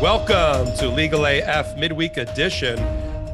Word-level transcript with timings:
Welcome 0.00 0.72
to 0.76 0.88
Legal 0.88 1.26
AF 1.26 1.76
Midweek 1.76 2.18
Edition. 2.18 2.78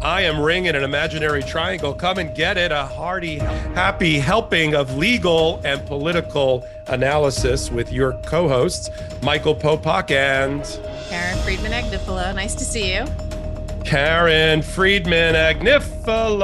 I 0.00 0.22
am 0.22 0.41
Ring 0.41 0.64
in 0.64 0.75
an 0.75 0.83
imaginary 0.83 1.42
triangle. 1.42 1.92
Come 1.92 2.17
and 2.17 2.34
get 2.34 2.56
it. 2.56 2.72
A 2.72 2.86
hearty, 2.86 3.36
happy 3.36 4.18
helping 4.18 4.74
of 4.74 4.97
legal 4.97 5.61
and 5.67 5.84
political 5.84 6.67
analysis 6.86 7.70
with 7.70 7.92
your 7.92 8.14
co 8.22 8.48
hosts, 8.48 8.88
Michael 9.22 9.54
Popok 9.54 10.11
and 10.11 10.64
Karen 11.11 11.36
Friedman 11.40 11.72
Agnifilo. 11.72 12.34
Nice 12.34 12.54
to 12.54 12.64
see 12.64 12.94
you. 12.94 13.04
Karen 13.84 14.62
Friedman 14.62 15.34
Agnifilo. 15.34 16.40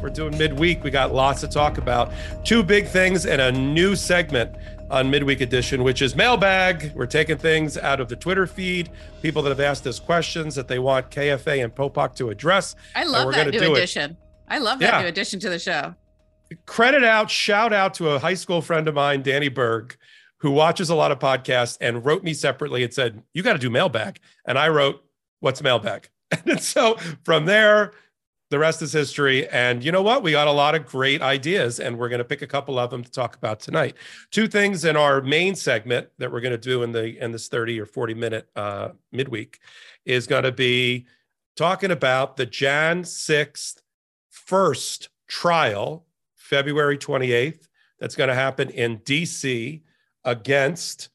We're 0.00 0.08
doing 0.08 0.38
midweek. 0.38 0.84
We 0.84 0.92
got 0.92 1.12
lots 1.12 1.40
to 1.40 1.48
talk 1.48 1.78
about. 1.78 2.12
Two 2.44 2.62
big 2.62 2.86
things 2.86 3.26
and 3.26 3.40
a 3.40 3.50
new 3.50 3.96
segment 3.96 4.54
on 4.94 5.10
Midweek 5.10 5.40
Edition, 5.40 5.82
which 5.82 6.00
is 6.02 6.14
mailbag. 6.14 6.92
We're 6.94 7.06
taking 7.06 7.36
things 7.36 7.76
out 7.76 7.98
of 7.98 8.08
the 8.08 8.14
Twitter 8.14 8.46
feed, 8.46 8.92
people 9.22 9.42
that 9.42 9.48
have 9.48 9.58
asked 9.58 9.88
us 9.88 9.98
questions 9.98 10.54
that 10.54 10.68
they 10.68 10.78
want 10.78 11.10
KFA 11.10 11.64
and 11.64 11.74
Popok 11.74 12.14
to 12.14 12.30
address. 12.30 12.76
I 12.94 13.02
love 13.02 13.34
that 13.34 13.50
new 13.50 13.72
addition. 13.72 14.12
It. 14.12 14.16
I 14.46 14.58
love 14.58 14.78
that 14.78 14.92
yeah. 14.92 15.02
new 15.02 15.08
addition 15.08 15.40
to 15.40 15.50
the 15.50 15.58
show. 15.58 15.96
Credit 16.66 17.02
out, 17.02 17.28
shout 17.28 17.72
out 17.72 17.94
to 17.94 18.10
a 18.10 18.20
high 18.20 18.34
school 18.34 18.62
friend 18.62 18.86
of 18.86 18.94
mine, 18.94 19.22
Danny 19.22 19.48
Berg, 19.48 19.96
who 20.38 20.52
watches 20.52 20.90
a 20.90 20.94
lot 20.94 21.10
of 21.10 21.18
podcasts 21.18 21.76
and 21.80 22.04
wrote 22.04 22.22
me 22.22 22.32
separately 22.32 22.84
and 22.84 22.94
said, 22.94 23.20
You 23.32 23.42
got 23.42 23.54
to 23.54 23.58
do 23.58 23.70
mailbag. 23.70 24.20
And 24.46 24.56
I 24.56 24.68
wrote, 24.68 25.02
What's 25.40 25.60
mailbag? 25.60 26.08
And 26.46 26.60
so 26.60 26.96
from 27.24 27.46
there, 27.46 27.92
the 28.50 28.58
rest 28.58 28.82
is 28.82 28.92
history. 28.92 29.48
And 29.48 29.82
you 29.84 29.90
know 29.90 30.02
what? 30.02 30.22
We 30.22 30.32
got 30.32 30.46
a 30.46 30.52
lot 30.52 30.74
of 30.74 30.86
great 30.86 31.22
ideas, 31.22 31.80
and 31.80 31.98
we're 31.98 32.08
going 32.08 32.18
to 32.18 32.24
pick 32.24 32.42
a 32.42 32.46
couple 32.46 32.78
of 32.78 32.90
them 32.90 33.02
to 33.02 33.10
talk 33.10 33.36
about 33.36 33.60
tonight. 33.60 33.96
Two 34.30 34.46
things 34.46 34.84
in 34.84 34.96
our 34.96 35.20
main 35.20 35.54
segment 35.54 36.08
that 36.18 36.30
we're 36.30 36.40
going 36.40 36.52
to 36.52 36.58
do 36.58 36.82
in 36.82 36.92
the 36.92 37.22
in 37.22 37.32
this 37.32 37.48
30 37.48 37.80
or 37.80 37.86
40 37.86 38.14
minute 38.14 38.48
uh, 38.54 38.90
midweek 39.12 39.60
is 40.04 40.26
going 40.26 40.44
to 40.44 40.52
be 40.52 41.06
talking 41.56 41.90
about 41.90 42.36
the 42.36 42.46
Jan 42.46 43.02
6th 43.02 43.82
first 44.30 45.08
trial, 45.28 46.06
February 46.34 46.98
28th. 46.98 47.68
That's 47.98 48.16
going 48.16 48.28
to 48.28 48.34
happen 48.34 48.70
in 48.70 48.98
DC 48.98 49.80
against 50.24 51.08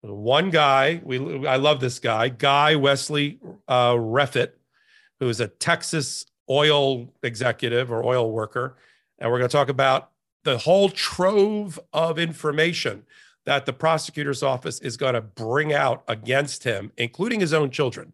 one 0.00 0.50
guy. 0.50 1.00
We 1.04 1.46
I 1.46 1.56
love 1.56 1.80
this 1.80 1.98
guy, 1.98 2.28
Guy 2.28 2.74
Wesley 2.76 3.38
uh, 3.68 3.92
Reffitt, 3.92 4.52
who 5.20 5.28
is 5.28 5.40
a 5.40 5.48
Texas 5.48 6.26
oil 6.48 7.12
executive 7.22 7.90
or 7.90 8.04
oil 8.04 8.30
worker. 8.30 8.76
And 9.18 9.30
we're 9.30 9.38
going 9.38 9.48
to 9.48 9.56
talk 9.56 9.68
about 9.68 10.10
the 10.44 10.58
whole 10.58 10.88
trove 10.88 11.78
of 11.92 12.18
information 12.18 13.04
that 13.44 13.66
the 13.66 13.72
prosecutor's 13.72 14.42
office 14.42 14.80
is 14.80 14.96
going 14.96 15.14
to 15.14 15.20
bring 15.20 15.72
out 15.72 16.04
against 16.08 16.64
him, 16.64 16.92
including 16.96 17.40
his 17.40 17.52
own 17.52 17.70
children, 17.70 18.12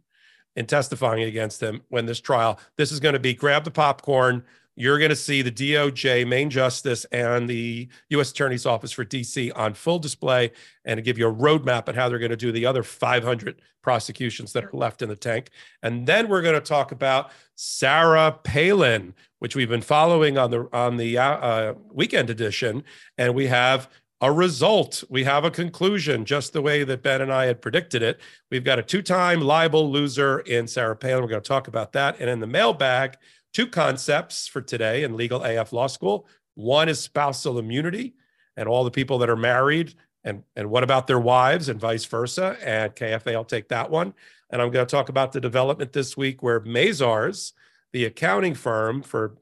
in 0.56 0.66
testifying 0.66 1.22
against 1.22 1.62
him 1.62 1.82
when 1.88 2.06
this 2.06 2.20
trial. 2.20 2.58
This 2.76 2.92
is 2.92 3.00
going 3.00 3.12
to 3.12 3.18
be 3.18 3.34
grab 3.34 3.64
the 3.64 3.70
popcorn, 3.70 4.44
you're 4.78 4.98
going 4.98 5.10
to 5.10 5.16
see 5.16 5.42
the 5.42 5.50
DOJ, 5.50 6.24
Main 6.26 6.50
Justice, 6.50 7.04
and 7.06 7.50
the 7.50 7.88
U.S. 8.10 8.30
Attorney's 8.30 8.64
Office 8.64 8.92
for 8.92 9.02
D.C. 9.02 9.50
on 9.50 9.74
full 9.74 9.98
display 9.98 10.52
and 10.84 11.02
give 11.02 11.18
you 11.18 11.28
a 11.28 11.34
roadmap 11.34 11.88
on 11.88 11.96
how 11.96 12.08
they're 12.08 12.20
going 12.20 12.30
to 12.30 12.36
do 12.36 12.52
the 12.52 12.64
other 12.64 12.84
500 12.84 13.60
prosecutions 13.82 14.52
that 14.52 14.64
are 14.64 14.72
left 14.72 15.02
in 15.02 15.08
the 15.08 15.16
tank. 15.16 15.50
And 15.82 16.06
then 16.06 16.28
we're 16.28 16.42
going 16.42 16.54
to 16.54 16.60
talk 16.60 16.92
about 16.92 17.32
Sarah 17.56 18.38
Palin, 18.44 19.14
which 19.40 19.56
we've 19.56 19.68
been 19.68 19.82
following 19.82 20.38
on 20.38 20.52
the 20.52 20.68
on 20.72 20.96
the 20.96 21.18
uh, 21.18 21.24
uh, 21.24 21.74
weekend 21.92 22.30
edition, 22.30 22.84
and 23.16 23.34
we 23.34 23.48
have 23.48 23.90
a 24.20 24.30
result. 24.30 25.02
We 25.08 25.24
have 25.24 25.44
a 25.44 25.50
conclusion, 25.50 26.24
just 26.24 26.52
the 26.52 26.62
way 26.62 26.84
that 26.84 27.02
Ben 27.02 27.20
and 27.20 27.32
I 27.32 27.46
had 27.46 27.60
predicted 27.60 28.02
it. 28.02 28.20
We've 28.50 28.64
got 28.64 28.78
a 28.78 28.82
two-time 28.82 29.40
libel 29.40 29.90
loser 29.90 30.40
in 30.40 30.68
Sarah 30.68 30.96
Palin. 30.96 31.22
We're 31.22 31.30
going 31.30 31.42
to 31.42 31.48
talk 31.48 31.66
about 31.66 31.92
that, 31.94 32.20
and 32.20 32.30
in 32.30 32.38
the 32.38 32.46
mailbag 32.46 33.16
two 33.52 33.66
concepts 33.66 34.46
for 34.46 34.60
today 34.60 35.03
in 35.03 35.16
legal 35.16 35.42
AF 35.42 35.72
law 35.72 35.86
school. 35.86 36.26
One 36.54 36.88
is 36.88 37.00
spousal 37.00 37.59
immunity 37.59 38.14
and 38.56 38.69
all 38.69 38.84
the 38.84 38.91
people 38.91 39.19
that 39.19 39.31
are 39.31 39.36
married 39.36 39.94
and, 40.25 40.42
and 40.56 40.70
what 40.70 40.82
about 40.82 41.06
their 41.06 41.20
wives 41.20 41.69
and 41.69 41.81
vice 41.81 42.04
versa. 42.04 42.56
And 42.62 42.94
KFA, 42.94 43.34
I'll 43.34 43.44
take 43.44 43.69
that 43.69 43.91
one. 43.91 44.14
And 44.50 44.60
I'm 44.60 44.70
going 44.70 44.86
to 44.86 44.91
talk 44.91 45.09
about 45.09 45.32
the 45.32 45.41
development 45.41 45.92
this 45.92 46.16
week 46.16 46.42
where 46.42 46.60
Mazars, 46.60 47.53
the 47.92 48.04
accounting 48.04 48.54
firm 48.54 49.03
for 49.03 49.36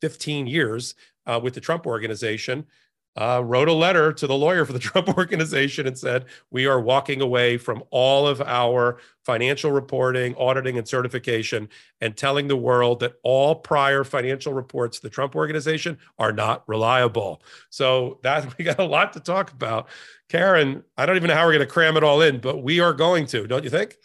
15 0.00 0.46
years 0.46 0.94
uh, 1.26 1.40
with 1.42 1.54
the 1.54 1.60
Trump 1.60 1.86
organization, 1.86 2.66
uh, 3.16 3.42
wrote 3.44 3.68
a 3.68 3.72
letter 3.72 4.12
to 4.12 4.26
the 4.26 4.34
lawyer 4.34 4.64
for 4.64 4.72
the 4.72 4.78
Trump 4.80 5.16
organization 5.16 5.86
and 5.86 5.98
said, 5.98 6.26
We 6.50 6.66
are 6.66 6.80
walking 6.80 7.20
away 7.20 7.58
from 7.58 7.82
all 7.90 8.26
of 8.26 8.40
our 8.40 8.98
financial 9.24 9.70
reporting, 9.72 10.34
auditing, 10.36 10.76
and 10.78 10.86
certification, 10.86 11.68
and 12.00 12.16
telling 12.16 12.48
the 12.48 12.56
world 12.56 13.00
that 13.00 13.14
all 13.22 13.54
prior 13.54 14.04
financial 14.04 14.52
reports 14.52 14.98
to 14.98 15.02
the 15.02 15.10
Trump 15.10 15.36
organization 15.36 15.98
are 16.18 16.32
not 16.32 16.64
reliable. 16.66 17.42
So 17.70 18.18
that 18.22 18.56
we 18.58 18.64
got 18.64 18.78
a 18.78 18.84
lot 18.84 19.12
to 19.14 19.20
talk 19.20 19.52
about. 19.52 19.88
Karen, 20.28 20.82
I 20.96 21.06
don't 21.06 21.16
even 21.16 21.28
know 21.28 21.34
how 21.34 21.46
we're 21.46 21.52
going 21.52 21.66
to 21.66 21.72
cram 21.72 21.96
it 21.96 22.04
all 22.04 22.20
in, 22.22 22.40
but 22.40 22.62
we 22.62 22.80
are 22.80 22.92
going 22.92 23.26
to, 23.26 23.46
don't 23.46 23.64
you 23.64 23.70
think? 23.70 23.96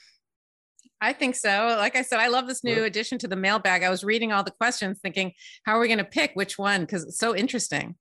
I 1.02 1.14
think 1.14 1.36
so. 1.36 1.78
Like 1.80 1.96
I 1.96 2.02
said, 2.02 2.20
I 2.20 2.28
love 2.28 2.46
this 2.46 2.62
new 2.62 2.84
addition 2.84 3.18
to 3.20 3.28
the 3.28 3.38
mailbag. 3.38 3.84
I 3.84 3.90
was 3.90 4.04
reading 4.04 4.34
all 4.34 4.44
the 4.44 4.52
questions 4.52 5.00
thinking, 5.02 5.32
how 5.64 5.78
are 5.78 5.80
we 5.80 5.88
going 5.88 6.00
to 6.00 6.04
pick 6.04 6.32
which 6.34 6.58
one? 6.58 6.82
Because 6.82 7.04
it's 7.04 7.18
so 7.18 7.34
interesting. 7.34 7.96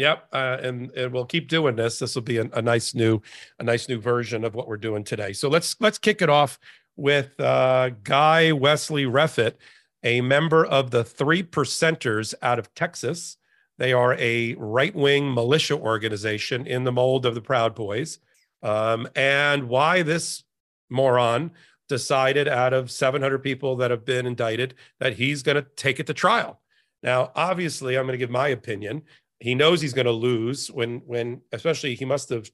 Yep, 0.00 0.28
uh, 0.32 0.56
and, 0.62 0.90
and 0.92 1.12
we'll 1.12 1.26
keep 1.26 1.46
doing 1.46 1.76
this. 1.76 1.98
This 1.98 2.14
will 2.14 2.22
be 2.22 2.38
a, 2.38 2.48
a, 2.54 2.62
nice 2.62 2.94
new, 2.94 3.20
a 3.58 3.62
nice 3.62 3.86
new 3.86 4.00
version 4.00 4.44
of 4.44 4.54
what 4.54 4.66
we're 4.66 4.78
doing 4.78 5.04
today. 5.04 5.34
So 5.34 5.50
let's 5.50 5.76
let's 5.78 5.98
kick 5.98 6.22
it 6.22 6.30
off 6.30 6.58
with 6.96 7.38
uh, 7.38 7.90
Guy 8.02 8.52
Wesley 8.52 9.04
Reffitt, 9.04 9.56
a 10.02 10.22
member 10.22 10.64
of 10.64 10.90
the 10.90 11.04
Three 11.04 11.42
Percenters 11.42 12.32
out 12.40 12.58
of 12.58 12.72
Texas. 12.72 13.36
They 13.76 13.92
are 13.92 14.14
a 14.18 14.54
right 14.54 14.94
wing 14.94 15.34
militia 15.34 15.76
organization 15.76 16.66
in 16.66 16.84
the 16.84 16.92
mold 16.92 17.26
of 17.26 17.34
the 17.34 17.42
Proud 17.42 17.74
Boys. 17.74 18.20
Um, 18.62 19.06
and 19.14 19.68
why 19.68 20.00
this 20.00 20.44
moron 20.88 21.50
decided 21.90 22.48
out 22.48 22.72
of 22.72 22.90
700 22.90 23.40
people 23.40 23.76
that 23.76 23.90
have 23.90 24.06
been 24.06 24.24
indicted 24.24 24.76
that 24.98 25.12
he's 25.12 25.42
going 25.42 25.56
to 25.56 25.66
take 25.76 26.00
it 26.00 26.06
to 26.06 26.14
trial. 26.14 26.58
Now, 27.02 27.32
obviously, 27.34 27.96
I'm 27.96 28.04
going 28.04 28.12
to 28.12 28.18
give 28.18 28.30
my 28.30 28.48
opinion 28.48 29.02
he 29.40 29.54
knows 29.54 29.80
he's 29.80 29.94
going 29.94 30.06
to 30.06 30.12
lose 30.12 30.70
when 30.70 30.98
when 31.06 31.40
especially 31.52 31.94
he 31.94 32.04
must 32.04 32.28
have 32.28 32.50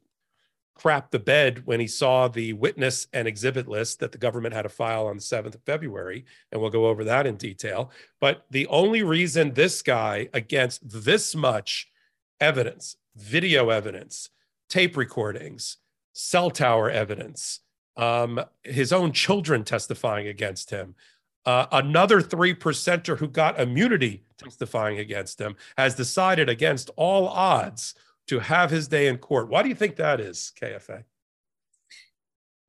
crapped 0.78 1.10
the 1.10 1.18
bed 1.18 1.62
when 1.64 1.80
he 1.80 1.86
saw 1.86 2.28
the 2.28 2.52
witness 2.52 3.08
and 3.12 3.26
exhibit 3.26 3.66
list 3.66 3.98
that 3.98 4.12
the 4.12 4.18
government 4.18 4.54
had 4.54 4.62
to 4.62 4.68
file 4.68 5.06
on 5.06 5.16
the 5.16 5.22
7th 5.22 5.54
of 5.54 5.62
February 5.64 6.26
and 6.52 6.60
we'll 6.60 6.70
go 6.70 6.86
over 6.86 7.02
that 7.04 7.26
in 7.26 7.36
detail. 7.36 7.90
But 8.20 8.44
the 8.50 8.66
only 8.66 9.02
reason 9.02 9.54
this 9.54 9.80
guy 9.80 10.28
against 10.34 10.86
this 10.88 11.34
much 11.34 11.90
evidence 12.40 12.96
video 13.16 13.70
evidence 13.70 14.28
tape 14.68 14.96
recordings 14.96 15.78
cell 16.12 16.50
tower 16.50 16.90
evidence 16.90 17.60
um, 17.96 18.42
his 18.62 18.92
own 18.92 19.12
children 19.12 19.64
testifying 19.64 20.28
against 20.28 20.68
him 20.68 20.94
uh, 21.46 21.66
another 21.72 22.20
three 22.20 22.54
percenter 22.54 23.18
who 23.18 23.28
got 23.28 23.58
immunity 23.58 24.25
testifying 24.36 24.98
against 24.98 25.40
him 25.40 25.56
has 25.76 25.94
decided 25.94 26.48
against 26.48 26.90
all 26.96 27.28
odds 27.28 27.94
to 28.26 28.40
have 28.40 28.70
his 28.70 28.88
day 28.88 29.06
in 29.06 29.18
court. 29.18 29.48
Why 29.48 29.62
do 29.62 29.68
you 29.68 29.74
think 29.74 29.96
that 29.96 30.20
is, 30.20 30.52
KFA? 30.60 31.04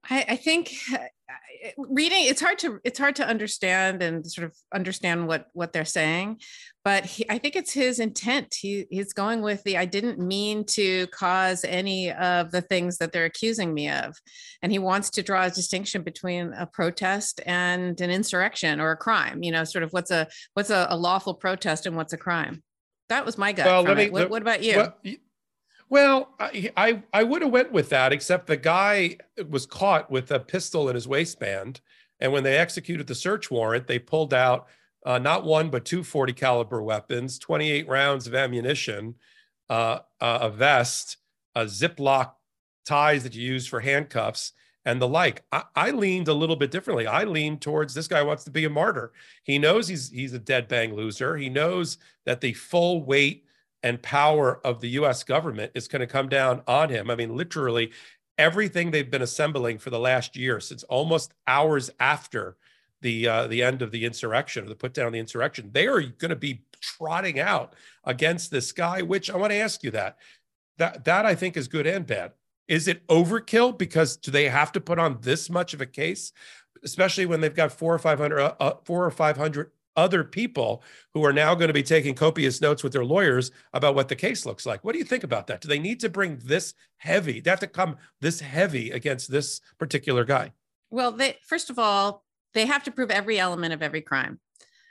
I, 0.09 0.25
I 0.29 0.35
think 0.35 0.73
reading 1.77 2.25
it's 2.25 2.41
hard 2.41 2.59
to 2.59 2.79
it's 2.83 2.99
hard 2.99 3.15
to 3.15 3.27
understand 3.27 4.01
and 4.01 4.25
sort 4.29 4.45
of 4.45 4.55
understand 4.73 5.27
what 5.27 5.47
what 5.53 5.73
they're 5.73 5.85
saying 5.85 6.39
but 6.85 7.05
he, 7.05 7.25
i 7.29 7.37
think 7.37 7.55
it's 7.55 7.73
his 7.73 7.99
intent. 7.99 8.55
He 8.59 8.85
he's 8.89 9.11
going 9.11 9.41
with 9.41 9.63
the 9.63 9.77
i 9.77 9.85
didn't 9.85 10.19
mean 10.19 10.65
to 10.67 11.07
cause 11.07 11.65
any 11.65 12.11
of 12.11 12.51
the 12.51 12.61
things 12.61 12.97
that 12.99 13.11
they're 13.11 13.25
accusing 13.25 13.73
me 13.73 13.89
of. 13.89 14.15
And 14.61 14.71
he 14.71 14.79
wants 14.79 15.09
to 15.11 15.23
draw 15.23 15.43
a 15.45 15.49
distinction 15.49 16.03
between 16.03 16.53
a 16.53 16.65
protest 16.65 17.41
and 17.45 17.99
an 17.99 18.09
insurrection 18.09 18.79
or 18.79 18.91
a 18.91 18.97
crime 18.97 19.43
you 19.43 19.51
know 19.51 19.63
sort 19.63 19.83
of 19.83 19.91
what's 19.91 20.11
a 20.11 20.27
what's 20.53 20.69
a, 20.69 20.87
a 20.89 20.97
lawful 20.97 21.33
protest 21.33 21.85
and 21.85 21.95
what's 21.95 22.13
a 22.13 22.17
crime. 22.17 22.63
That 23.09 23.25
was 23.25 23.37
my 23.37 23.53
gut 23.53 23.65
well, 23.65 23.95
me, 23.95 24.09
what, 24.09 24.29
what, 24.29 24.41
about 24.41 24.63
you? 24.63 24.77
well, 24.77 24.97
well, 25.89 26.33
I, 26.39 26.71
I, 26.75 27.03
I 27.13 27.23
would 27.23 27.41
have 27.41 27.51
went 27.51 27.71
with 27.71 27.89
that, 27.89 28.11
except 28.11 28.47
the 28.47 28.57
guy 28.57 29.17
was 29.49 29.65
caught 29.65 30.11
with 30.11 30.31
a 30.31 30.39
pistol 30.39 30.89
in 30.89 30.95
his 30.95 31.07
waistband, 31.07 31.81
and 32.19 32.31
when 32.31 32.43
they 32.43 32.57
executed 32.57 33.07
the 33.07 33.15
search 33.15 33.49
warrant, 33.49 33.87
they 33.87 33.99
pulled 33.99 34.33
out 34.33 34.67
uh, 35.05 35.17
not 35.17 35.45
one 35.45 35.69
but 35.69 35.85
two 35.85 36.03
40 36.03 36.33
caliber 36.33 36.81
weapons, 36.81 37.39
28 37.39 37.87
rounds 37.87 38.27
of 38.27 38.35
ammunition, 38.35 39.15
uh, 39.69 39.99
uh, 40.19 40.39
a 40.41 40.49
vest, 40.49 41.17
a 41.55 41.65
Ziploc 41.65 42.31
ties 42.85 43.23
that 43.23 43.35
you 43.35 43.45
use 43.45 43.67
for 43.67 43.79
handcuffs, 43.79 44.53
and 44.83 45.01
the 45.01 45.07
like. 45.07 45.43
I, 45.51 45.63
I, 45.75 45.91
leaned 45.91 46.27
a 46.27 46.33
little 46.33 46.55
bit 46.55 46.71
differently. 46.71 47.07
I 47.07 47.23
leaned 47.25 47.61
towards 47.61 47.93
this 47.93 48.07
guy 48.07 48.21
wants 48.21 48.43
to 48.45 48.51
be 48.51 48.65
a 48.65 48.69
martyr. 48.69 49.11
He 49.43 49.59
knows 49.59 49.87
he's 49.87 50.09
he's 50.09 50.33
a 50.33 50.39
dead 50.39 50.67
bang 50.67 50.95
loser. 50.95 51.35
He 51.37 51.49
knows 51.49 51.97
that 52.25 52.41
the 52.41 52.53
full 52.53 53.03
weight 53.03 53.45
and 53.83 54.01
power 54.01 54.59
of 54.65 54.81
the 54.81 54.89
US 54.89 55.23
government 55.23 55.71
is 55.75 55.87
going 55.87 55.99
to 56.01 56.07
come 56.07 56.29
down 56.29 56.61
on 56.67 56.89
him. 56.89 57.09
I 57.09 57.15
mean, 57.15 57.35
literally, 57.35 57.91
everything 58.37 58.91
they've 58.91 59.09
been 59.09 59.21
assembling 59.21 59.77
for 59.77 59.89
the 59.89 59.99
last 59.99 60.35
year, 60.35 60.59
since 60.59 60.83
almost 60.83 61.33
hours 61.47 61.89
after 61.99 62.57
the 63.01 63.27
uh, 63.27 63.47
the 63.47 63.61
end 63.63 63.81
of 63.81 63.91
the 63.91 64.05
insurrection 64.05 64.65
or 64.65 64.69
the 64.69 64.75
put 64.75 64.93
down 64.93 65.11
the 65.11 65.19
insurrection, 65.19 65.69
they 65.71 65.87
are 65.87 66.01
going 66.01 66.29
to 66.29 66.35
be 66.35 66.63
trotting 66.81 67.39
out 67.39 67.75
against 68.03 68.51
this 68.51 68.71
guy. 68.71 69.01
Which 69.01 69.29
I 69.29 69.37
want 69.37 69.51
to 69.51 69.57
ask 69.57 69.83
you 69.83 69.91
that 69.91 70.17
that 70.77 71.05
that 71.05 71.25
I 71.25 71.35
think 71.35 71.57
is 71.57 71.67
good 71.67 71.87
and 71.87 72.05
bad. 72.05 72.31
Is 72.67 72.87
it 72.87 73.05
overkill 73.07 73.77
because 73.77 74.17
do 74.17 74.31
they 74.31 74.49
have 74.49 74.71
to 74.73 74.81
put 74.81 74.99
on 74.99 75.19
this 75.21 75.49
much 75.49 75.73
of 75.73 75.79
a 75.79 75.85
case, 75.85 76.33
especially 76.83 77.25
when 77.25 77.39
they've 77.39 77.55
got 77.55 77.71
four 77.71 77.93
or 77.93 77.99
five 77.99 78.19
hundred, 78.19 78.41
uh, 78.41 78.55
uh 78.59 78.73
four 78.83 79.05
or 79.05 79.11
five 79.11 79.37
hundred 79.37 79.71
other 79.97 80.23
people 80.23 80.83
who 81.13 81.25
are 81.25 81.33
now 81.33 81.55
going 81.55 81.67
to 81.67 81.73
be 81.73 81.83
taking 81.83 82.15
copious 82.15 82.61
notes 82.61 82.83
with 82.83 82.93
their 82.93 83.03
lawyers 83.03 83.51
about 83.73 83.95
what 83.95 84.07
the 84.07 84.15
case 84.15 84.45
looks 84.45 84.65
like. 84.65 84.83
What 84.83 84.93
do 84.93 84.99
you 84.99 85.05
think 85.05 85.23
about 85.23 85.47
that? 85.47 85.59
Do 85.59 85.67
they 85.67 85.79
need 85.79 85.99
to 86.01 86.09
bring 86.09 86.39
this 86.43 86.73
heavy? 86.97 87.41
They 87.41 87.49
have 87.49 87.59
to 87.59 87.67
come 87.67 87.97
this 88.21 88.39
heavy 88.39 88.91
against 88.91 89.29
this 89.29 89.59
particular 89.77 90.23
guy? 90.23 90.53
Well, 90.89 91.11
they 91.11 91.37
first 91.43 91.69
of 91.69 91.77
all, 91.77 92.23
they 92.53 92.65
have 92.65 92.83
to 92.83 92.91
prove 92.91 93.11
every 93.11 93.39
element 93.39 93.73
of 93.73 93.81
every 93.81 94.01
crime 94.01 94.39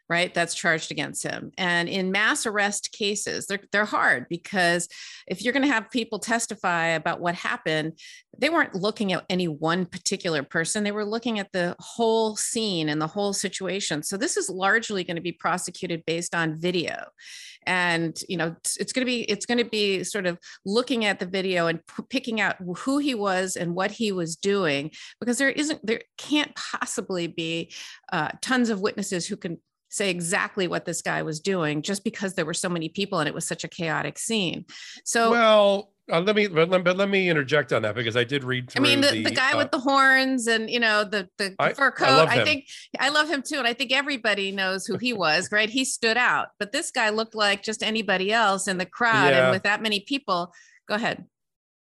right? 0.08 0.32
That's 0.32 0.54
charged 0.54 0.90
against 0.90 1.22
him. 1.22 1.50
And 1.58 1.88
in 1.88 2.12
mass 2.12 2.46
arrest 2.46 2.92
cases 2.92 3.46
they're, 3.46 3.60
they're 3.72 3.84
hard 3.84 4.26
because 4.28 4.88
if 5.26 5.42
you're 5.42 5.52
going 5.52 5.66
to 5.66 5.72
have 5.72 5.90
people 5.90 6.18
testify 6.18 6.88
about 6.88 7.20
what 7.20 7.34
happened 7.34 7.94
they 8.38 8.50
weren't 8.50 8.74
looking 8.74 9.12
at 9.12 9.24
any 9.30 9.48
one 9.48 9.86
particular 9.86 10.42
person. 10.42 10.84
They 10.84 10.92
were 10.92 11.04
looking 11.04 11.38
at 11.38 11.52
the 11.52 11.74
whole 11.78 12.36
scene 12.36 12.88
and 12.88 13.00
the 13.00 13.06
whole 13.06 13.32
situation. 13.32 14.02
So 14.02 14.16
this 14.16 14.36
is 14.36 14.48
largely 14.48 15.04
going 15.04 15.16
to 15.16 15.22
be 15.22 15.32
prosecuted 15.32 16.04
based 16.06 16.34
on 16.34 16.60
video. 16.60 17.06
And 17.68 18.16
you 18.28 18.36
know 18.36 18.54
it's 18.78 18.92
going 18.92 19.04
to 19.04 19.10
be 19.10 19.22
it's 19.22 19.44
going 19.44 19.58
to 19.58 19.64
be 19.64 20.04
sort 20.04 20.26
of 20.26 20.38
looking 20.64 21.04
at 21.04 21.18
the 21.18 21.26
video 21.26 21.66
and 21.66 21.80
p- 21.84 22.04
picking 22.08 22.40
out 22.40 22.56
who 22.78 22.98
he 22.98 23.16
was 23.16 23.56
and 23.56 23.74
what 23.74 23.90
he 23.90 24.12
was 24.12 24.36
doing 24.36 24.92
because 25.18 25.38
there 25.38 25.50
isn't 25.50 25.84
there 25.84 26.00
can't 26.16 26.54
possibly 26.54 27.26
be 27.26 27.72
uh, 28.12 28.28
tons 28.40 28.70
of 28.70 28.80
witnesses 28.80 29.26
who 29.26 29.36
can 29.36 29.58
say 29.96 30.10
exactly 30.10 30.68
what 30.68 30.84
this 30.84 31.02
guy 31.02 31.22
was 31.22 31.40
doing 31.40 31.82
just 31.82 32.04
because 32.04 32.34
there 32.34 32.44
were 32.44 32.54
so 32.54 32.68
many 32.68 32.88
people 32.88 33.18
and 33.18 33.28
it 33.28 33.34
was 33.34 33.46
such 33.46 33.64
a 33.64 33.68
chaotic 33.68 34.18
scene. 34.18 34.64
So 35.04 35.30
well, 35.30 35.92
uh, 36.12 36.20
let 36.20 36.36
me 36.36 36.46
but 36.46 36.68
let, 36.68 36.84
but 36.84 36.96
let, 36.96 37.08
me 37.08 37.28
interject 37.28 37.72
on 37.72 37.82
that 37.82 37.96
because 37.96 38.16
I 38.16 38.22
did 38.22 38.44
read. 38.44 38.72
I 38.76 38.80
mean, 38.80 39.00
the, 39.00 39.10
the, 39.10 39.22
the 39.24 39.30
guy 39.32 39.52
uh, 39.52 39.56
with 39.58 39.72
the 39.72 39.80
horns 39.80 40.46
and 40.46 40.70
you 40.70 40.78
know 40.78 41.02
the 41.02 41.28
the 41.38 41.56
I, 41.58 41.72
fur 41.72 41.90
coat. 41.90 42.28
I, 42.28 42.42
I, 42.42 42.44
think 42.44 42.66
I 43.00 43.08
love 43.08 43.28
him 43.28 43.42
too, 43.42 43.58
and 43.58 43.66
I 43.66 43.72
think 43.72 43.92
everybody 43.92 44.52
knows 44.52 44.86
who 44.86 44.98
he 44.98 45.12
was. 45.12 45.48
Right? 45.50 45.68
He 45.68 45.84
stood 45.84 46.16
out, 46.16 46.48
but 46.60 46.70
this 46.70 46.92
guy 46.92 47.08
looked 47.08 47.34
like 47.34 47.64
just 47.64 47.82
anybody 47.82 48.32
else 48.32 48.68
in 48.68 48.78
the 48.78 48.86
crowd, 48.86 49.30
yeah. 49.30 49.44
and 49.44 49.50
with 49.52 49.64
that 49.64 49.82
many 49.82 50.00
people. 50.00 50.52
Go 50.88 50.94
ahead. 50.94 51.24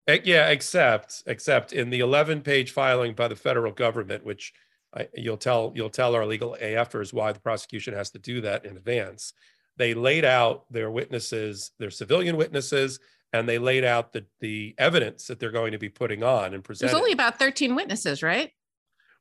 Yeah, 0.06 0.48
except 0.48 1.22
except 1.26 1.72
in 1.72 1.90
the 1.90 2.00
11 2.00 2.42
page 2.42 2.72
filing 2.72 3.14
by 3.14 3.28
the 3.28 3.36
federal 3.36 3.72
government, 3.72 4.24
which 4.24 4.52
I, 4.94 5.08
you'll 5.14 5.36
tell 5.36 5.72
you'll 5.74 5.90
tell 5.90 6.14
our 6.14 6.26
legal 6.26 6.56
AFers 6.60 7.12
why 7.12 7.32
the 7.32 7.40
prosecution 7.40 7.94
has 7.94 8.10
to 8.10 8.18
do 8.18 8.40
that 8.42 8.64
in 8.64 8.76
advance. 8.76 9.32
They 9.76 9.94
laid 9.94 10.24
out 10.24 10.64
their 10.70 10.90
witnesses, 10.90 11.72
their 11.78 11.90
civilian 11.90 12.36
witnesses, 12.36 13.00
and 13.32 13.48
they 13.48 13.58
laid 13.58 13.84
out 13.84 14.12
the 14.12 14.24
the 14.40 14.74
evidence 14.78 15.26
that 15.26 15.40
they're 15.40 15.50
going 15.50 15.72
to 15.72 15.78
be 15.78 15.88
putting 15.88 16.22
on 16.22 16.54
and 16.54 16.62
presenting. 16.62 16.92
There's 16.92 17.00
only 17.00 17.12
about 17.12 17.38
13 17.38 17.74
witnesses, 17.74 18.22
right? 18.22 18.52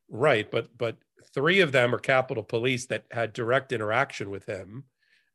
Right, 0.08 0.50
but 0.50 0.76
but 0.78 0.96
three 1.34 1.60
of 1.60 1.72
them 1.72 1.94
are 1.94 1.98
Capitol 1.98 2.44
Police 2.44 2.86
that 2.86 3.04
had 3.10 3.32
direct 3.32 3.72
interaction 3.72 4.30
with 4.30 4.46
him. 4.46 4.84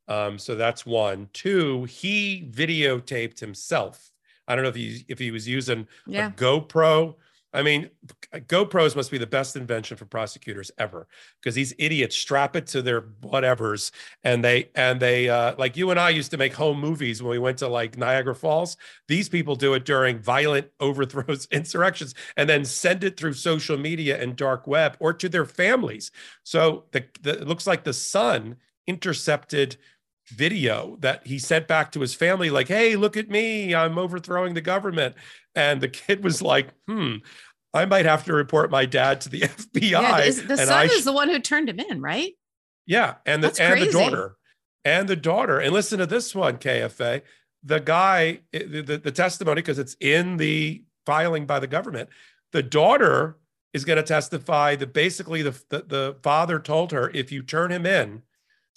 Um, 0.07 0.39
so 0.39 0.55
that's 0.55 0.85
one. 0.85 1.29
Two, 1.33 1.83
he 1.83 2.49
videotaped 2.51 3.39
himself. 3.39 4.11
I 4.47 4.55
don't 4.55 4.63
know 4.63 4.69
if 4.69 4.75
he 4.75 5.05
if 5.07 5.19
he 5.19 5.31
was 5.31 5.47
using 5.47 5.87
yeah. 6.07 6.27
a 6.27 6.31
GoPro 6.31 7.15
I 7.51 7.63
mean, 7.63 7.89
GoPros 8.33 8.95
must 8.95 9.09
be 9.09 9.17
the 9.17 9.25
best 9.25 9.55
invention 9.55 9.97
for 9.97 10.05
prosecutors 10.05 10.69
ever 10.77 11.07
because 11.41 11.55
these 11.55 11.73
idiots 11.79 12.15
strap 12.15 12.55
it 12.55 12.67
to 12.67 12.81
their 12.81 13.01
whatevers 13.01 13.91
and 14.23 14.43
they 14.43 14.69
and 14.75 14.99
they 14.99 15.29
uh, 15.29 15.55
like 15.57 15.75
you 15.75 15.89
and 15.89 15.99
I 15.99 16.09
used 16.09 16.29
to 16.31 16.37
make 16.37 16.53
home 16.53 16.79
movies 16.79 17.23
when 17.23 17.31
we 17.31 17.39
went 17.39 17.57
to 17.59 17.67
like 17.67 17.97
Niagara 17.97 18.35
Falls. 18.35 18.77
These 19.07 19.29
people 19.29 19.55
do 19.55 19.73
it 19.73 19.85
during 19.85 20.19
violent 20.19 20.67
overthrows, 20.79 21.47
insurrections, 21.51 22.13
and 22.37 22.47
then 22.47 22.65
send 22.65 23.03
it 23.03 23.17
through 23.17 23.33
social 23.33 23.77
media 23.77 24.21
and 24.21 24.35
dark 24.35 24.67
web 24.67 24.95
or 24.99 25.11
to 25.13 25.27
their 25.27 25.45
families. 25.45 26.11
So 26.43 26.85
the, 26.91 27.05
the 27.21 27.41
it 27.41 27.47
looks 27.47 27.65
like 27.65 27.83
the 27.83 27.93
son 27.93 28.57
intercepted 28.85 29.77
video 30.29 30.95
that 30.99 31.25
he 31.25 31.39
sent 31.39 31.67
back 31.67 31.91
to 31.91 31.99
his 31.99 32.13
family 32.13 32.49
like 32.49 32.67
hey 32.67 32.95
look 32.95 33.17
at 33.17 33.29
me 33.29 33.73
i'm 33.73 33.97
overthrowing 33.97 34.53
the 34.53 34.61
government 34.61 35.15
and 35.55 35.81
the 35.81 35.89
kid 35.89 36.23
was 36.23 36.41
like, 36.41 36.69
hmm, 36.87 37.15
I 37.73 37.85
might 37.85 38.05
have 38.05 38.25
to 38.25 38.33
report 38.33 38.71
my 38.71 38.85
dad 38.85 39.21
to 39.21 39.29
the 39.29 39.41
FBI. 39.41 39.81
Yeah, 39.91 40.19
is, 40.19 40.45
the 40.45 40.57
son 40.57 40.87
is 40.87 41.05
the 41.05 41.13
one 41.13 41.29
who 41.29 41.39
turned 41.39 41.69
him 41.69 41.79
in, 41.79 42.01
right? 42.01 42.33
Yeah, 42.85 43.15
and 43.25 43.43
the 43.43 43.55
and 43.61 43.81
the 43.81 43.91
daughter, 43.91 44.35
and 44.83 45.07
the 45.07 45.15
daughter. 45.15 45.59
And 45.59 45.73
listen 45.73 45.99
to 45.99 46.05
this 46.05 46.33
one, 46.33 46.57
KFA. 46.57 47.21
The 47.63 47.79
guy, 47.79 48.39
the, 48.51 48.81
the, 48.81 48.97
the 48.97 49.11
testimony, 49.11 49.61
because 49.61 49.79
it's 49.79 49.95
in 49.99 50.37
the 50.37 50.83
filing 51.05 51.45
by 51.45 51.59
the 51.59 51.67
government. 51.67 52.09
The 52.51 52.63
daughter 52.63 53.37
is 53.73 53.85
going 53.85 53.97
to 53.97 54.03
testify 54.03 54.75
that 54.75 54.93
basically 54.93 55.41
the, 55.43 55.61
the 55.69 55.83
the 55.87 56.17
father 56.23 56.59
told 56.59 56.91
her, 56.91 57.11
if 57.13 57.31
you 57.31 57.43
turn 57.43 57.71
him 57.71 57.85
in, 57.85 58.23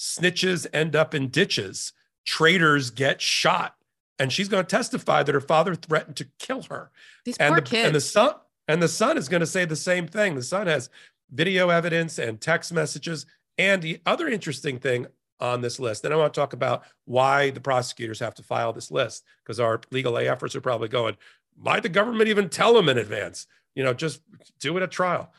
snitches 0.03 0.67
end 0.73 0.97
up 0.97 1.15
in 1.15 1.29
ditches, 1.29 1.93
traitors 2.27 2.91
get 2.91 3.23
shot 3.23 3.77
and 4.19 4.33
she's 4.33 4.49
going 4.49 4.65
to 4.65 4.69
testify 4.69 5.23
that 5.23 5.35
her 5.35 5.41
father 5.41 5.75
threatened 5.75 6.17
to 6.17 6.29
kill 6.39 6.63
her. 6.65 6.91
These 7.25 7.37
and 7.39 7.55
poor 7.55 7.61
the, 7.61 7.67
kids. 7.67 7.87
And 7.87 7.95
the 7.95 8.01
son 8.01 8.35
and 8.69 8.83
the 8.83 8.89
son 8.89 9.17
is 9.17 9.29
going 9.29 9.41
to 9.41 9.47
say 9.47 9.65
the 9.65 9.77
same 9.77 10.07
thing. 10.07 10.35
The 10.35 10.43
son 10.43 10.67
has 10.67 10.91
video 11.31 11.71
evidence 11.71 12.19
and 12.19 12.41
text 12.41 12.73
messages. 12.73 13.27
And 13.59 13.83
the 13.83 14.01
other 14.07 14.29
interesting 14.29 14.79
thing 14.79 15.07
on 15.41 15.61
this 15.61 15.81
list, 15.81 16.05
and 16.05 16.15
I 16.15 16.17
want 16.17 16.33
to 16.35 16.41
talk 16.41 16.53
about 16.53 16.85
why 17.05 17.51
the 17.51 17.61
prosecutors 17.61 18.21
have 18.21 18.35
to 18.37 18.43
file 18.43 18.73
this 18.73 18.91
list 18.91 19.25
because 19.43 19.59
our 19.59 19.81
legal 19.91 20.13
AFers 20.13 20.55
are 20.55 20.61
probably 20.61 20.89
going, 20.89 21.17
why 21.61 21.81
the 21.81 21.89
government 21.89 22.29
even 22.29 22.49
tell 22.49 22.75
them 22.75 22.89
in 22.89 22.99
advance? 22.99 23.47
You 23.75 23.83
know, 23.83 23.95
just 23.95 24.23
do 24.61 24.77
it 24.77 24.83
at 24.83 24.91
trial. 24.91 25.33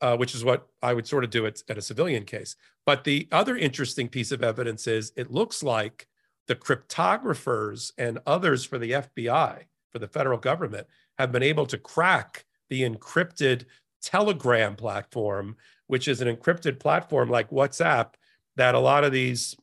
Uh, 0.00 0.16
which 0.16 0.34
is 0.34 0.44
what 0.44 0.66
I 0.82 0.94
would 0.94 1.06
sort 1.06 1.22
of 1.22 1.30
do 1.30 1.44
it 1.44 1.62
at 1.68 1.78
a 1.78 1.80
civilian 1.80 2.24
case. 2.24 2.56
But 2.84 3.04
the 3.04 3.28
other 3.30 3.56
interesting 3.56 4.08
piece 4.08 4.32
of 4.32 4.42
evidence 4.42 4.86
is 4.86 5.12
it 5.16 5.30
looks 5.30 5.62
like 5.62 6.08
the 6.48 6.56
cryptographers 6.56 7.92
and 7.98 8.18
others 8.26 8.64
for 8.64 8.78
the 8.78 8.92
FBI, 8.92 9.62
for 9.90 9.98
the 9.98 10.08
federal 10.08 10.38
government, 10.38 10.86
have 11.18 11.30
been 11.30 11.42
able 11.42 11.66
to 11.66 11.78
crack 11.78 12.44
the 12.68 12.82
encrypted 12.82 13.64
Telegram 14.02 14.74
platform, 14.74 15.56
which 15.86 16.08
is 16.08 16.20
an 16.20 16.34
encrypted 16.34 16.80
platform 16.80 17.30
like 17.30 17.50
WhatsApp 17.50 18.14
that 18.56 18.74
a 18.74 18.80
lot 18.80 19.04
of 19.04 19.12
these 19.12 19.56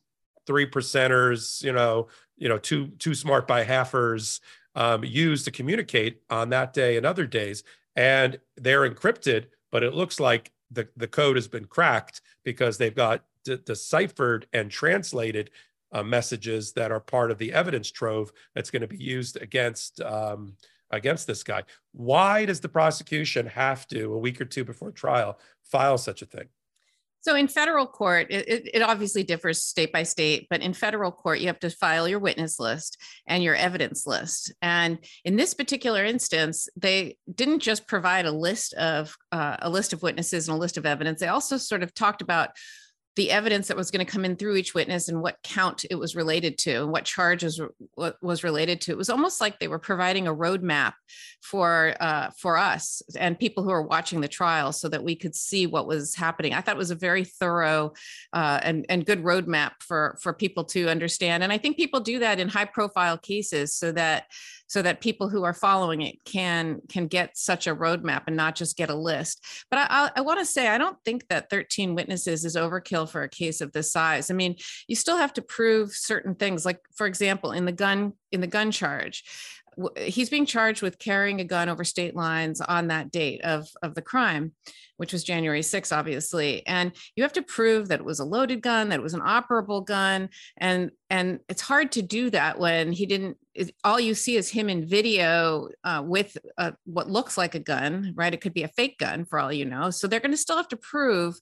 three 0.46 0.66
percenters, 0.66 1.62
you 1.62 1.72
know, 1.72 2.08
you 2.36 2.48
know, 2.48 2.58
too 2.58 2.88
too 2.98 3.14
smart 3.14 3.46
by 3.46 3.64
halfers 3.64 4.40
um, 4.74 5.04
use 5.04 5.44
to 5.44 5.50
communicate 5.50 6.22
on 6.30 6.48
that 6.50 6.72
day 6.72 6.96
and 6.96 7.04
other 7.04 7.26
days, 7.26 7.62
and 7.94 8.40
they're 8.56 8.88
encrypted. 8.88 9.46
But 9.70 9.82
it 9.82 9.94
looks 9.94 10.18
like 10.18 10.50
the 10.70 10.88
the 10.96 11.08
code 11.08 11.36
has 11.36 11.48
been 11.48 11.64
cracked 11.64 12.20
because 12.44 12.78
they've 12.78 12.94
got 12.94 13.24
de- 13.44 13.58
deciphered 13.58 14.46
and 14.52 14.70
translated 14.70 15.50
uh, 15.92 16.02
messages 16.02 16.72
that 16.72 16.92
are 16.92 17.00
part 17.00 17.30
of 17.30 17.38
the 17.38 17.52
evidence 17.52 17.90
trove 17.90 18.32
that's 18.54 18.70
going 18.70 18.82
to 18.82 18.88
be 18.88 19.02
used 19.02 19.36
against 19.40 20.00
um, 20.00 20.54
against 20.90 21.26
this 21.26 21.42
guy. 21.42 21.62
Why 21.92 22.44
does 22.44 22.60
the 22.60 22.68
prosecution 22.68 23.46
have 23.46 23.86
to, 23.88 24.12
a 24.12 24.18
week 24.18 24.40
or 24.40 24.44
two 24.44 24.64
before 24.64 24.90
trial, 24.90 25.38
file 25.64 25.98
such 25.98 26.22
a 26.22 26.26
thing? 26.26 26.48
So 27.22 27.36
in 27.36 27.48
federal 27.48 27.86
court, 27.86 28.28
it, 28.30 28.70
it, 28.72 28.82
obviously 28.82 29.22
differs 29.22 29.62
state 29.62 29.92
by 29.92 30.04
state, 30.04 30.46
but 30.48 30.62
in 30.62 30.72
federal 30.72 31.12
court, 31.12 31.40
you 31.40 31.48
have 31.48 31.58
to 31.60 31.70
file 31.70 32.08
your 32.08 32.18
witness 32.18 32.58
list 32.58 32.96
and 33.26 33.42
your 33.42 33.54
evidence 33.54 34.06
list. 34.06 34.54
And 34.62 34.98
in 35.24 35.36
this 35.36 35.52
particular 35.52 36.04
instance, 36.04 36.68
they 36.76 37.18
didn't 37.32 37.60
just 37.60 37.86
provide 37.86 38.24
a 38.24 38.32
list 38.32 38.72
of 38.74 39.14
uh, 39.32 39.58
a 39.60 39.68
list 39.68 39.92
of 39.92 40.02
witnesses 40.02 40.48
and 40.48 40.56
a 40.56 40.60
list 40.60 40.78
of 40.78 40.86
evidence. 40.86 41.20
They 41.20 41.28
also 41.28 41.58
sort 41.58 41.82
of 41.82 41.92
talked 41.92 42.22
about 42.22 42.50
the 43.16 43.30
evidence 43.30 43.68
that 43.68 43.76
was 43.76 43.90
going 43.90 44.04
to 44.04 44.10
come 44.10 44.24
in 44.24 44.36
through 44.36 44.56
each 44.56 44.72
witness 44.72 45.08
and 45.08 45.20
what 45.20 45.42
count 45.42 45.84
it 45.90 45.96
was 45.96 46.14
related 46.14 46.56
to 46.58 46.82
and 46.82 46.92
what 46.92 47.04
charges 47.04 47.60
was 48.22 48.44
related 48.44 48.80
to. 48.82 48.92
It 48.92 48.98
was 48.98 49.10
almost 49.10 49.40
like 49.40 49.58
they 49.58 49.68
were 49.68 49.80
providing 49.80 50.28
a 50.28 50.34
roadmap 50.34 50.92
for 51.42 51.96
uh, 52.00 52.30
for 52.36 52.56
us 52.56 53.02
and 53.18 53.38
people 53.38 53.64
who 53.64 53.70
are 53.70 53.82
watching 53.82 54.20
the 54.20 54.28
trial, 54.28 54.72
so 54.72 54.88
that 54.88 55.02
we 55.02 55.16
could 55.16 55.34
see 55.34 55.66
what 55.66 55.86
was 55.86 56.14
happening. 56.14 56.54
I 56.54 56.60
thought 56.60 56.76
it 56.76 56.78
was 56.78 56.92
a 56.92 56.96
very 56.96 57.24
thorough 57.24 57.94
uh, 58.32 58.60
and 58.62 58.86
and 58.88 59.04
good 59.04 59.22
roadmap 59.22 59.72
for 59.80 60.16
for 60.22 60.32
people 60.32 60.64
to 60.66 60.88
understand. 60.88 61.42
And 61.42 61.52
I 61.52 61.58
think 61.58 61.76
people 61.76 62.00
do 62.00 62.20
that 62.20 62.38
in 62.38 62.48
high 62.48 62.64
profile 62.64 63.18
cases, 63.18 63.74
so 63.74 63.90
that 63.92 64.26
so 64.70 64.82
that 64.82 65.00
people 65.00 65.28
who 65.28 65.42
are 65.42 65.52
following 65.52 66.02
it 66.02 66.24
can 66.24 66.80
can 66.88 67.08
get 67.08 67.36
such 67.36 67.66
a 67.66 67.74
roadmap 67.74 68.22
and 68.28 68.36
not 68.36 68.54
just 68.54 68.76
get 68.76 68.88
a 68.88 68.94
list. 68.94 69.44
But 69.68 69.80
I, 69.80 69.86
I, 69.88 70.10
I 70.16 70.20
want 70.20 70.38
to 70.38 70.46
say 70.46 70.68
I 70.68 70.78
don't 70.78 70.96
think 71.04 71.26
that 71.28 71.50
13 71.50 71.96
witnesses 71.96 72.44
is 72.44 72.54
overkill 72.54 72.99
for 73.06 73.22
a 73.22 73.28
case 73.28 73.60
of 73.60 73.72
this 73.72 73.92
size. 73.92 74.30
I 74.30 74.34
mean, 74.34 74.56
you 74.88 74.96
still 74.96 75.16
have 75.16 75.32
to 75.34 75.42
prove 75.42 75.92
certain 75.92 76.34
things, 76.34 76.64
like 76.64 76.80
for 76.94 77.06
example, 77.06 77.52
in 77.52 77.64
the 77.64 77.72
gun 77.72 78.12
in 78.32 78.40
the 78.40 78.46
gun 78.46 78.70
charge, 78.70 79.24
he's 79.96 80.30
being 80.30 80.46
charged 80.46 80.82
with 80.82 80.98
carrying 80.98 81.40
a 81.40 81.44
gun 81.44 81.68
over 81.68 81.84
state 81.84 82.14
lines 82.14 82.60
on 82.60 82.88
that 82.88 83.10
date 83.10 83.42
of, 83.42 83.68
of 83.82 83.94
the 83.94 84.02
crime, 84.02 84.52
which 85.00 85.14
was 85.14 85.24
January 85.24 85.62
6th, 85.62 85.96
obviously. 85.96 86.62
And 86.66 86.92
you 87.16 87.22
have 87.22 87.32
to 87.32 87.42
prove 87.42 87.88
that 87.88 88.00
it 88.00 88.04
was 88.04 88.20
a 88.20 88.24
loaded 88.24 88.60
gun, 88.60 88.90
that 88.90 88.98
it 88.98 89.02
was 89.02 89.14
an 89.14 89.22
operable 89.22 89.82
gun. 89.82 90.28
And, 90.58 90.90
and 91.08 91.40
it's 91.48 91.62
hard 91.62 91.92
to 91.92 92.02
do 92.02 92.28
that 92.28 92.58
when 92.58 92.92
he 92.92 93.06
didn't 93.06 93.38
all 93.82 93.98
you 93.98 94.14
see 94.14 94.36
is 94.36 94.48
him 94.48 94.68
in 94.68 94.86
video 94.86 95.68
uh, 95.82 96.02
with 96.04 96.36
uh, 96.56 96.70
what 96.84 97.10
looks 97.10 97.36
like 97.36 97.54
a 97.54 97.60
gun, 97.60 98.12
right? 98.14 98.32
It 98.32 98.40
could 98.40 98.54
be 98.54 98.62
a 98.62 98.68
fake 98.68 98.98
gun 98.98 99.24
for 99.24 99.40
all 99.40 99.52
you 99.52 99.64
know. 99.64 99.90
So 99.90 100.06
they're 100.06 100.20
going 100.20 100.30
to 100.30 100.36
still 100.36 100.56
have 100.56 100.68
to 100.68 100.76
prove 100.76 101.38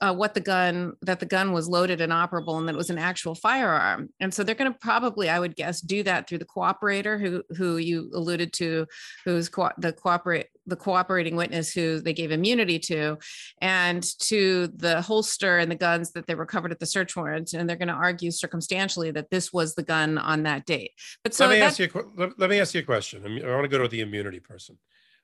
uh, 0.00 0.14
what 0.14 0.34
the 0.34 0.40
gun 0.40 0.92
that 1.02 1.20
the 1.20 1.26
gun 1.26 1.52
was 1.52 1.68
loaded 1.68 2.00
and 2.00 2.12
operable, 2.12 2.58
and 2.58 2.68
that 2.68 2.74
it 2.74 2.78
was 2.78 2.90
an 2.90 2.98
actual 2.98 3.34
firearm. 3.34 4.10
And 4.20 4.32
so 4.32 4.44
they're 4.44 4.54
going 4.54 4.72
to 4.72 4.78
probably, 4.78 5.28
I 5.28 5.40
would 5.40 5.56
guess, 5.56 5.80
do 5.80 6.02
that 6.04 6.28
through 6.28 6.38
the 6.38 6.44
cooperator 6.44 7.20
who 7.20 7.42
who 7.56 7.76
you 7.78 8.10
alluded 8.14 8.52
to, 8.54 8.86
who's 9.24 9.48
co- 9.48 9.72
the 9.78 9.92
cooperate 9.92 10.46
the 10.68 10.76
cooperating 10.76 11.36
witness 11.36 11.72
who 11.72 12.00
they 12.00 12.12
gave 12.12 12.30
immunity 12.30 12.78
to, 12.78 13.18
and 13.60 14.02
to 14.20 14.68
the 14.76 15.00
holster 15.02 15.58
and 15.58 15.70
the 15.70 15.76
guns 15.76 16.12
that 16.12 16.26
they 16.26 16.34
recovered 16.34 16.72
at 16.72 16.78
the 16.78 16.86
search 16.86 17.16
warrant. 17.16 17.52
And 17.52 17.68
they're 17.68 17.76
going 17.76 17.88
to 17.88 17.94
argue 17.94 18.30
circumstantially 18.30 19.10
that 19.12 19.30
this 19.30 19.52
was 19.52 19.74
the 19.74 19.82
gun 19.82 20.18
on 20.18 20.44
that 20.44 20.66
date. 20.66 20.92
But 21.24 21.34
so 21.34 21.46
let 21.46 21.52
me 21.52 21.58
that, 21.60 21.66
ask 21.66 21.78
you. 21.78 22.12
Let, 22.16 22.38
let 22.38 22.50
me 22.50 22.60
ask 22.60 22.74
you 22.74 22.80
a 22.80 22.84
question. 22.84 23.24
I 23.24 23.50
want 23.50 23.64
to 23.64 23.68
go 23.68 23.82
to 23.82 23.88
the 23.88 24.00
immunity 24.00 24.40
person. 24.40 24.78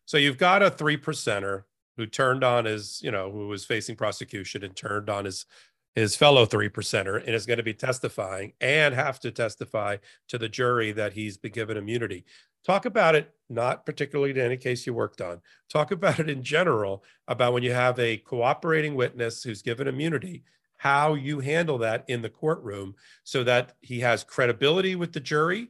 So 0.06 0.16
you've 0.16 0.38
got 0.38 0.62
a 0.62 0.70
three 0.70 0.96
percenter 0.96 1.64
who 1.96 2.06
turned 2.06 2.42
on 2.42 2.64
his, 2.64 3.00
you 3.02 3.10
know, 3.10 3.30
who 3.30 3.48
was 3.48 3.64
facing 3.64 3.96
prosecution 3.96 4.64
and 4.64 4.74
turned 4.74 5.08
on 5.08 5.24
his 5.24 5.46
his 5.94 6.16
fellow 6.16 6.44
three 6.44 6.68
percenter 6.68 7.24
and 7.24 7.34
is 7.34 7.46
going 7.46 7.58
to 7.58 7.62
be 7.62 7.74
testifying 7.74 8.52
and 8.60 8.94
have 8.94 9.20
to 9.20 9.30
testify 9.30 9.96
to 10.28 10.38
the 10.38 10.48
jury 10.48 10.90
that 10.92 11.12
he's 11.12 11.36
been 11.36 11.52
given 11.52 11.76
immunity. 11.76 12.24
Talk 12.64 12.86
about 12.86 13.14
it, 13.14 13.34
not 13.50 13.84
particularly 13.84 14.32
to 14.32 14.42
any 14.42 14.56
case 14.56 14.86
you 14.86 14.94
worked 14.94 15.20
on. 15.20 15.40
Talk 15.68 15.90
about 15.90 16.18
it 16.18 16.30
in 16.30 16.42
general 16.42 17.04
about 17.28 17.52
when 17.52 17.62
you 17.62 17.72
have 17.72 17.98
a 17.98 18.16
cooperating 18.18 18.94
witness 18.94 19.42
who's 19.42 19.62
given 19.62 19.86
immunity, 19.86 20.44
how 20.78 21.14
you 21.14 21.40
handle 21.40 21.78
that 21.78 22.04
in 22.08 22.22
the 22.22 22.30
courtroom 22.30 22.94
so 23.22 23.44
that 23.44 23.74
he 23.80 24.00
has 24.00 24.24
credibility 24.24 24.96
with 24.96 25.12
the 25.12 25.20
jury 25.20 25.68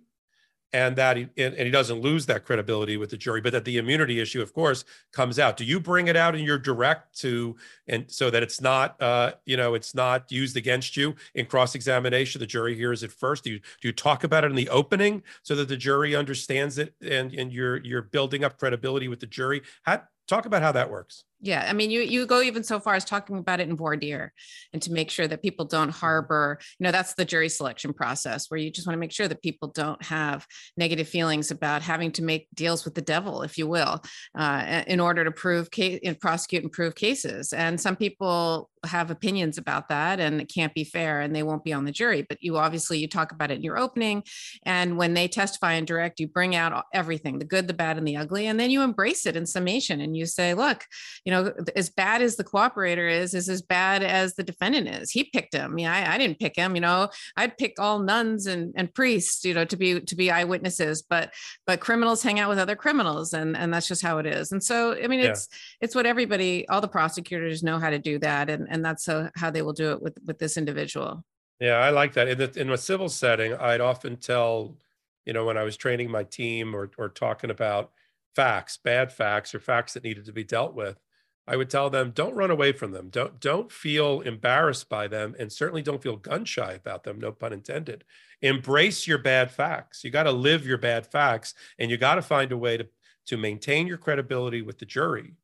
and 0.74 0.96
that 0.96 1.16
he 1.16 1.28
and, 1.36 1.56
he 1.56 1.70
doesn't 1.70 2.00
lose 2.00 2.26
that 2.26 2.44
credibility 2.44 2.96
with 2.96 3.08
the 3.08 3.16
jury 3.16 3.40
but 3.40 3.52
that 3.52 3.64
the 3.64 3.78
immunity 3.78 4.20
issue 4.20 4.42
of 4.42 4.52
course 4.52 4.84
comes 5.12 5.38
out. 5.38 5.56
Do 5.56 5.64
you 5.64 5.78
bring 5.78 6.08
it 6.08 6.16
out 6.16 6.34
in 6.34 6.44
your 6.44 6.58
direct 6.58 7.16
to 7.20 7.56
and 7.86 8.10
so 8.10 8.28
that 8.28 8.42
it's 8.42 8.60
not 8.60 9.00
uh, 9.00 9.32
you 9.46 9.56
know 9.56 9.74
it's 9.74 9.94
not 9.94 10.30
used 10.30 10.56
against 10.56 10.96
you 10.96 11.14
in 11.34 11.46
cross-examination? 11.46 12.40
The 12.40 12.46
jury 12.46 12.74
hears 12.74 13.04
it 13.04 13.12
first. 13.12 13.44
Do 13.44 13.50
you 13.50 13.60
do 13.60 13.88
you 13.88 13.92
talk 13.92 14.24
about 14.24 14.44
it 14.44 14.50
in 14.50 14.56
the 14.56 14.68
opening 14.68 15.22
so 15.42 15.54
that 15.54 15.68
the 15.68 15.76
jury 15.76 16.16
understands 16.16 16.76
it 16.76 16.94
and 17.00 17.32
and 17.32 17.52
you're 17.52 17.76
you're 17.78 18.02
building 18.02 18.42
up 18.42 18.58
credibility 18.58 19.06
with 19.06 19.20
the 19.20 19.26
jury? 19.26 19.62
How 19.84 20.02
talk 20.26 20.44
about 20.44 20.62
how 20.62 20.72
that 20.72 20.90
works 20.90 21.24
yeah, 21.44 21.66
I 21.68 21.74
mean, 21.74 21.90
you 21.90 22.00
you 22.00 22.24
go 22.24 22.40
even 22.40 22.64
so 22.64 22.80
far 22.80 22.94
as 22.94 23.04
talking 23.04 23.36
about 23.36 23.60
it 23.60 23.68
in 23.68 23.76
voir 23.76 23.96
dire, 23.96 24.32
and 24.72 24.80
to 24.80 24.90
make 24.90 25.10
sure 25.10 25.28
that 25.28 25.42
people 25.42 25.66
don't 25.66 25.90
harbor. 25.90 26.58
You 26.78 26.84
know, 26.84 26.90
that's 26.90 27.12
the 27.14 27.26
jury 27.26 27.50
selection 27.50 27.92
process 27.92 28.50
where 28.50 28.58
you 28.58 28.70
just 28.70 28.86
want 28.86 28.94
to 28.94 29.00
make 29.00 29.12
sure 29.12 29.28
that 29.28 29.42
people 29.42 29.68
don't 29.68 30.02
have 30.02 30.46
negative 30.78 31.06
feelings 31.06 31.50
about 31.50 31.82
having 31.82 32.12
to 32.12 32.22
make 32.22 32.48
deals 32.54 32.86
with 32.86 32.94
the 32.94 33.02
devil, 33.02 33.42
if 33.42 33.58
you 33.58 33.66
will, 33.66 34.02
uh, 34.34 34.84
in 34.86 35.00
order 35.00 35.22
to 35.22 35.30
prove 35.30 35.70
case 35.70 36.00
and 36.02 36.18
prosecute 36.18 36.62
and 36.62 36.72
prove 36.72 36.94
cases. 36.94 37.52
And 37.52 37.78
some 37.78 37.96
people 37.96 38.70
have 38.86 39.10
opinions 39.10 39.58
about 39.58 39.90
that, 39.90 40.20
and 40.20 40.40
it 40.40 40.50
can't 40.52 40.72
be 40.72 40.84
fair, 40.84 41.20
and 41.20 41.36
they 41.36 41.42
won't 41.42 41.64
be 41.64 41.74
on 41.74 41.84
the 41.84 41.92
jury. 41.92 42.24
But 42.26 42.38
you 42.40 42.56
obviously 42.56 42.98
you 42.98 43.08
talk 43.08 43.32
about 43.32 43.50
it 43.50 43.56
in 43.56 43.62
your 43.62 43.78
opening, 43.78 44.22
and 44.64 44.96
when 44.96 45.12
they 45.12 45.28
testify 45.28 45.74
in 45.74 45.84
direct, 45.84 46.20
you 46.20 46.26
bring 46.26 46.56
out 46.56 46.86
everything, 46.94 47.38
the 47.38 47.44
good, 47.44 47.68
the 47.68 47.74
bad, 47.74 47.98
and 47.98 48.08
the 48.08 48.16
ugly, 48.16 48.46
and 48.46 48.58
then 48.58 48.70
you 48.70 48.80
embrace 48.80 49.26
it 49.26 49.36
in 49.36 49.44
summation, 49.44 50.00
and 50.00 50.16
you 50.16 50.24
say, 50.24 50.54
look, 50.54 50.86
you 51.26 51.32
know 51.32 51.33
know, 51.34 51.52
as 51.76 51.90
bad 51.90 52.22
as 52.22 52.36
the 52.36 52.44
cooperator 52.44 53.10
is, 53.10 53.34
is 53.34 53.48
as 53.48 53.60
bad 53.60 54.02
as 54.02 54.34
the 54.34 54.42
defendant 54.42 54.88
is. 54.88 55.10
He 55.10 55.24
picked 55.24 55.54
him. 55.54 55.78
Yeah, 55.78 55.92
I, 55.92 56.14
I 56.14 56.18
didn't 56.18 56.38
pick 56.38 56.56
him. 56.56 56.74
You 56.74 56.80
know, 56.80 57.10
I'd 57.36 57.58
pick 57.58 57.74
all 57.78 57.98
nuns 57.98 58.46
and, 58.46 58.72
and 58.76 58.92
priests, 58.92 59.44
you 59.44 59.54
know, 59.54 59.64
to 59.64 59.76
be 59.76 60.00
to 60.00 60.16
be 60.16 60.30
eyewitnesses. 60.30 61.02
But 61.02 61.32
but 61.66 61.80
criminals 61.80 62.22
hang 62.22 62.40
out 62.40 62.48
with 62.48 62.58
other 62.58 62.76
criminals, 62.76 63.34
and 63.34 63.56
and 63.56 63.72
that's 63.72 63.88
just 63.88 64.02
how 64.02 64.18
it 64.18 64.26
is. 64.26 64.52
And 64.52 64.62
so, 64.62 64.94
I 64.94 65.06
mean, 65.06 65.20
it's 65.20 65.48
yeah. 65.50 65.58
it's 65.82 65.94
what 65.94 66.06
everybody, 66.06 66.66
all 66.68 66.80
the 66.80 66.88
prosecutors 66.88 67.62
know 67.62 67.78
how 67.78 67.90
to 67.90 67.98
do 67.98 68.18
that, 68.20 68.48
and 68.50 68.66
and 68.70 68.84
that's 68.84 69.06
how, 69.06 69.30
how 69.36 69.50
they 69.50 69.62
will 69.62 69.72
do 69.72 69.92
it 69.92 70.02
with 70.02 70.16
with 70.26 70.38
this 70.38 70.56
individual. 70.56 71.24
Yeah, 71.60 71.76
I 71.76 71.90
like 71.90 72.14
that. 72.14 72.28
In, 72.28 72.38
the, 72.38 72.60
in 72.60 72.70
a 72.70 72.76
civil 72.76 73.08
setting, 73.08 73.54
I'd 73.54 73.80
often 73.80 74.16
tell, 74.16 74.76
you 75.24 75.32
know, 75.32 75.44
when 75.44 75.56
I 75.56 75.62
was 75.62 75.76
training 75.76 76.10
my 76.10 76.24
team 76.24 76.74
or 76.74 76.90
or 76.98 77.08
talking 77.08 77.50
about 77.50 77.92
facts, 78.34 78.76
bad 78.76 79.12
facts, 79.12 79.54
or 79.54 79.60
facts 79.60 79.94
that 79.94 80.04
needed 80.04 80.24
to 80.26 80.32
be 80.32 80.44
dealt 80.44 80.74
with. 80.74 80.98
I 81.46 81.56
would 81.56 81.68
tell 81.68 81.90
them, 81.90 82.12
don't 82.14 82.34
run 82.34 82.50
away 82.50 82.72
from 82.72 82.92
them. 82.92 83.10
Don't 83.10 83.38
don't 83.38 83.70
feel 83.70 84.22
embarrassed 84.22 84.88
by 84.88 85.08
them, 85.08 85.34
and 85.38 85.52
certainly 85.52 85.82
don't 85.82 86.02
feel 86.02 86.16
gun 86.16 86.44
shy 86.44 86.72
about 86.72 87.04
them. 87.04 87.18
No 87.18 87.32
pun 87.32 87.52
intended. 87.52 88.04
Embrace 88.40 89.06
your 89.06 89.18
bad 89.18 89.50
facts. 89.50 90.04
You 90.04 90.10
got 90.10 90.22
to 90.24 90.32
live 90.32 90.66
your 90.66 90.78
bad 90.78 91.06
facts, 91.06 91.54
and 91.78 91.90
you 91.90 91.96
got 91.96 92.14
to 92.14 92.22
find 92.22 92.50
a 92.52 92.56
way 92.56 92.76
to 92.78 92.88
to 93.26 93.36
maintain 93.36 93.86
your 93.86 93.98
credibility 93.98 94.62
with 94.62 94.78
the 94.78 94.86
jury, 94.86 95.34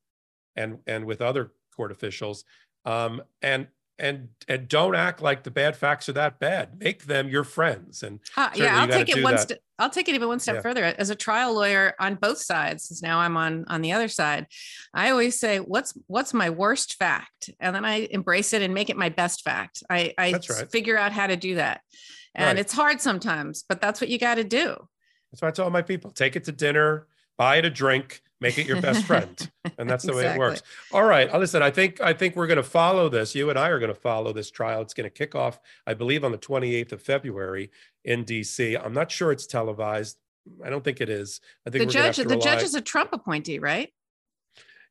and 0.57 0.79
and 0.87 1.05
with 1.05 1.21
other 1.21 1.53
court 1.77 1.93
officials. 1.93 2.45
Um, 2.87 3.23
and 3.43 3.69
and 3.99 4.29
and 4.49 4.69
don't 4.69 4.95
act 4.95 5.21
like 5.21 5.43
the 5.43 5.51
bad 5.51 5.77
facts 5.77 6.09
are 6.09 6.15
that 6.15 6.41
bad. 6.41 6.81
Make 6.81 7.05
them 7.05 7.29
your 7.29 7.45
friends. 7.45 8.03
And 8.03 8.21
uh, 8.37 8.51
yeah, 8.55 8.81
I'll 8.81 8.89
take 8.89 9.11
it 9.11 9.23
one 9.23 9.39
step. 9.39 9.59
I'll 9.81 9.91
take 9.91 10.09
it 10.09 10.15
even 10.15 10.29
one 10.29 10.39
step 10.39 10.57
yeah. 10.57 10.61
further. 10.61 10.85
As 10.85 11.09
a 11.09 11.15
trial 11.15 11.55
lawyer 11.55 11.95
on 11.99 12.17
both 12.17 12.39
sides, 12.39 12.85
since 12.85 13.03
now 13.03 13.19
I'm 13.19 13.37
on 13.37 13.65
on 13.69 13.81
the 13.81 13.93
other 13.93 14.09
side, 14.09 14.47
I 14.93 15.11
always 15.11 15.41
say, 15.41 15.59
"What's 15.59 15.95
what's 16.07 16.35
my 16.35 16.51
worst 16.51 16.99
fact?" 16.99 17.51
And 17.59 17.75
then 17.75 17.87
I 17.87 18.07
embrace 18.11 18.53
it 18.53 18.61
and 18.61 18.75
make 18.75 18.91
it 18.91 18.97
my 18.97 19.09
best 19.09 19.43
fact. 19.43 19.83
I 19.89 20.13
I 20.19 20.33
right. 20.33 20.71
figure 20.71 20.99
out 20.99 21.13
how 21.13 21.27
to 21.27 21.37
do 21.37 21.55
that, 21.55 21.81
and 22.35 22.57
right. 22.57 22.59
it's 22.59 22.75
hard 22.75 23.01
sometimes, 23.01 23.65
but 23.67 23.81
that's 23.81 24.01
what 24.01 24.11
you 24.11 24.19
got 24.19 24.35
to 24.35 24.45
do. 24.45 24.77
That's 25.33 25.41
why 25.41 25.49
I 25.49 25.53
tell 25.53 25.71
my 25.71 25.83
people: 25.83 26.11
take 26.11 26.37
it 26.37 26.45
to 26.45 26.53
dinner, 26.53 27.07
buy 27.39 27.57
it 27.57 27.65
a 27.65 27.71
drink, 27.71 28.21
make 28.41 28.59
it 28.59 28.67
your 28.67 28.81
best 28.81 29.05
friend. 29.05 29.51
And 29.79 29.89
that's 29.89 30.05
the 30.05 30.13
exactly. 30.13 30.29
way 30.29 30.35
it 30.35 30.51
works. 30.51 30.63
All 30.93 31.05
right. 31.05 31.33
Uh, 31.33 31.39
listen 31.39 31.63
i 31.63 31.71
think 31.71 32.01
i 32.03 32.13
think 32.13 32.37
we're 32.37 32.47
going 32.47 32.59
to 32.59 32.63
follow 32.63 33.09
this. 33.09 33.35
You 33.35 33.49
and 33.49 33.59
i 33.59 33.69
are 33.69 33.79
going 33.79 33.93
to 33.93 33.99
follow 33.99 34.33
this 34.33 34.51
trial. 34.51 34.83
It's 34.83 34.93
going 34.93 35.05
to 35.05 35.11
kick 35.11 35.35
off 35.35 35.59
i 35.87 35.95
believe 35.95 36.25
on 36.25 36.33
the 36.33 36.39
28th 36.39 36.93
of 36.93 37.03
february 37.03 37.71
in 38.05 38.25
dc 38.25 38.85
i'm 38.85 38.93
not 38.93 39.11
sure 39.11 39.33
it's 39.33 39.47
televised. 39.47 40.19
I 40.65 40.71
don't 40.71 40.85
think 40.85 41.01
it 41.01 41.09
is. 41.09 41.41
I 41.67 41.71
think 41.71 41.87
the 41.87 41.93
judge 41.93 42.17
the 42.17 42.25
rely... 42.25 42.41
judge 42.41 42.63
is 42.63 42.75
a 42.75 42.81
trump 42.81 43.13
appointee 43.13 43.59
right? 43.59 43.91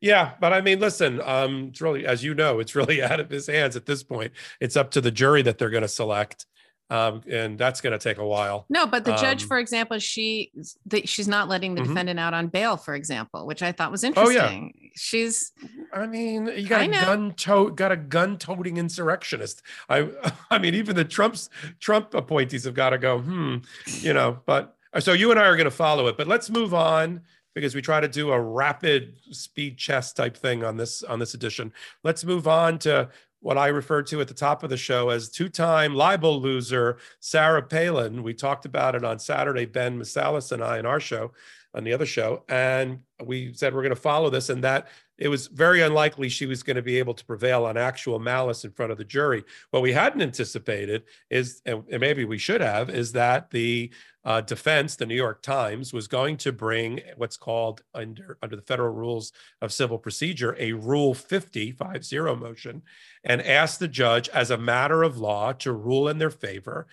Yeah, 0.01 0.31
but 0.39 0.53
I 0.53 0.61
mean, 0.61 0.79
listen, 0.79 1.19
um, 1.21 1.67
it's 1.69 1.81
really, 1.81 2.05
as 2.05 2.23
you 2.23 2.33
know, 2.33 2.59
it's 2.59 2.73
really 2.73 3.03
out 3.03 3.19
of 3.19 3.29
his 3.29 3.47
hands 3.47 3.75
at 3.75 3.85
this 3.85 4.01
point. 4.01 4.31
It's 4.59 4.77
up 4.77 4.91
to 4.91 5.01
the 5.01 5.11
jury 5.11 5.41
that 5.41 5.57
they're 5.57 5.69
going 5.69 5.81
to 5.81 5.89
select 5.89 6.45
um, 6.89 7.21
and 7.29 7.57
that's 7.57 7.81
going 7.81 7.91
to 7.91 7.99
take 7.99 8.17
a 8.17 8.25
while. 8.25 8.65
No, 8.69 8.87
but 8.87 9.05
the 9.05 9.15
judge, 9.15 9.43
um, 9.43 9.47
for 9.47 9.59
example, 9.59 9.99
she 9.99 10.51
the, 10.85 11.05
she's 11.05 11.27
not 11.27 11.47
letting 11.47 11.75
the 11.75 11.81
mm-hmm. 11.81 11.91
defendant 11.91 12.19
out 12.19 12.33
on 12.33 12.47
bail, 12.47 12.77
for 12.77 12.95
example, 12.95 13.45
which 13.45 13.61
I 13.61 13.71
thought 13.71 13.91
was 13.91 14.03
interesting. 14.03 14.73
Oh, 14.75 14.79
yeah. 14.81 14.89
She's. 14.95 15.51
I 15.93 16.07
mean, 16.07 16.47
you 16.47 16.67
got 16.67 16.81
a 16.81 16.87
gun 16.87 17.33
tote, 17.33 17.75
got 17.75 17.91
a 17.91 17.97
gun 17.97 18.37
toting 18.37 18.77
insurrectionist. 18.77 19.61
I, 19.87 20.09
I 20.51 20.57
mean, 20.57 20.73
even 20.75 20.95
the 20.95 21.05
Trump's 21.05 21.49
Trump 21.79 22.13
appointees 22.13 22.63
have 22.63 22.73
got 22.73 22.89
to 22.89 22.97
go. 22.97 23.19
Hmm, 23.19 23.57
you 23.85 24.13
know. 24.13 24.39
But 24.45 24.75
so 24.99 25.13
you 25.13 25.29
and 25.29 25.39
I 25.39 25.45
are 25.45 25.55
going 25.55 25.65
to 25.65 25.71
follow 25.71 26.07
it. 26.07 26.17
But 26.17 26.27
let's 26.27 26.49
move 26.49 26.73
on 26.73 27.21
because 27.53 27.75
we 27.75 27.81
try 27.81 27.99
to 27.99 28.07
do 28.07 28.31
a 28.31 28.39
rapid 28.39 29.15
speed 29.31 29.77
chess 29.77 30.13
type 30.13 30.35
thing 30.37 30.63
on 30.63 30.77
this 30.77 31.03
on 31.03 31.19
this 31.19 31.33
edition. 31.33 31.71
Let's 32.03 32.23
move 32.23 32.47
on 32.47 32.79
to 32.79 33.09
what 33.41 33.57
I 33.57 33.67
referred 33.67 34.07
to 34.07 34.21
at 34.21 34.27
the 34.27 34.33
top 34.33 34.63
of 34.63 34.69
the 34.69 34.77
show 34.77 35.09
as 35.09 35.29
two-time 35.29 35.95
libel 35.95 36.41
loser 36.41 36.97
Sarah 37.19 37.63
Palin. 37.63 38.23
We 38.23 38.33
talked 38.33 38.65
about 38.65 38.95
it 38.95 39.03
on 39.03 39.19
Saturday, 39.19 39.65
Ben 39.65 39.99
Meiselas 39.99 40.51
and 40.51 40.63
I 40.63 40.79
in 40.79 40.85
our 40.85 40.99
show, 40.99 41.31
on 41.73 41.83
the 41.83 41.93
other 41.93 42.05
show, 42.05 42.43
and 42.49 42.99
we 43.23 43.53
said 43.53 43.73
we're 43.73 43.83
going 43.83 43.95
to 43.95 44.01
follow 44.01 44.29
this, 44.29 44.49
and 44.49 44.63
that 44.63 44.87
it 45.19 45.27
was 45.27 45.47
very 45.47 45.81
unlikely 45.81 46.29
she 46.29 46.45
was 46.45 46.63
going 46.63 46.77
to 46.77 46.81
be 46.81 46.97
able 46.97 47.13
to 47.13 47.25
prevail 47.25 47.65
on 47.65 47.77
actual 47.77 48.19
malice 48.19 48.63
in 48.63 48.71
front 48.71 48.91
of 48.91 48.97
the 48.97 49.03
jury. 49.03 49.43
What 49.71 49.83
we 49.83 49.91
hadn't 49.91 50.21
anticipated 50.21 51.03
is, 51.29 51.61
and 51.65 51.83
maybe 51.99 52.25
we 52.25 52.37
should 52.37 52.61
have, 52.61 52.89
is 52.89 53.11
that 53.11 53.51
the 53.51 53.91
uh, 54.23 54.41
defense, 54.41 54.95
the 54.95 55.05
New 55.05 55.15
York 55.15 55.41
Times, 55.41 55.93
was 55.93 56.07
going 56.07 56.37
to 56.37 56.51
bring 56.51 57.01
what's 57.17 57.37
called 57.37 57.81
under 57.93 58.37
under 58.41 58.55
the 58.55 58.61
federal 58.61 58.93
rules 58.93 59.31
of 59.61 59.73
civil 59.73 59.97
procedure 59.97 60.55
a 60.59 60.73
Rule 60.73 61.13
50, 61.13 61.73
50 61.73 62.35
motion, 62.35 62.81
and 63.23 63.41
ask 63.41 63.79
the 63.79 63.87
judge 63.87 64.29
as 64.29 64.51
a 64.51 64.57
matter 64.57 65.03
of 65.03 65.17
law 65.17 65.51
to 65.53 65.71
rule 65.71 66.07
in 66.07 66.17
their 66.17 66.29
favor, 66.29 66.87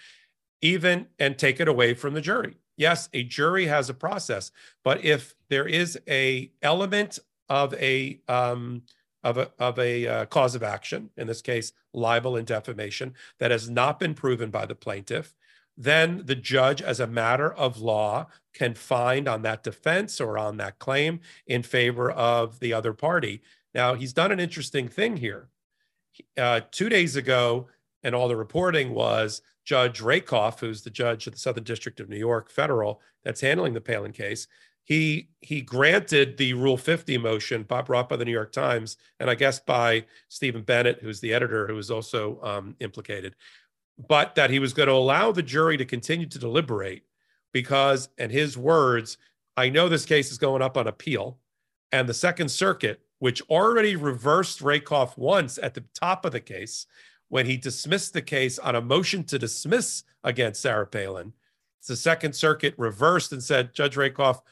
even 0.61 1.07
and 1.19 1.39
take 1.39 1.61
it 1.61 1.69
away 1.69 1.95
from 1.95 2.15
the 2.15 2.21
jury. 2.21 2.57
Yes, 2.77 3.09
a 3.13 3.23
jury 3.23 3.67
has 3.67 3.89
a 3.89 3.95
process, 3.95 4.53
but 4.85 5.05
if 5.05 5.35
there 5.49 5.67
is 5.67 5.99
a 6.09 6.51
element 6.63 7.19
of 7.49 7.75
a 7.75 8.21
um, 8.29 8.83
of 9.25 9.39
a, 9.39 9.51
of 9.59 9.79
a 9.79 10.07
uh, 10.07 10.27
cause 10.27 10.55
of 10.55 10.63
action, 10.63 11.11
in 11.17 11.27
this 11.27 11.43
case, 11.43 11.73
libel 11.93 12.37
and 12.37 12.47
defamation, 12.47 13.15
that 13.39 13.51
has 13.51 13.69
not 13.69 13.99
been 13.99 14.15
proven 14.15 14.51
by 14.51 14.67
the 14.67 14.75
plaintiff, 14.75 15.35
then 15.77 16.23
the 16.25 16.37
judge, 16.37 16.81
as 16.81 17.01
a 17.01 17.07
matter 17.07 17.53
of 17.53 17.81
law, 17.81 18.29
can 18.55 18.75
find 18.75 19.27
on 19.27 19.43
that 19.43 19.65
defense 19.65 20.21
or 20.21 20.39
on 20.39 20.59
that 20.59 20.79
claim 20.79 21.21
in 21.47 21.63
favor 21.63 22.11
of 22.11 22.61
the 22.61 22.73
other 22.73 22.93
party. 22.93 23.43
Now, 23.75 23.95
he's 23.95 24.13
done 24.13 24.33
an 24.33 24.41
interesting 24.41 24.89
thing 24.89 25.17
here. 25.17 25.49
Uh, 26.37 26.61
two 26.71 26.89
days 26.89 27.17
ago, 27.17 27.67
and 28.03 28.15
all 28.15 28.29
the 28.29 28.37
reporting 28.37 28.95
was 28.95 29.43
Judge 29.67 30.01
Rakoff, 30.01 30.61
who's 30.61 30.83
the 30.83 30.91
judge 30.91 31.27
of 31.27 31.33
the 31.35 31.39
Southern 31.39 31.65
District 31.65 31.99
of 32.01 32.09
New 32.09 32.17
York 32.17 32.51
federal 32.51 33.03
that's 33.25 33.41
handling 33.41 33.75
the 33.75 33.81
Palin 33.81 34.13
case, 34.13 34.47
he 34.85 35.29
he 35.41 35.61
granted 35.61 36.37
the 36.37 36.55
Rule 36.55 36.77
50 36.77 37.19
motion 37.19 37.65
brought 37.65 38.09
by 38.09 38.17
the 38.17 38.25
New 38.25 38.33
York 38.33 38.53
Times, 38.53 38.97
and 39.19 39.29
I 39.29 39.35
guess 39.35 39.59
by 39.59 40.07
Stephen 40.29 40.63
Bennett, 40.63 41.03
who's 41.03 41.21
the 41.21 41.35
editor, 41.35 41.67
who 41.67 41.75
was 41.75 41.91
also 41.91 42.41
um, 42.43 42.77
implicated, 42.79 43.35
but 44.09 44.37
that 44.37 44.51
he 44.51 44.61
was 44.61 44.73
going 44.73 44.87
to 44.87 44.95
allow 44.95 45.33
the 45.33 45.43
jury 45.43 45.77
to 45.77 45.85
continue 45.85 46.27
to 46.27 46.39
deliberate 46.39 47.03
because, 47.53 48.09
in 48.19 48.31
his 48.31 48.57
words, 48.57 49.19
I 49.57 49.69
know 49.69 49.89
this 49.89 50.05
case 50.05 50.31
is 50.31 50.39
going 50.39 50.63
up 50.63 50.77
on 50.77 50.87
appeal, 50.87 51.39
and 51.91 52.09
the 52.09 52.15
Second 52.15 52.49
Circuit, 52.49 53.01
which 53.19 53.43
already 53.51 53.97
reversed 53.97 54.61
Rakoff 54.61 55.19
once 55.19 55.59
at 55.61 55.75
the 55.75 55.85
top 55.95 56.25
of 56.25 56.31
the 56.31 56.41
case 56.41 56.87
when 57.29 57.47
he 57.47 57.57
dismissed 57.57 58.13
the 58.13 58.23
case 58.23 58.59
on 58.59 58.75
a 58.75 58.81
motion 58.81 59.25
to 59.25 59.39
dismiss 59.39 60.05
against 60.23 60.63
Sarah 60.63 60.87
Palin, 60.87 61.33
the 61.87 61.97
Second 61.97 62.35
Circuit 62.35 62.75
reversed 62.77 63.33
and 63.33 63.43
said, 63.43 63.73
Judge 63.73 63.97
Rakoff, 63.97 64.43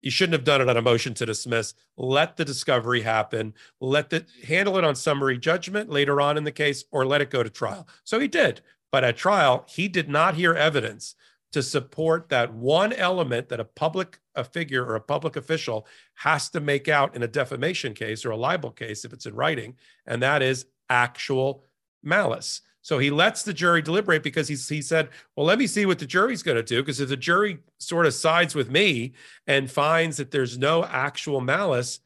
you 0.00 0.10
shouldn't 0.10 0.32
have 0.32 0.44
done 0.44 0.60
it 0.60 0.68
on 0.68 0.76
a 0.76 0.82
motion 0.82 1.14
to 1.14 1.26
dismiss. 1.26 1.74
Let 1.96 2.36
the 2.36 2.44
discovery 2.44 3.02
happen. 3.02 3.54
Let 3.80 4.10
the 4.10 4.24
handle 4.46 4.78
it 4.78 4.84
on 4.84 4.96
summary 4.96 5.38
judgment 5.38 5.90
later 5.90 6.20
on 6.20 6.36
in 6.36 6.44
the 6.44 6.50
case, 6.50 6.84
or 6.90 7.06
let 7.06 7.20
it 7.20 7.30
go 7.30 7.42
to 7.42 7.50
trial. 7.50 7.86
So 8.04 8.18
he 8.18 8.26
did. 8.26 8.62
But 8.90 9.04
at 9.04 9.16
trial, 9.16 9.64
he 9.68 9.88
did 9.88 10.08
not 10.08 10.34
hear 10.34 10.54
evidence 10.54 11.14
to 11.52 11.62
support 11.62 12.30
that 12.30 12.52
one 12.52 12.92
element 12.94 13.48
that 13.50 13.60
a 13.60 13.64
public 13.64 14.18
a 14.34 14.42
figure 14.42 14.84
or 14.84 14.94
a 14.94 15.00
public 15.00 15.36
official 15.36 15.86
has 16.14 16.48
to 16.50 16.60
make 16.60 16.88
out 16.88 17.14
in 17.14 17.22
a 17.22 17.28
defamation 17.28 17.92
case 17.92 18.24
or 18.24 18.30
a 18.30 18.36
libel 18.36 18.70
case 18.70 19.04
if 19.04 19.12
it's 19.12 19.26
in 19.26 19.34
writing, 19.34 19.76
and 20.06 20.22
that 20.22 20.42
is 20.42 20.66
actual 20.88 21.62
malice. 22.02 22.60
So 22.82 22.98
he 22.98 23.10
lets 23.10 23.44
the 23.44 23.54
jury 23.54 23.80
deliberate 23.80 24.24
because 24.24 24.48
he's, 24.48 24.68
he 24.68 24.82
said, 24.82 25.08
well, 25.36 25.46
let 25.46 25.58
me 25.58 25.68
see 25.68 25.86
what 25.86 26.00
the 26.00 26.06
jury's 26.06 26.42
going 26.42 26.56
to 26.56 26.62
do. 26.64 26.82
Because 26.82 26.98
if 26.98 27.08
the 27.08 27.16
jury 27.16 27.58
sort 27.78 28.06
of 28.06 28.14
sides 28.14 28.56
with 28.56 28.70
me 28.70 29.12
and 29.46 29.70
finds 29.70 30.16
that 30.16 30.32
there's 30.32 30.58
no 30.58 30.84
actual 30.84 31.40
malice, 31.40 32.00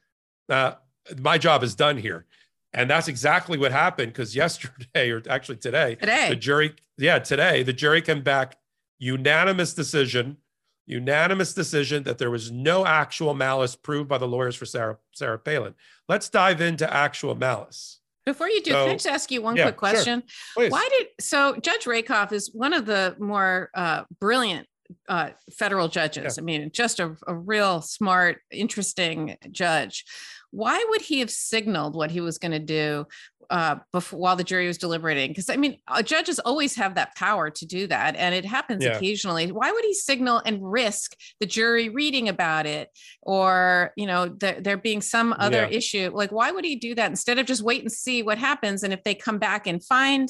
uh, 0.50 0.72
my 1.18 1.38
job 1.38 1.62
is 1.62 1.74
done 1.74 1.96
here. 1.96 2.26
And 2.74 2.90
that's 2.90 3.08
exactly 3.08 3.56
what 3.56 3.72
happened 3.72 4.12
because 4.12 4.36
yesterday, 4.36 5.10
or 5.10 5.22
actually 5.28 5.56
today, 5.56 5.94
today, 5.94 6.28
the 6.28 6.36
jury, 6.36 6.74
yeah, 6.98 7.18
today, 7.18 7.62
the 7.62 7.72
jury 7.72 8.02
came 8.02 8.22
back 8.22 8.56
unanimous 8.98 9.72
decision, 9.72 10.36
unanimous 10.84 11.54
decision 11.54 12.02
that 12.02 12.18
there 12.18 12.30
was 12.30 12.50
no 12.52 12.86
actual 12.86 13.32
malice 13.32 13.74
proved 13.76 14.08
by 14.08 14.18
the 14.18 14.28
lawyers 14.28 14.56
for 14.56 14.66
Sarah, 14.66 14.98
Sarah 15.12 15.38
Palin. 15.38 15.74
Let's 16.06 16.28
dive 16.28 16.60
into 16.60 16.92
actual 16.92 17.34
malice. 17.34 18.00
Before 18.26 18.48
you 18.48 18.60
do, 18.60 18.72
so, 18.72 18.82
can 18.82 18.90
I 18.90 18.94
just 18.94 19.06
ask 19.06 19.30
you 19.30 19.40
one 19.40 19.56
yeah, 19.56 19.62
quick 19.64 19.76
question? 19.76 20.24
Sure. 20.26 20.68
Why 20.68 20.86
did 20.90 21.06
so 21.20 21.56
Judge 21.62 21.86
Rakoff 21.86 22.32
is 22.32 22.50
one 22.52 22.72
of 22.72 22.84
the 22.84 23.14
more 23.18 23.70
uh, 23.72 24.02
brilliant 24.20 24.66
uh, 25.08 25.30
federal 25.52 25.88
judges. 25.88 26.36
Yeah. 26.36 26.42
I 26.42 26.44
mean, 26.44 26.70
just 26.72 27.00
a, 27.00 27.16
a 27.26 27.34
real 27.34 27.80
smart, 27.82 28.38
interesting 28.50 29.36
judge. 29.50 30.04
Why 30.50 30.84
would 30.90 31.02
he 31.02 31.20
have 31.20 31.30
signaled 31.30 31.94
what 31.94 32.10
he 32.10 32.20
was 32.20 32.38
going 32.38 32.52
to 32.52 32.58
do 32.58 33.06
uh, 33.50 33.76
before 33.92 34.18
while 34.18 34.36
the 34.36 34.44
jury 34.44 34.66
was 34.66 34.78
deliberating 34.78 35.30
because 35.30 35.50
i 35.50 35.56
mean 35.56 35.78
uh, 35.88 36.02
judges 36.02 36.38
always 36.40 36.74
have 36.74 36.94
that 36.94 37.14
power 37.16 37.50
to 37.50 37.66
do 37.66 37.86
that 37.86 38.16
and 38.16 38.34
it 38.34 38.44
happens 38.44 38.84
yeah. 38.84 38.96
occasionally. 38.96 39.52
Why 39.52 39.70
would 39.70 39.84
he 39.84 39.94
signal 39.94 40.42
and 40.44 40.58
risk 40.60 41.16
the 41.40 41.46
jury 41.46 41.88
reading 41.88 42.28
about 42.28 42.66
it? 42.66 42.90
Or 43.22 43.92
you 43.96 44.06
know 44.06 44.28
there, 44.28 44.60
there 44.60 44.76
being 44.76 45.02
some 45.02 45.34
other 45.38 45.62
yeah. 45.62 45.76
issue 45.76 46.10
like 46.12 46.32
why 46.32 46.50
would 46.50 46.64
he 46.64 46.76
do 46.76 46.94
that? 46.94 47.10
Instead 47.10 47.38
of 47.38 47.46
just 47.46 47.62
wait 47.62 47.82
and 47.82 47.92
see 47.92 48.22
what 48.22 48.38
happens 48.38 48.82
and 48.82 48.92
if 48.92 49.02
they 49.04 49.14
come 49.14 49.38
back 49.38 49.66
and 49.66 49.84
find 49.84 50.28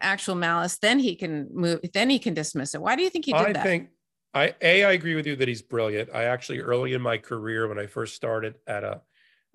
actual 0.00 0.36
malice 0.36 0.78
then 0.78 0.98
he 1.00 1.16
can 1.16 1.48
move 1.52 1.80
then 1.92 2.10
he 2.10 2.18
can 2.18 2.34
dismiss 2.34 2.74
it. 2.74 2.80
Why 2.80 2.96
do 2.96 3.02
you 3.02 3.10
think 3.10 3.24
he 3.24 3.32
did 3.32 3.40
I 3.40 3.52
that? 3.52 3.60
i 3.60 3.62
think 3.62 3.88
i 4.34 4.54
a 4.62 4.84
i 4.84 4.92
agree 4.92 5.14
with 5.14 5.26
you 5.26 5.36
that 5.36 5.48
he's 5.48 5.62
brilliant. 5.62 6.10
I 6.14 6.24
actually 6.24 6.60
early 6.60 6.92
in 6.94 7.02
my 7.02 7.18
career 7.18 7.68
when 7.68 7.78
i 7.78 7.86
first 7.86 8.14
started 8.14 8.54
at 8.66 8.84
a 8.84 9.00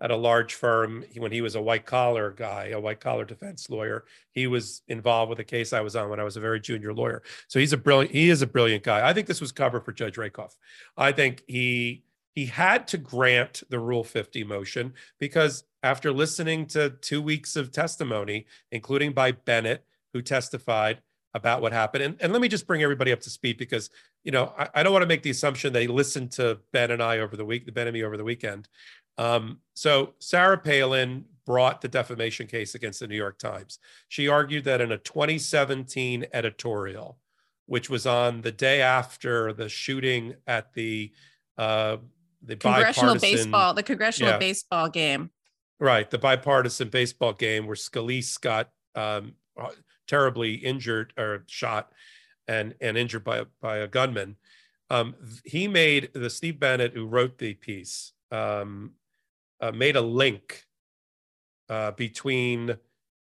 at 0.03 0.11
a 0.11 0.15
large 0.15 0.53
firm 0.53 1.05
when 1.15 1.31
he 1.31 1.39
was 1.39 1.55
a 1.55 1.61
white 1.61 1.85
collar 1.85 2.31
guy, 2.31 2.67
a 2.67 2.79
white 2.79 2.99
collar 2.99 3.23
defense 3.23 3.69
lawyer. 3.69 4.03
He 4.33 4.47
was 4.47 4.81
involved 4.89 5.29
with 5.29 5.39
a 5.39 5.45
case 5.45 5.71
I 5.71 5.79
was 5.79 5.95
on 5.95 6.09
when 6.09 6.19
I 6.19 6.25
was 6.25 6.35
a 6.35 6.41
very 6.41 6.59
junior 6.59 6.93
lawyer. 6.93 7.23
So 7.47 7.57
he's 7.57 7.71
a 7.71 7.77
brilliant, 7.77 8.11
he 8.11 8.29
is 8.29 8.41
a 8.41 8.47
brilliant 8.47 8.83
guy. 8.83 9.07
I 9.07 9.13
think 9.13 9.27
this 9.27 9.39
was 9.39 9.53
cover 9.53 9.79
for 9.79 9.93
Judge 9.93 10.17
Rakoff. 10.17 10.57
I 10.97 11.13
think 11.13 11.41
he 11.47 12.03
he 12.35 12.47
had 12.47 12.87
to 12.89 12.97
grant 12.97 13.63
the 13.69 13.79
Rule 13.79 14.03
50 14.03 14.43
motion 14.43 14.93
because 15.19 15.63
after 15.83 16.11
listening 16.11 16.65
to 16.67 16.89
two 16.89 17.21
weeks 17.21 17.55
of 17.55 17.71
testimony, 17.71 18.47
including 18.71 19.13
by 19.13 19.31
Bennett, 19.31 19.85
who 20.13 20.21
testified 20.21 20.99
about 21.33 21.61
what 21.61 21.73
happened. 21.73 22.03
And, 22.03 22.15
and 22.19 22.31
let 22.31 22.41
me 22.41 22.47
just 22.47 22.67
bring 22.67 22.83
everybody 22.83 23.11
up 23.11 23.19
to 23.21 23.29
speed 23.29 23.57
because, 23.57 23.89
you 24.23 24.31
know, 24.31 24.53
I, 24.57 24.69
I 24.75 24.83
don't 24.83 24.93
want 24.93 25.03
to 25.03 25.07
make 25.07 25.23
the 25.23 25.31
assumption 25.31 25.73
they 25.73 25.87
listened 25.87 26.31
to 26.33 26.59
Ben 26.71 26.91
and 26.91 27.01
I 27.01 27.19
over 27.19 27.35
the 27.35 27.45
week, 27.45 27.65
the 27.65 27.71
Ben 27.71 27.87
and 27.87 27.93
me 27.93 28.03
over 28.03 28.17
the 28.17 28.23
weekend. 28.23 28.67
Um, 29.17 29.59
so 29.73 30.13
Sarah 30.19 30.57
Palin 30.57 31.25
brought 31.45 31.81
the 31.81 31.87
defamation 31.87 32.47
case 32.47 32.75
against 32.75 32.99
the 32.99 33.07
New 33.07 33.15
York 33.15 33.37
Times. 33.37 33.79
She 34.07 34.27
argued 34.27 34.63
that 34.65 34.81
in 34.81 34.91
a 34.91 34.97
2017 34.97 36.25
editorial, 36.33 37.17
which 37.65 37.89
was 37.89 38.05
on 38.05 38.41
the 38.41 38.51
day 38.51 38.81
after 38.81 39.53
the 39.53 39.69
shooting 39.69 40.35
at 40.47 40.73
the 40.73 41.11
uh, 41.57 41.97
the 42.41 42.55
congressional 42.55 43.15
baseball, 43.15 43.73
the 43.73 43.83
congressional 43.83 44.33
yeah, 44.33 44.37
baseball 44.37 44.89
game, 44.89 45.29
right? 45.79 46.09
The 46.09 46.17
bipartisan 46.17 46.89
baseball 46.89 47.33
game 47.33 47.67
where 47.67 47.75
Scalise 47.75 48.39
got 48.39 48.69
um, 48.95 49.35
terribly 50.07 50.55
injured 50.55 51.13
or 51.17 51.43
shot 51.47 51.91
and 52.47 52.75
and 52.81 52.97
injured 52.97 53.23
by 53.23 53.45
by 53.61 53.77
a 53.77 53.87
gunman. 53.87 54.37
Um, 54.89 55.15
he 55.45 55.67
made 55.67 56.09
the 56.13 56.29
Steve 56.29 56.59
Bennett 56.59 56.93
who 56.93 57.07
wrote 57.07 57.37
the 57.37 57.53
piece 57.53 58.13
um, 58.31 58.91
uh, 59.63 59.71
made 59.71 59.95
a 59.95 60.01
link 60.01 60.65
uh, 61.69 61.91
between 61.91 62.77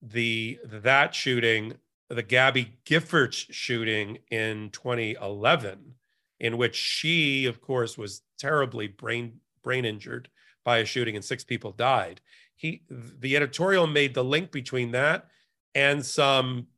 the 0.01 0.59
that 0.65 1.15
shooting, 1.15 1.75
the 2.09 2.23
Gabby 2.23 2.79
Giffords 2.87 3.47
shooting 3.51 4.19
in 4.31 4.71
2011, 4.71 5.95
in 6.41 6.57
which 6.57 6.75
she, 6.75 7.45
of 7.45 7.61
course, 7.61 7.99
was 7.99 8.23
terribly 8.39 8.87
brain 8.89 9.41
brain 9.63 9.85
injured 9.85 10.31
by 10.65 10.79
a 10.79 10.87
shooting 10.87 11.15
and 11.15 11.25
six 11.25 11.45
people 11.45 11.73
died. 11.73 12.23
He, 12.57 12.83
the 12.89 13.37
editorial 13.37 13.87
made 13.87 14.15
the 14.15 14.25
link 14.25 14.51
between 14.51 14.93
that 14.93 15.29
and 15.75 16.05
some 16.05 16.69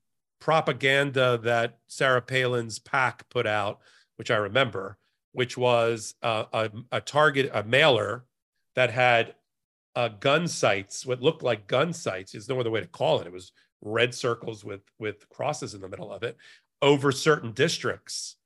propaganda 0.40 1.38
that 1.44 1.78
Sarah 1.86 2.22
Palin's 2.22 2.80
PAC 2.80 3.28
put 3.28 3.46
out, 3.46 3.78
which 4.16 4.30
I 4.30 4.36
remember, 4.36 4.98
which 5.30 5.56
was 5.56 6.16
uh, 6.20 6.44
a, 6.52 6.70
a 6.90 7.00
target, 7.00 7.50
a 7.54 7.62
mailer 7.62 8.24
that 8.74 8.90
had 8.90 9.34
uh, 9.96 10.08
gun 10.20 10.46
sights, 10.46 11.04
what 11.06 11.22
looked 11.22 11.42
like 11.42 11.66
gun 11.66 11.92
sights, 11.92 12.34
is 12.34 12.48
no 12.48 12.60
other 12.60 12.70
way 12.70 12.80
to 12.80 12.86
call 12.86 13.20
it. 13.20 13.26
It 13.26 13.32
was 13.32 13.52
red 13.82 14.14
circles 14.14 14.64
with 14.64 14.82
with 14.98 15.28
crosses 15.28 15.74
in 15.74 15.80
the 15.80 15.88
middle 15.88 16.12
of 16.12 16.22
it 16.22 16.36
over 16.82 17.10
certain 17.10 17.52
districts. 17.52 18.36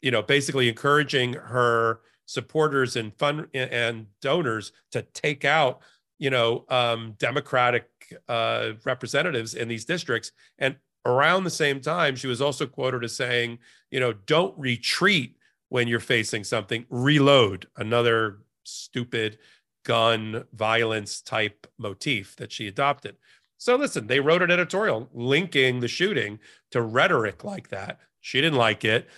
You 0.00 0.10
know, 0.10 0.22
basically 0.22 0.68
encouraging 0.68 1.34
her 1.34 2.00
supporters 2.26 2.96
and 2.96 3.14
fund 3.18 3.48
and 3.54 4.06
donors 4.22 4.72
to 4.92 5.02
take 5.02 5.44
out, 5.44 5.82
you 6.18 6.30
know, 6.30 6.64
um, 6.68 7.14
Democratic 7.18 7.88
uh, 8.28 8.72
representatives 8.84 9.54
in 9.54 9.68
these 9.68 9.84
districts. 9.84 10.32
And 10.58 10.76
around 11.06 11.44
the 11.44 11.50
same 11.50 11.80
time, 11.80 12.16
she 12.16 12.26
was 12.26 12.40
also 12.40 12.66
quoted 12.66 13.04
as 13.04 13.16
saying, 13.16 13.58
you 13.90 14.00
know, 14.00 14.12
don't 14.12 14.56
retreat 14.58 15.36
when 15.68 15.88
you're 15.88 16.00
facing 16.00 16.44
something, 16.44 16.86
reload. 16.88 17.66
Another 17.76 18.38
stupid 18.64 19.38
gun 19.84 20.44
violence 20.52 21.20
type 21.20 21.66
motif 21.78 22.36
that 22.36 22.52
she 22.52 22.66
adopted. 22.66 23.16
So 23.56 23.76
listen, 23.76 24.06
they 24.06 24.20
wrote 24.20 24.42
an 24.42 24.50
editorial 24.50 25.08
linking 25.12 25.80
the 25.80 25.88
shooting 25.88 26.38
to 26.72 26.82
rhetoric 26.82 27.44
like 27.44 27.68
that. 27.68 28.00
She 28.20 28.40
didn't 28.40 28.58
like 28.58 28.84
it. 28.84 29.08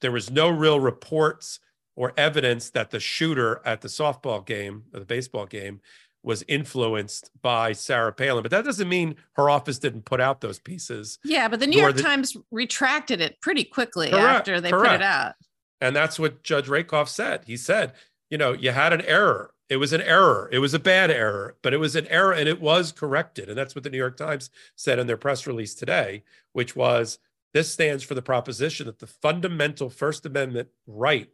There 0.00 0.12
was 0.12 0.30
no 0.30 0.48
real 0.48 0.80
reports 0.80 1.60
or 1.94 2.12
evidence 2.16 2.70
that 2.70 2.90
the 2.90 3.00
shooter 3.00 3.60
at 3.64 3.80
the 3.80 3.88
softball 3.88 4.44
game 4.44 4.84
or 4.92 5.00
the 5.00 5.06
baseball 5.06 5.46
game 5.46 5.80
was 6.22 6.44
influenced 6.48 7.30
by 7.40 7.72
Sarah 7.72 8.12
Palin. 8.12 8.42
But 8.42 8.50
that 8.50 8.64
doesn't 8.64 8.88
mean 8.88 9.14
her 9.34 9.48
office 9.48 9.78
didn't 9.78 10.04
put 10.04 10.20
out 10.20 10.40
those 10.40 10.58
pieces. 10.58 11.18
Yeah, 11.24 11.46
but 11.48 11.60
the 11.60 11.68
New 11.68 11.80
York 11.80 11.96
the, 11.96 12.02
Times 12.02 12.36
retracted 12.50 13.20
it 13.20 13.40
pretty 13.40 13.62
quickly 13.64 14.10
correct, 14.10 14.48
after 14.48 14.60
they 14.60 14.70
correct. 14.70 14.94
put 14.94 15.00
it 15.00 15.02
out. 15.02 15.34
And 15.80 15.94
that's 15.94 16.18
what 16.18 16.42
Judge 16.42 16.68
Rakoff 16.68 17.08
said. 17.08 17.44
He 17.46 17.56
said, 17.56 17.92
you 18.30 18.38
know, 18.38 18.52
you 18.52 18.72
had 18.72 18.92
an 18.92 19.02
error. 19.02 19.52
It 19.68 19.78
was 19.78 19.92
an 19.92 20.00
error. 20.00 20.48
It 20.52 20.60
was 20.60 20.74
a 20.74 20.78
bad 20.78 21.10
error, 21.10 21.56
but 21.62 21.74
it 21.74 21.78
was 21.78 21.96
an 21.96 22.06
error 22.06 22.32
and 22.32 22.48
it 22.48 22.60
was 22.60 22.92
corrected. 22.92 23.48
And 23.48 23.58
that's 23.58 23.74
what 23.74 23.84
the 23.84 23.90
New 23.90 23.98
York 23.98 24.16
Times 24.16 24.50
said 24.76 24.98
in 24.98 25.06
their 25.06 25.16
press 25.16 25.46
release 25.46 25.74
today, 25.74 26.22
which 26.52 26.76
was 26.76 27.18
This 27.52 27.72
stands 27.72 28.04
for 28.04 28.14
the 28.14 28.22
proposition 28.22 28.86
that 28.86 28.98
the 28.98 29.06
fundamental 29.06 29.90
First 29.90 30.26
Amendment 30.26 30.68
right 30.86 31.30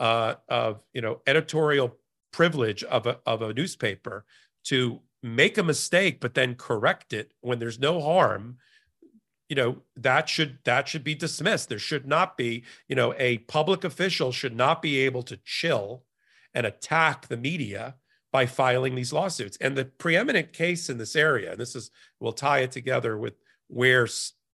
uh, 0.00 0.34
of 0.48 0.82
you 0.92 1.00
know 1.00 1.20
editorial 1.26 1.96
privilege 2.32 2.84
of 2.84 3.06
a 3.06 3.18
of 3.26 3.42
a 3.42 3.52
newspaper 3.52 4.24
to 4.64 5.00
make 5.22 5.58
a 5.58 5.62
mistake 5.62 6.20
but 6.20 6.34
then 6.34 6.54
correct 6.54 7.12
it 7.12 7.32
when 7.40 7.58
there's 7.58 7.80
no 7.80 8.00
harm 8.00 8.58
you 9.48 9.56
know 9.56 9.78
that 9.96 10.28
should 10.28 10.58
that 10.64 10.86
should 10.86 11.02
be 11.02 11.14
dismissed 11.14 11.68
there 11.68 11.78
should 11.78 12.06
not 12.06 12.36
be 12.36 12.62
you 12.88 12.94
know 12.94 13.14
a 13.18 13.38
public 13.38 13.82
official 13.82 14.30
should 14.30 14.54
not 14.54 14.80
be 14.82 14.98
able 14.98 15.22
to 15.22 15.38
chill 15.44 16.04
and 16.58 16.66
attack 16.66 17.28
the 17.28 17.36
media 17.36 17.94
by 18.32 18.44
filing 18.44 18.94
these 18.94 19.12
lawsuits 19.12 19.56
and 19.60 19.76
the 19.76 19.84
preeminent 19.84 20.52
case 20.52 20.90
in 20.90 20.98
this 20.98 21.16
area 21.16 21.52
and 21.52 21.60
this 21.60 21.74
is 21.76 21.90
we'll 22.20 22.32
tie 22.32 22.58
it 22.58 22.72
together 22.72 23.16
with 23.16 23.34
where 23.68 24.06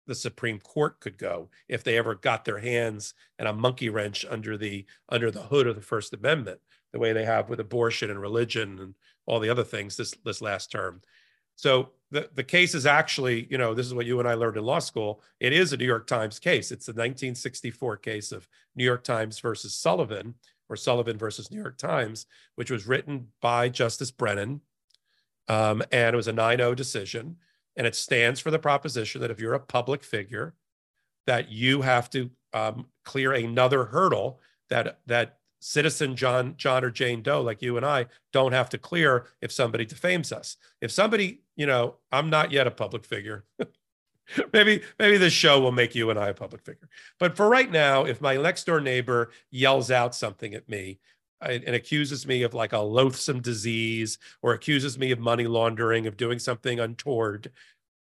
the 0.06 0.14
supreme 0.14 0.58
court 0.58 1.00
could 1.00 1.16
go 1.16 1.48
if 1.68 1.84
they 1.84 1.96
ever 1.96 2.14
got 2.14 2.44
their 2.44 2.58
hands 2.58 3.14
and 3.38 3.46
a 3.46 3.52
monkey 3.52 3.88
wrench 3.88 4.26
under 4.28 4.58
the 4.58 4.84
under 5.08 5.30
the 5.30 5.42
hood 5.42 5.66
of 5.66 5.76
the 5.76 5.80
first 5.80 6.12
amendment 6.12 6.60
the 6.92 6.98
way 6.98 7.12
they 7.12 7.24
have 7.24 7.48
with 7.48 7.60
abortion 7.60 8.10
and 8.10 8.20
religion 8.20 8.78
and 8.78 8.94
all 9.26 9.40
the 9.40 9.48
other 9.48 9.64
things 9.64 9.96
this 9.96 10.14
this 10.24 10.40
last 10.40 10.70
term. 10.70 11.00
So 11.56 11.90
the, 12.10 12.30
the 12.34 12.44
case 12.44 12.74
is 12.74 12.86
actually, 12.86 13.46
you 13.50 13.58
know, 13.58 13.74
this 13.74 13.86
is 13.86 13.94
what 13.94 14.06
you 14.06 14.18
and 14.18 14.28
I 14.28 14.34
learned 14.34 14.56
in 14.56 14.64
law 14.64 14.78
school. 14.78 15.22
It 15.38 15.52
is 15.52 15.72
a 15.72 15.76
New 15.76 15.86
York 15.86 16.06
Times 16.06 16.38
case. 16.38 16.72
It's 16.72 16.86
the 16.86 16.92
1964 16.92 17.98
case 17.98 18.32
of 18.32 18.48
New 18.74 18.84
York 18.84 19.04
Times 19.04 19.38
versus 19.38 19.74
Sullivan, 19.74 20.34
or 20.72 20.76
Sullivan 20.76 21.18
versus 21.18 21.50
New 21.50 21.60
York 21.60 21.76
Times, 21.76 22.26
which 22.54 22.70
was 22.70 22.86
written 22.86 23.28
by 23.40 23.68
Justice 23.68 24.10
Brennan. 24.10 24.62
Um, 25.48 25.82
and 25.92 26.14
it 26.14 26.16
was 26.16 26.28
a 26.28 26.32
9 26.32 26.58
0 26.58 26.74
decision. 26.74 27.36
And 27.76 27.86
it 27.86 27.94
stands 27.94 28.40
for 28.40 28.50
the 28.50 28.58
proposition 28.58 29.20
that 29.20 29.30
if 29.30 29.40
you're 29.40 29.54
a 29.54 29.60
public 29.60 30.02
figure, 30.02 30.54
that 31.26 31.50
you 31.50 31.82
have 31.82 32.10
to 32.10 32.30
um, 32.52 32.86
clear 33.04 33.32
another 33.32 33.84
hurdle 33.86 34.40
that 34.68 35.00
that 35.06 35.38
citizen 35.60 36.16
John, 36.16 36.54
John 36.56 36.84
or 36.84 36.90
Jane 36.90 37.22
Doe, 37.22 37.40
like 37.40 37.62
you 37.62 37.76
and 37.76 37.86
I, 37.86 38.06
don't 38.32 38.52
have 38.52 38.68
to 38.70 38.78
clear 38.78 39.26
if 39.40 39.52
somebody 39.52 39.84
defames 39.84 40.32
us. 40.32 40.56
If 40.80 40.90
somebody, 40.90 41.42
you 41.56 41.66
know, 41.66 41.96
I'm 42.10 42.30
not 42.30 42.50
yet 42.50 42.66
a 42.66 42.70
public 42.70 43.04
figure. 43.04 43.44
maybe, 44.52 44.82
maybe 44.98 45.16
this 45.16 45.32
show 45.32 45.60
will 45.60 45.72
make 45.72 45.94
you 45.94 46.10
and 46.10 46.18
I 46.18 46.28
a 46.28 46.34
public 46.34 46.62
figure. 46.62 46.88
But 47.18 47.36
for 47.36 47.48
right 47.48 47.70
now, 47.70 48.04
if 48.04 48.20
my 48.20 48.36
next 48.36 48.64
door 48.64 48.80
neighbor 48.80 49.30
yells 49.50 49.90
out 49.90 50.14
something 50.14 50.54
at 50.54 50.68
me 50.68 51.00
and 51.40 51.74
accuses 51.74 52.24
me 52.26 52.44
of 52.44 52.54
like 52.54 52.72
a 52.72 52.78
loathsome 52.78 53.40
disease 53.40 54.18
or 54.42 54.52
accuses 54.52 54.96
me 54.96 55.10
of 55.10 55.18
money 55.18 55.46
laundering, 55.46 56.06
of 56.06 56.16
doing 56.16 56.38
something 56.38 56.78
untoward, 56.78 57.50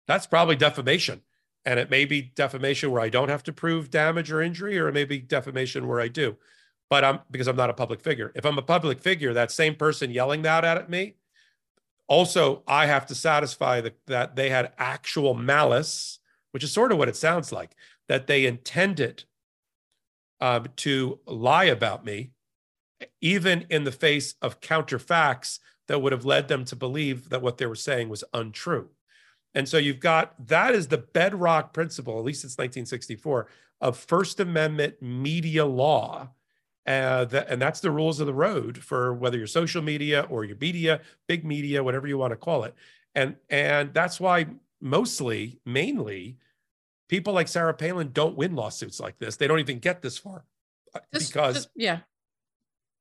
that's 0.07 0.25
probably 0.25 0.55
defamation. 0.55 1.21
And 1.63 1.79
it 1.79 1.91
may 1.91 2.05
be 2.05 2.21
defamation 2.21 2.91
where 2.91 3.01
I 3.01 3.09
don't 3.09 3.29
have 3.29 3.43
to 3.43 3.53
prove 3.53 3.91
damage 3.91 4.31
or 4.31 4.41
injury, 4.41 4.79
or 4.79 4.87
it 4.87 4.93
may 4.93 5.05
be 5.05 5.19
defamation 5.19 5.87
where 5.87 6.01
I 6.01 6.07
do 6.07 6.37
but 6.89 7.03
I'm 7.03 7.19
because 7.29 7.47
I'm 7.47 7.55
not 7.55 7.69
a 7.69 7.73
public 7.73 8.01
figure. 8.01 8.31
If 8.35 8.45
I'm 8.45 8.57
a 8.57 8.61
public 8.61 9.01
figure, 9.01 9.33
that 9.33 9.51
same 9.51 9.75
person 9.75 10.11
yelling 10.11 10.43
that 10.43 10.63
at 10.63 10.89
me, 10.89 11.15
also 12.07 12.63
I 12.67 12.85
have 12.85 13.05
to 13.07 13.15
satisfy 13.15 13.81
the, 13.81 13.93
that 14.07 14.35
they 14.35 14.49
had 14.49 14.73
actual 14.77 15.33
malice, 15.33 16.19
which 16.51 16.63
is 16.63 16.71
sort 16.71 16.91
of 16.91 16.97
what 16.97 17.09
it 17.09 17.15
sounds 17.15 17.51
like, 17.51 17.71
that 18.07 18.27
they 18.27 18.45
intended 18.45 19.25
um, 20.39 20.67
to 20.77 21.19
lie 21.25 21.65
about 21.65 22.05
me, 22.05 22.31
even 23.21 23.65
in 23.69 23.83
the 23.83 23.91
face 23.91 24.35
of 24.41 24.61
counterfacts 24.61 25.59
that 25.87 26.01
would 26.01 26.11
have 26.11 26.25
led 26.25 26.47
them 26.47 26.65
to 26.65 26.75
believe 26.75 27.29
that 27.29 27.41
what 27.41 27.57
they 27.57 27.65
were 27.65 27.75
saying 27.75 28.09
was 28.09 28.23
untrue. 28.33 28.89
And 29.55 29.67
so 29.67 29.77
you've 29.77 29.99
got 29.99 30.47
that 30.47 30.75
is 30.75 30.87
the 30.87 30.97
bedrock 30.99 31.73
principle, 31.73 32.19
at 32.19 32.25
least 32.25 32.41
since 32.41 32.53
1964, 32.53 33.47
of 33.81 33.97
First 33.97 34.39
Amendment 34.39 35.01
media 35.01 35.65
law 35.65 36.29
uh, 36.87 37.25
that, 37.25 37.49
and 37.49 37.61
that's 37.61 37.81
the 37.81 37.91
rules 37.91 38.19
of 38.19 38.27
the 38.27 38.33
road 38.33 38.77
for 38.77 39.13
whether 39.13 39.37
you're 39.37 39.47
social 39.47 39.81
media 39.81 40.25
or 40.29 40.45
your 40.45 40.57
media, 40.57 41.01
big 41.27 41.45
media, 41.45 41.83
whatever 41.83 42.07
you 42.07 42.17
want 42.17 42.31
to 42.31 42.37
call 42.37 42.63
it. 42.63 42.73
And 43.13 43.35
and 43.49 43.93
that's 43.93 44.19
why 44.19 44.47
mostly, 44.79 45.59
mainly, 45.65 46.37
people 47.09 47.33
like 47.33 47.47
Sarah 47.47 47.73
Palin 47.73 48.11
don't 48.13 48.37
win 48.37 48.55
lawsuits 48.55 48.99
like 48.99 49.19
this. 49.19 49.35
They 49.35 49.47
don't 49.47 49.59
even 49.59 49.79
get 49.79 50.01
this 50.01 50.17
far 50.17 50.45
uh, 50.95 50.99
just, 51.13 51.33
because 51.33 51.55
just, 51.55 51.69
yeah. 51.75 51.99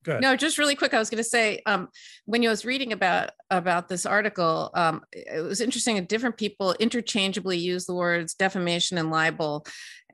No, 0.07 0.37
just 0.37 0.57
really 0.57 0.77
quick. 0.77 0.94
I 0.94 1.01
was 1.01 1.11
going 1.11 1.18
to 1.18 1.29
say 1.29 1.61
um, 1.66 1.88
when 2.27 2.46
I 2.46 2.49
was 2.49 2.64
reading 2.64 2.92
about 2.92 3.31
about 3.51 3.88
this 3.88 4.07
article, 4.07 4.70
um, 4.75 5.03
it 5.12 5.42
was 5.42 5.61
interesting. 5.61 5.96
That 5.96 6.09
different 6.09 6.37
people 6.37 6.75
interchangeably 6.79 7.59
use 7.59 7.87
the 7.87 7.94
words 7.94 8.35
defamation 8.35 8.99
and 8.99 9.11
libel, 9.11 9.66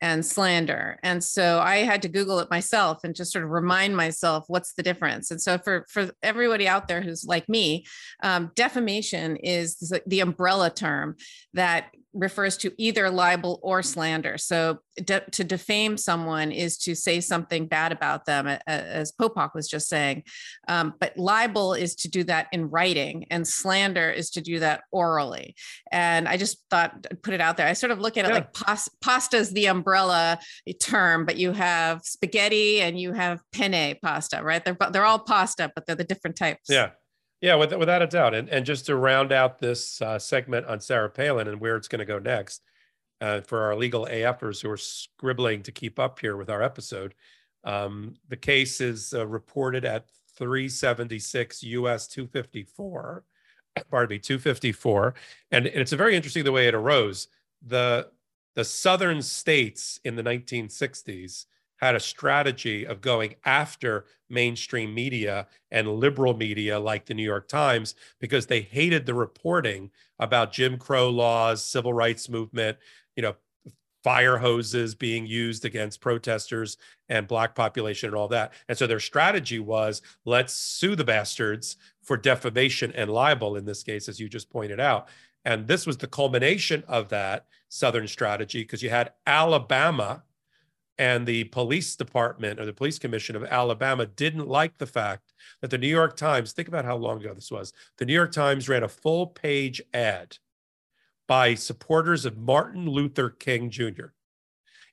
and 0.03 0.27
slander. 0.27 0.99
And 1.05 1.23
so 1.23 1.61
I 1.61 1.77
had 1.77 2.03
to 2.03 2.09
Google 2.09 2.41
it 2.41 2.51
myself 2.51 3.05
and 3.05 3.15
just 3.15 3.33
sort 3.33 3.45
of 3.45 3.51
remind 3.51 3.97
myself 3.97 4.45
what's 4.49 4.75
the 4.75 4.83
difference. 4.83 5.31
And 5.31 5.41
so 5.41 5.59
for, 5.59 5.87
for 5.89 6.11
everybody 6.25 6.67
out 6.67 6.89
there 6.89 7.01
who's 7.01 7.25
like 7.25 7.49
me, 7.49 7.87
um, 8.23 8.51
defamation 8.57 9.37
is 9.37 9.77
the, 9.77 10.03
the 10.07 10.19
umbrella 10.19 10.71
term 10.71 11.17
that 11.55 11.87
refers 12.15 12.57
to 12.59 12.73
either 12.79 13.11
libel 13.11 13.59
or 13.63 13.83
slander. 13.83 14.37
So 14.39 14.79
de- 14.97 15.25
to 15.33 15.45
defame 15.45 15.97
someone 15.97 16.53
is 16.53 16.77
to 16.79 16.95
say 16.95 17.21
something 17.21 17.67
bad 17.67 17.93
about 17.93 18.27
them, 18.27 18.47
as 18.67 19.13
Popok 19.13 19.55
was 19.55 19.69
just 19.69 19.89
saying. 19.89 20.25
Um, 20.69 20.95
but 21.01 21.17
libel 21.17 21.75
is 21.75 21.95
to 21.97 22.11
do 22.11 22.25
that 22.25 22.49
in 22.53 22.69
writing, 22.71 23.27
and 23.31 23.47
slander 23.47 24.11
is 24.11 24.31
to 24.31 24.41
do 24.41 24.59
that 24.59 24.83
orally. 24.91 25.55
And 25.91 26.29
I 26.29 26.37
just 26.37 26.59
thought, 26.71 27.07
i 27.11 27.15
put 27.15 27.35
it 27.35 27.41
out 27.41 27.57
there. 27.57 27.67
I 27.67 27.73
sort 27.73 27.93
of 27.93 27.99
look 27.99 28.17
at 28.17 28.25
it 28.25 28.29
yeah. 28.29 28.35
like 28.35 28.53
pas- 28.53 28.91
pasta 29.01 29.37
is 29.37 29.53
the 29.53 29.67
umbrella 29.67 30.39
term, 30.81 31.25
but 31.25 31.37
you 31.37 31.53
have 31.53 32.03
spaghetti 32.05 32.81
and 32.81 32.99
you 32.99 33.13
have 33.13 33.41
penne 33.53 33.97
pasta, 34.03 34.43
right? 34.43 34.65
They're 34.65 34.77
they're 34.91 35.05
all 35.05 35.19
pasta, 35.19 35.71
but 35.75 35.87
they're 35.87 35.97
the 35.97 36.05
different 36.05 36.37
types. 36.37 36.69
Yeah. 36.69 36.91
Yeah, 37.43 37.57
with, 37.57 37.75
without 37.75 38.03
a 38.03 38.07
doubt. 38.07 38.35
And, 38.35 38.49
and 38.49 38.65
just 38.65 38.87
to 38.87 38.95
round 38.95 39.33
out 39.33 39.59
this 39.59 40.01
uh, 40.01 40.19
segment 40.19 40.65
on 40.67 40.81
Sarah 40.81 41.11
Palin 41.11 41.49
and 41.49 41.61
where 41.61 41.77
it's 41.77 41.89
going 41.89 41.99
to 41.99 42.05
go 42.05 42.21
next, 42.21 42.63
uh, 43.21 43.41
for 43.41 43.63
our 43.63 43.77
legal 43.77 44.07
AFers 44.07 44.63
who 44.63 44.71
are 44.71 44.77
scribbling 44.77 45.63
to 45.65 45.73
keep 45.73 45.99
up 45.99 46.21
here 46.21 46.37
with 46.37 46.49
our 46.49 46.63
episode, 46.63 47.15
um, 47.65 48.15
the 48.29 48.37
case 48.37 48.81
is 48.81 49.13
uh, 49.13 49.27
reported 49.27 49.85
at 49.85 50.07
376 50.37 51.65
US 51.65 52.07
254. 52.07 53.25
Pardon 53.91 54.15
me, 54.15 54.19
254. 54.21 55.15
And, 55.51 55.67
and 55.67 55.81
it's 55.81 55.93
a 55.93 55.97
very 55.97 56.15
interesting 56.15 56.45
the 56.45 56.53
way 56.53 56.69
it 56.69 56.75
arose. 56.75 57.27
The, 57.67 58.09
the 58.55 58.65
southern 58.65 59.21
states 59.21 59.99
in 60.05 60.15
the 60.15 60.23
1960s 60.23 61.47
had 61.87 61.97
a 61.97 62.01
strategy 62.01 62.87
of 62.87 63.01
going 63.01 63.35
after 63.45 64.07
mainstream 64.31 64.95
media 64.95 65.49
and 65.71 65.89
liberal 65.89 66.35
media 66.35 66.79
like 66.79 67.07
the 67.07 67.15
New 67.15 67.25
York 67.25 67.49
Times 67.49 67.95
because 68.21 68.47
they 68.47 68.61
hated 68.61 69.05
the 69.05 69.15
reporting 69.15 69.91
about 70.19 70.53
Jim 70.53 70.79
Crow 70.79 71.11
laws, 71.11 71.63
civil 71.63 71.93
rights 71.93 72.29
movement, 72.29 72.79
you 73.17 73.23
know, 73.23 73.35
fire 74.05 74.39
hoses 74.39 74.95
being 74.95 75.27
used 75.27 75.65
against 75.65 76.01
protesters 76.01 76.77
and 77.09 77.29
black 77.29 77.55
population 77.55 78.09
and 78.09 78.17
all 78.17 78.29
that. 78.29 78.53
And 78.69 78.77
so 78.77 78.87
their 78.87 79.01
strategy 79.01 79.59
was 79.59 80.03
let's 80.25 80.55
sue 80.55 80.97
the 80.97 81.05
bastards 81.05 81.77
for 82.03 82.17
defamation 82.17 82.93
and 82.93 83.11
libel 83.11 83.57
in 83.57 83.65
this 83.65 83.83
case 83.83 84.09
as 84.09 84.19
you 84.19 84.29
just 84.29 84.51
pointed 84.51 84.81
out. 84.81 85.09
And 85.45 85.67
this 85.67 85.87
was 85.87 85.99
the 85.99 86.07
culmination 86.07 86.85
of 86.87 87.09
that 87.09 87.47
southern 87.69 88.07
strategy 88.07 88.63
because 88.63 88.83
you 88.83 88.91
had 88.91 89.13
Alabama 89.27 90.23
and 90.99 91.27
the 91.27 91.45
police 91.45 91.97
department 91.97 92.61
or 92.61 92.67
the 92.67 92.73
police 92.73 92.99
commission 92.99 93.35
of 93.35 93.45
Alabama 93.45 94.07
didn't 94.07 94.49
like 94.49 94.79
the 94.79 94.87
fact 94.87 95.33
that 95.61 95.71
the 95.71 95.79
New 95.79 95.89
York 95.89 96.17
Times, 96.17 96.53
think 96.53 96.69
about 96.69 96.85
how 96.85 96.97
long 96.97 97.21
ago 97.21 97.35
this 97.35 97.51
was, 97.51 97.73
the 97.99 98.05
New 98.05 98.13
York 98.13 98.33
Times 98.33 98.69
ran 98.69 98.83
a 98.83 98.89
full 98.89 99.27
page 99.27 99.81
ad 99.95 100.37
by 101.27 101.55
supporters 101.55 102.25
of 102.25 102.37
Martin 102.37 102.87
Luther 102.89 103.31
King 103.31 103.71
Jr. 103.71 104.07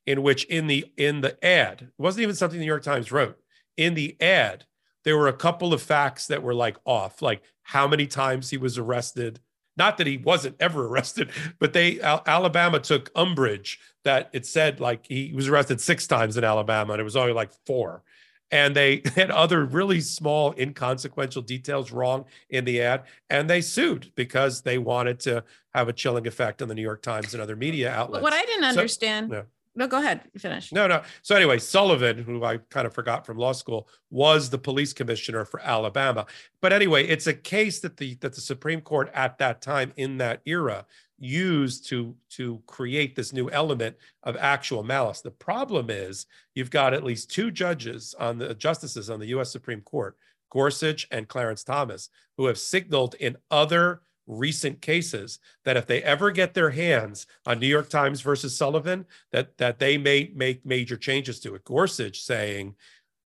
in 0.06 0.24
which 0.24 0.46
in 0.46 0.68
the 0.68 0.86
in 0.96 1.22
the 1.22 1.44
ad, 1.44 1.82
it 1.82 1.90
wasn't 1.98 2.24
even 2.24 2.36
something 2.36 2.60
the 2.60 2.66
New 2.66 2.72
York 2.72 2.84
Times 2.84 3.12
wrote. 3.12 3.38
In 3.76 3.94
the 3.94 4.16
ad, 4.22 4.66
there 5.04 5.18
were 5.18 5.28
a 5.28 5.34
couple 5.34 5.74
of 5.74 5.82
facts 5.82 6.28
that 6.28 6.44
were 6.44 6.54
like 6.54 6.78
off, 6.86 7.22
like 7.22 7.42
how 7.64 7.88
many 7.88 8.08
times 8.08 8.50
he 8.50 8.58
was 8.58 8.78
arrested, 8.78 9.40
not 9.80 9.98
that 9.98 10.06
he 10.06 10.18
wasn't 10.18 10.56
ever 10.60 10.86
arrested, 10.86 11.32
but 11.58 11.74
they 11.74 12.00
Alabama 12.02 12.80
took 12.80 13.10
umbrage 13.16 13.80
that 14.04 14.30
it 14.34 14.46
said 14.46 14.80
like 14.80 15.08
he 15.08 15.32
was 15.34 15.48
arrested 15.48 15.82
six 15.82 16.06
times 16.06 16.38
in 16.38 16.44
Alabama 16.44 16.94
and 16.94 17.02
it 17.02 17.04
was 17.04 17.16
only 17.16 17.34
like 17.34 17.52
four. 17.66 18.04
And 18.52 18.76
they 18.76 19.04
had 19.16 19.32
other 19.32 19.64
really 19.66 20.02
small, 20.02 20.54
inconsequential 20.58 21.42
details 21.44 21.92
wrong 21.92 22.26
in 22.50 22.66
the 22.66 22.82
ad. 22.82 23.04
And 23.30 23.50
they 23.50 23.62
sued 23.62 24.12
because 24.16 24.62
they 24.62 24.78
wanted 24.78 25.20
to 25.22 25.44
have 25.74 25.88
a 25.88 25.94
chilling 25.94 26.28
effect 26.28 26.62
on 26.62 26.68
the 26.68 26.76
New 26.76 26.82
York 26.82 27.02
Times 27.02 27.34
and 27.34 27.42
other 27.42 27.56
media 27.56 27.92
outlets. 27.92 28.24
What 28.24 28.34
I 28.34 28.44
didn't 28.44 28.66
understand. 28.66 29.32
Yeah 29.32 29.42
no, 29.80 29.88
go 29.88 29.98
ahead. 29.98 30.22
Finish. 30.38 30.74
No, 30.74 30.88
no. 30.88 31.02
So 31.22 31.38
anyway, 31.38 31.58
Sullivan, 31.58 32.18
who 32.22 32.44
I 32.44 32.58
kind 32.70 32.86
of 32.86 32.94
forgot 32.94 33.26
from 33.26 33.38
law 33.38 33.54
school, 33.54 33.88
was 34.10 34.50
the 34.50 34.58
police 34.58 34.92
commissioner 34.92 35.46
for 35.46 35.62
Alabama. 35.62 36.26
But 36.62 36.74
anyway, 36.74 37.08
it's 37.08 37.28
a 37.28 37.34
case 37.34 37.80
that 37.80 37.96
the 37.96 38.16
that 38.16 38.36
the 38.36 38.42
Supreme 38.42 38.82
Court 38.82 39.10
at 39.14 39.38
that 39.38 39.62
time 39.62 39.94
in 39.96 40.18
that 40.18 40.42
era 40.46 40.86
used 41.18 41.88
to 41.88 42.14
to 42.32 42.62
create 42.68 43.16
this 43.16 43.32
new 43.32 43.50
element 43.52 43.96
of 44.24 44.36
actual 44.36 44.84
malice. 44.84 45.22
The 45.22 45.32
problem 45.32 45.90
is 45.90 46.26
you've 46.56 46.72
got 46.72 46.94
at 46.94 47.06
least 47.06 47.32
two 47.32 47.50
judges 47.50 48.14
on 48.20 48.38
the 48.38 48.54
justices 48.56 49.10
on 49.10 49.22
the 49.22 49.28
US 49.28 49.50
Supreme 49.50 49.82
Court, 49.82 50.18
Gorsuch 50.52 51.08
and 51.10 51.30
Clarence 51.30 51.64
Thomas, 51.64 52.10
who 52.36 52.48
have 52.48 52.58
signaled 52.58 53.16
in 53.16 53.38
other 53.50 54.02
recent 54.30 54.80
cases 54.80 55.40
that 55.66 55.76
if 55.76 55.88
they 55.88 56.04
ever 56.04 56.32
get 56.32 56.54
their 56.54 56.70
hands 56.70 57.26
on 57.46 57.60
New 57.60 57.68
York 57.68 57.90
Times 57.90 58.22
versus 58.22 58.56
Sullivan, 58.56 59.06
that 59.32 59.58
that 59.58 59.80
they 59.80 59.98
may 59.98 60.32
make 60.36 60.66
major 60.66 60.96
changes 60.96 61.40
to 61.42 61.56
it. 61.56 61.66
Gorsuch 61.66 62.22
saying 62.22 62.76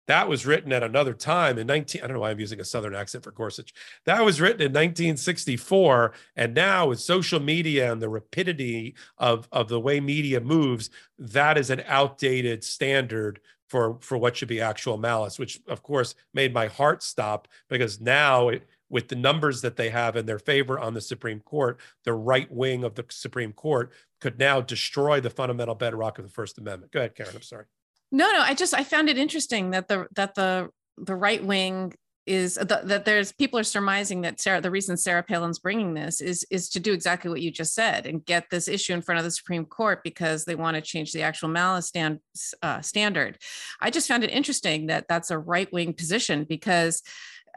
that 0.06 0.28
was 0.28 0.46
written 0.46 0.72
at 0.72 0.82
another 0.82 1.14
time 1.14 1.58
in 1.58 1.66
19 1.66 2.02
I 2.02 2.06
don't 2.06 2.14
know 2.14 2.20
why 2.20 2.30
I'm 2.30 2.40
using 2.40 2.60
a 2.60 2.64
southern 2.64 2.94
accent 2.94 3.24
for 3.24 3.32
Gorsuch. 3.32 3.72
That 4.04 4.24
was 4.24 4.40
written 4.40 4.60
in 4.60 4.72
1964 4.72 6.12
and 6.36 6.54
now 6.54 6.86
with 6.86 7.00
social 7.00 7.40
media 7.40 7.92
and 7.92 8.00
the 8.00 8.08
rapidity 8.08 8.94
of 9.18 9.48
of 9.52 9.68
the 9.68 9.80
way 9.80 10.00
media 10.00 10.40
moves, 10.40 10.90
that 11.18 11.58
is 11.58 11.70
an 11.70 11.82
outdated 11.86 12.64
standard 12.64 13.40
for 13.68 13.96
for 14.00 14.18
what 14.18 14.36
should 14.36 14.48
be 14.48 14.60
actual 14.60 14.98
malice, 14.98 15.38
which 15.38 15.60
of 15.66 15.82
course 15.82 16.14
made 16.34 16.52
my 16.52 16.66
heart 16.66 17.02
stop 17.02 17.48
because 17.68 18.00
now 18.00 18.48
it 18.48 18.68
with 18.92 19.08
the 19.08 19.16
numbers 19.16 19.62
that 19.62 19.76
they 19.76 19.88
have 19.88 20.16
in 20.16 20.26
their 20.26 20.38
favor 20.38 20.78
on 20.78 20.92
the 20.92 21.00
Supreme 21.00 21.40
Court, 21.40 21.80
the 22.04 22.12
right 22.12 22.52
wing 22.52 22.84
of 22.84 22.94
the 22.94 23.06
Supreme 23.10 23.52
Court 23.52 23.90
could 24.20 24.38
now 24.38 24.60
destroy 24.60 25.18
the 25.18 25.30
fundamental 25.30 25.74
bedrock 25.74 26.18
of 26.18 26.24
the 26.24 26.30
First 26.30 26.58
Amendment. 26.58 26.92
Go 26.92 27.00
ahead, 27.00 27.16
Karen. 27.16 27.32
I'm 27.34 27.42
sorry. 27.42 27.64
No, 28.12 28.30
no. 28.30 28.40
I 28.40 28.54
just 28.54 28.74
I 28.74 28.84
found 28.84 29.08
it 29.08 29.16
interesting 29.16 29.70
that 29.70 29.88
the 29.88 30.06
that 30.14 30.34
the 30.34 30.68
the 30.98 31.16
right 31.16 31.42
wing 31.42 31.94
is 32.26 32.54
the, 32.54 32.82
that 32.84 33.04
there's 33.04 33.32
people 33.32 33.58
are 33.58 33.64
surmising 33.64 34.20
that 34.20 34.40
Sarah 34.40 34.60
the 34.60 34.70
reason 34.70 34.98
Sarah 34.98 35.22
Palin's 35.22 35.58
bringing 35.58 35.94
this 35.94 36.20
is 36.20 36.44
is 36.50 36.68
to 36.68 36.78
do 36.78 36.92
exactly 36.92 37.30
what 37.30 37.40
you 37.40 37.50
just 37.50 37.74
said 37.74 38.04
and 38.06 38.24
get 38.24 38.50
this 38.50 38.68
issue 38.68 38.92
in 38.92 39.00
front 39.00 39.18
of 39.18 39.24
the 39.24 39.30
Supreme 39.30 39.64
Court 39.64 40.04
because 40.04 40.44
they 40.44 40.54
want 40.54 40.74
to 40.74 40.82
change 40.82 41.12
the 41.12 41.22
actual 41.22 41.48
malice 41.48 41.86
stand, 41.86 42.20
uh, 42.60 42.82
standard. 42.82 43.38
I 43.80 43.90
just 43.90 44.06
found 44.06 44.22
it 44.22 44.30
interesting 44.30 44.86
that 44.88 45.06
that's 45.08 45.30
a 45.30 45.38
right 45.38 45.72
wing 45.72 45.94
position 45.94 46.44
because. 46.44 47.02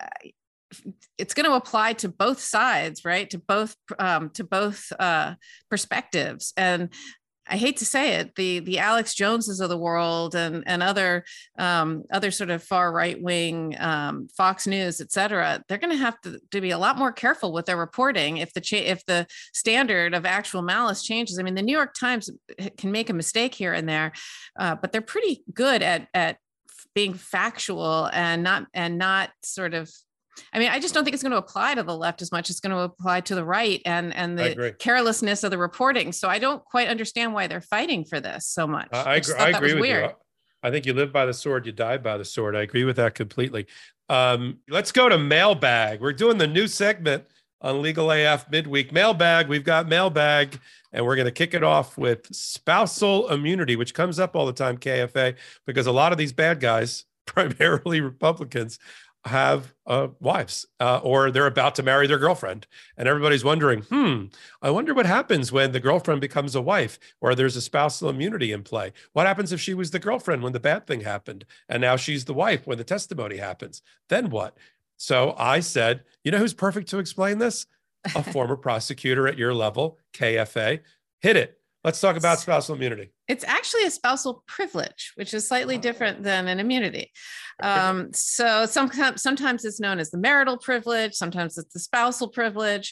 Uh, 0.02 0.30
it's 1.18 1.34
going 1.34 1.46
to 1.46 1.56
apply 1.56 1.94
to 1.94 2.10
both 2.10 2.40
sides 2.40 3.06
right 3.06 3.30
to 3.30 3.38
both 3.38 3.76
um, 4.00 4.30
to 4.32 4.44
both 4.44 4.92
uh, 5.00 5.36
perspectives 5.70 6.54
and 6.58 6.90
I 7.48 7.58
hate 7.58 7.78
to 7.78 7.86
say 7.86 8.16
it, 8.16 8.36
the 8.36 8.60
the 8.60 8.80
Alex 8.80 9.14
Joneses 9.14 9.60
of 9.60 9.70
the 9.70 9.78
world 9.78 10.34
and 10.34 10.64
and 10.66 10.82
other 10.82 11.26
um, 11.60 12.04
other 12.12 12.32
sort 12.32 12.50
of 12.50 12.64
far 12.64 12.92
right 12.92 13.22
wing 13.22 13.76
um, 13.80 14.28
Fox 14.36 14.66
News, 14.66 15.00
et 15.00 15.12
cetera, 15.12 15.64
they're 15.68 15.78
going 15.78 15.92
to 15.92 15.98
have 15.98 16.20
to, 16.22 16.62
be 16.62 16.72
a 16.72 16.78
lot 16.78 16.98
more 16.98 17.12
careful 17.12 17.52
with 17.54 17.68
their 17.68 17.78
reporting 17.78 18.38
if 18.38 18.52
the 18.54 18.62
cha- 18.62 18.78
if 18.78 19.06
the 19.06 19.28
standard 19.54 20.16
of 20.16 20.26
actual 20.26 20.64
malice 20.64 21.04
changes. 21.04 21.38
I 21.38 21.44
mean, 21.44 21.54
the 21.54 21.62
New 21.62 21.76
York 21.76 21.94
Times 21.94 22.32
can 22.78 22.92
make 22.92 23.10
a 23.10 23.14
mistake 23.14 23.54
here 23.54 23.74
and 23.74 23.88
there, 23.88 24.14
uh, 24.58 24.76
but 24.76 24.92
they're 24.92 25.02
pretty 25.02 25.44
good 25.54 25.84
at 25.84 26.08
at 26.14 26.38
being 26.96 27.14
factual 27.14 28.10
and 28.12 28.42
not 28.42 28.66
and 28.74 28.98
not 28.98 29.30
sort 29.44 29.76
of 29.76 29.92
I 30.54 30.60
mean, 30.60 30.70
I 30.70 30.80
just 30.80 30.94
don't 30.94 31.04
think 31.04 31.14
it's 31.14 31.24
going 31.24 31.32
to 31.32 31.38
apply 31.38 31.76
to 31.76 31.84
the 31.84 31.96
left 31.96 32.22
as 32.22 32.32
much. 32.32 32.50
It's 32.50 32.60
going 32.60 32.76
to 32.76 32.82
apply 32.82 33.22
to 33.22 33.36
the 33.36 33.46
right 33.46 33.82
and 33.86 34.14
and 34.14 34.38
the 34.38 34.76
carelessness 34.80 35.44
of 35.44 35.52
the 35.52 35.58
reporting. 35.58 36.12
So 36.12 36.28
I 36.28 36.40
don't 36.40 36.64
quite 36.66 36.88
understand 36.88 37.34
why 37.34 37.48
they're 37.48 37.62
fighting 37.62 38.06
for 38.06 38.20
this 38.20 38.48
so 38.48 38.68
much. 38.68 38.90
I, 38.92 39.04
I, 39.04 39.16
agree, 39.16 39.36
I 39.36 39.50
agree 39.50 39.74
with 39.74 39.82
weird. 39.82 40.10
you. 40.10 40.16
I 40.64 40.72
think 40.72 40.86
you 40.86 40.94
live 40.94 41.14
by 41.14 41.26
the 41.26 41.34
sword, 41.34 41.66
you 41.66 41.72
die 41.72 41.98
by 41.98 42.18
the 42.18 42.26
sword. 42.26 42.56
I 42.56 42.62
agree 42.62 42.86
with 42.86 42.96
that 42.96 43.14
completely. 43.14 43.68
Um, 44.10 44.60
let's 44.70 44.92
go 44.92 45.10
to 45.10 45.18
mailbag. 45.18 46.02
We're 46.02 46.14
doing 46.14 46.38
the 46.38 46.48
new 46.48 46.68
segment 46.68 47.26
on 47.62 47.82
Legal 47.82 48.12
AF 48.12 48.50
midweek 48.50 48.92
mailbag. 48.92 49.48
We've 49.48 49.64
got 49.64 49.88
mailbag, 49.88 50.60
and 50.94 51.06
we're 51.06 51.16
going 51.16 51.26
to 51.26 51.32
kick 51.32 51.54
it 51.54 51.64
off 51.64 51.98
with 51.98 52.34
spousal 52.34 53.30
immunity, 53.30 53.76
which 53.76 53.94
comes 53.94 54.20
up 54.20 54.36
all 54.36 54.46
the 54.46 54.54
time, 54.54 54.78
KFA, 54.78 55.36
because 55.66 55.88
a 55.88 55.92
lot 55.92 56.12
of 56.12 56.18
these 56.18 56.34
bad 56.34 56.60
guys, 56.60 57.06
primarily 57.26 58.02
Republicans, 58.02 58.78
have 59.26 59.74
uh, 59.88 60.08
wives 60.20 60.68
uh, 60.80 61.00
or 61.04 61.32
they're 61.32 61.48
about 61.48 61.76
to 61.76 61.84
marry 61.84 62.06
their 62.06 62.20
girlfriend. 62.20 62.68
And 62.96 63.08
everybody's 63.08 63.44
wondering, 63.44 63.82
hmm, 63.82 64.26
I 64.62 64.70
wonder 64.70 64.94
what 64.94 65.08
happens 65.08 65.52
when 65.52 65.72
the 65.72 65.80
girlfriend 65.80 66.22
becomes 66.22 66.56
a 66.56 66.62
wife 66.62 67.00
or 67.22 67.34
there's 67.34 67.56
a 67.56 67.62
spousal 67.62 68.10
immunity 68.10 68.52
in 68.52 68.64
play. 68.64 68.94
What 69.14 69.26
happens 69.26 69.52
if 69.52 69.60
she 69.60 69.74
was 69.74 69.92
the 69.92 70.00
girlfriend 70.00 70.44
when 70.44 70.54
the 70.54 70.60
bad 70.60 70.86
thing 70.86 71.02
happened 71.02 71.46
and 71.68 71.82
now 71.82 71.96
she's 71.96 72.26
the 72.26 72.34
wife 72.34 72.68
when 72.68 72.78
the 72.78 72.84
testimony 72.84 73.38
happens? 73.38 73.82
Then 74.10 74.30
what? 74.30 74.58
So 74.98 75.36
I 75.38 75.60
said, 75.60 76.04
you 76.24 76.32
know 76.32 76.38
who's 76.38 76.54
perfect 76.54 76.90
to 76.90 77.00
explain 77.00 77.40
this? 77.40 77.66
A 78.16 78.24
former 78.32 78.56
prosecutor 78.56 79.28
at 79.28 79.38
your 79.38 79.54
level, 79.54 80.00
KFA. 80.14 80.82
Hit 81.22 81.36
it. 81.36 81.60
Let's 81.86 82.02
talk 82.02 82.18
about 82.18 82.40
spousal 82.40 82.74
immunity. 82.74 83.12
It's 83.28 83.44
actually 83.44 83.84
a 83.84 83.92
spousal 83.92 84.44
privilege, 84.48 85.12
which 85.14 85.36
is 85.36 85.48
slightly 85.48 85.78
different 85.78 86.24
than 86.24 86.48
an 86.48 86.60
immunity. 86.60 87.12
Um, 87.62 88.10
so 88.12 88.66
sometimes, 88.66 89.22
sometimes 89.22 89.64
it's 89.66 89.80
known 89.80 90.00
as 90.00 90.10
the 90.10 90.18
marital 90.18 90.58
privilege, 90.58 91.14
sometimes 91.14 91.60
it's 91.60 91.72
the 91.74 91.80
spousal 91.80 92.30
privilege 92.30 92.92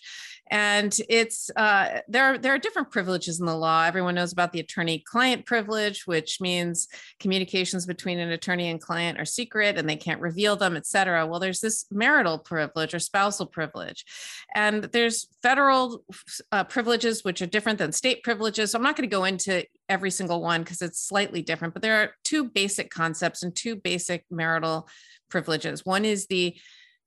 and 0.54 0.96
it's 1.10 1.50
uh, 1.56 2.02
there 2.08 2.26
are 2.26 2.38
there 2.38 2.54
are 2.54 2.60
different 2.60 2.92
privileges 2.92 3.40
in 3.40 3.48
the 3.48 3.56
law. 3.56 3.86
Everyone 3.86 4.14
knows 4.14 4.32
about 4.32 4.52
the 4.52 4.60
attorney 4.60 5.00
client 5.00 5.48
privilege 5.48 6.06
which 6.06 6.40
means 6.40 6.88
communications 7.20 7.88
between 7.88 8.20
an 8.20 8.32
attorney 8.32 8.70
and 8.70 8.80
client 8.80 9.20
are 9.20 9.26
secret 9.26 9.80
and 9.80 9.90
they 9.90 9.96
can't 9.96 10.22
reveal 10.22 10.56
them 10.56 10.78
et 10.78 10.86
cetera. 10.86 11.26
Well 11.26 11.40
there's 11.40 11.60
this 11.60 11.88
marital 11.90 12.38
privilege 12.38 12.94
or 12.94 13.00
spousal 13.00 13.48
privilege. 13.48 14.06
And 14.54 14.84
there's 14.84 15.28
federal 15.42 16.06
uh, 16.52 16.66
privileges 16.66 17.24
which 17.24 17.42
are 17.42 17.48
different 17.48 17.80
than 17.80 17.92
state 17.92 18.22
privileges. 18.22 18.72
So 18.72 18.78
i'm 18.78 18.84
not 18.84 18.96
going 18.96 19.10
to 19.10 19.16
go 19.16 19.24
into 19.24 19.64
every 19.90 20.12
single 20.12 20.40
one 20.40 20.62
because 20.62 20.84
it's 20.84 21.02
slightly 21.02 21.42
different 21.42 21.74
but 21.74 21.82
there 21.82 21.98
are 22.04 22.12
two 22.24 22.44
basic 22.44 22.92
concepts 22.92 23.42
and 23.42 23.56
two 23.56 23.76
basic 23.76 24.24
marital 24.30 24.88
privileges. 25.32 25.84
One 25.84 26.06
is 26.06 26.28
the 26.28 26.56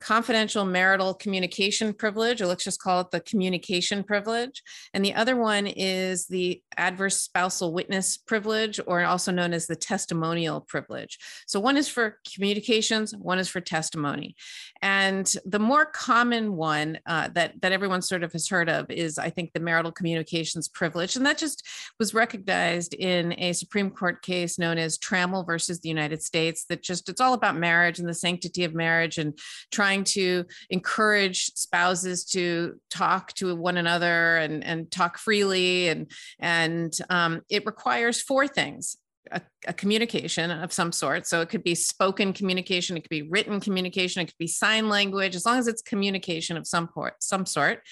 confidential 0.00 0.64
marital 0.64 1.14
communication 1.14 1.92
privilege, 1.92 2.42
or 2.42 2.46
let's 2.46 2.64
just 2.64 2.80
call 2.80 3.00
it 3.00 3.10
the 3.10 3.20
communication 3.20 4.04
privilege. 4.04 4.62
And 4.92 5.04
the 5.04 5.14
other 5.14 5.36
one 5.36 5.66
is 5.66 6.26
the 6.26 6.62
adverse 6.76 7.20
spousal 7.20 7.72
witness 7.72 8.16
privilege, 8.16 8.78
or 8.86 9.02
also 9.04 9.32
known 9.32 9.54
as 9.54 9.66
the 9.66 9.76
testimonial 9.76 10.60
privilege. 10.60 11.18
So 11.46 11.58
one 11.58 11.76
is 11.76 11.88
for 11.88 12.18
communications, 12.34 13.14
one 13.16 13.38
is 13.38 13.48
for 13.48 13.60
testimony. 13.60 14.36
And 14.82 15.32
the 15.46 15.58
more 15.58 15.86
common 15.86 16.56
one 16.56 16.98
uh, 17.06 17.28
that, 17.28 17.60
that 17.62 17.72
everyone 17.72 18.02
sort 18.02 18.22
of 18.22 18.32
has 18.32 18.48
heard 18.48 18.68
of 18.68 18.90
is, 18.90 19.18
I 19.18 19.30
think, 19.30 19.52
the 19.52 19.60
marital 19.60 19.92
communications 19.92 20.68
privilege. 20.68 21.16
And 21.16 21.24
that 21.24 21.38
just 21.38 21.66
was 21.98 22.12
recognized 22.12 22.92
in 22.94 23.32
a 23.38 23.54
Supreme 23.54 23.90
Court 23.90 24.20
case 24.22 24.58
known 24.58 24.76
as 24.76 24.98
Trammell 24.98 25.46
versus 25.46 25.80
the 25.80 25.88
United 25.88 26.22
States, 26.22 26.64
that 26.68 26.82
just 26.82 27.08
it's 27.08 27.20
all 27.20 27.32
about 27.32 27.56
marriage 27.56 27.98
and 27.98 28.08
the 28.08 28.14
sanctity 28.14 28.64
of 28.64 28.74
marriage 28.74 29.16
and 29.18 29.38
trying 29.72 29.85
trying 29.86 30.02
to 30.02 30.44
encourage 30.68 31.46
spouses 31.54 32.24
to 32.24 32.74
talk 32.90 33.32
to 33.34 33.54
one 33.54 33.76
another 33.76 34.36
and, 34.38 34.64
and 34.64 34.90
talk 34.90 35.16
freely. 35.16 35.88
And, 35.88 36.10
and 36.40 36.92
um, 37.08 37.42
it 37.48 37.64
requires 37.66 38.20
four 38.20 38.48
things 38.48 38.96
a, 39.32 39.40
a, 39.66 39.72
communication 39.72 40.50
of 40.50 40.72
some 40.72 40.92
sort. 40.92 41.26
So 41.26 41.40
it 41.40 41.48
could 41.48 41.62
be 41.62 41.74
spoken 41.74 42.32
communication, 42.32 42.96
it 42.96 43.00
could 43.00 43.10
be 43.10 43.22
written 43.22 43.60
communication, 43.60 44.22
it 44.22 44.26
could 44.26 44.38
be 44.38 44.46
sign 44.46 44.88
language, 44.88 45.34
as 45.34 45.46
long 45.46 45.58
as 45.58 45.68
it's 45.68 45.82
communication 45.82 46.56
of 46.56 46.66
some 46.66 46.88
port, 46.88 47.14
some 47.22 47.46
sort. 47.46 47.82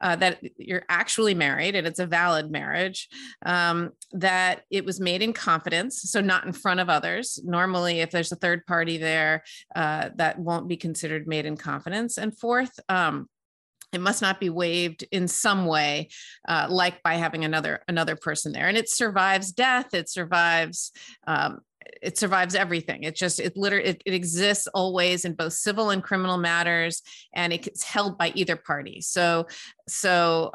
Uh, 0.00 0.14
that 0.14 0.38
you're 0.56 0.84
actually 0.88 1.34
married 1.34 1.74
and 1.74 1.84
it's 1.84 1.98
a 1.98 2.06
valid 2.06 2.52
marriage. 2.52 3.08
Um, 3.44 3.90
that 4.12 4.62
it 4.70 4.84
was 4.84 5.00
made 5.00 5.22
in 5.22 5.32
confidence, 5.32 6.02
so 6.02 6.20
not 6.20 6.46
in 6.46 6.52
front 6.52 6.78
of 6.78 6.88
others. 6.88 7.40
Normally, 7.44 8.00
if 8.00 8.10
there's 8.10 8.30
a 8.30 8.36
third 8.36 8.64
party 8.64 8.98
there, 8.98 9.42
uh, 9.74 10.10
that 10.14 10.38
won't 10.38 10.68
be 10.68 10.76
considered 10.76 11.26
made 11.26 11.46
in 11.46 11.56
confidence. 11.56 12.16
And 12.16 12.36
fourth. 12.36 12.78
Um, 12.88 13.28
it 13.92 14.00
must 14.00 14.22
not 14.22 14.40
be 14.40 14.50
waived 14.50 15.04
in 15.10 15.28
some 15.28 15.66
way 15.66 16.08
uh, 16.48 16.66
like 16.68 17.02
by 17.02 17.14
having 17.14 17.44
another 17.44 17.80
another 17.88 18.16
person 18.16 18.52
there. 18.52 18.68
And 18.68 18.76
it 18.76 18.88
survives 18.88 19.52
death 19.52 19.94
it 19.94 20.08
survives 20.08 20.92
um, 21.26 21.60
it 22.02 22.18
survives 22.18 22.54
everything. 22.54 23.04
It 23.04 23.16
just 23.16 23.40
it 23.40 23.56
literally 23.56 23.86
it, 23.86 24.02
it, 24.04 24.14
exists 24.14 24.66
always 24.68 25.24
in 25.24 25.34
both 25.34 25.54
civil 25.54 25.90
and 25.90 26.02
criminal 26.02 26.38
matters 26.38 27.02
and 27.34 27.52
it's 27.52 27.82
held 27.82 28.18
by 28.18 28.32
either 28.34 28.56
party. 28.56 29.00
So 29.00 29.46
so 29.86 30.52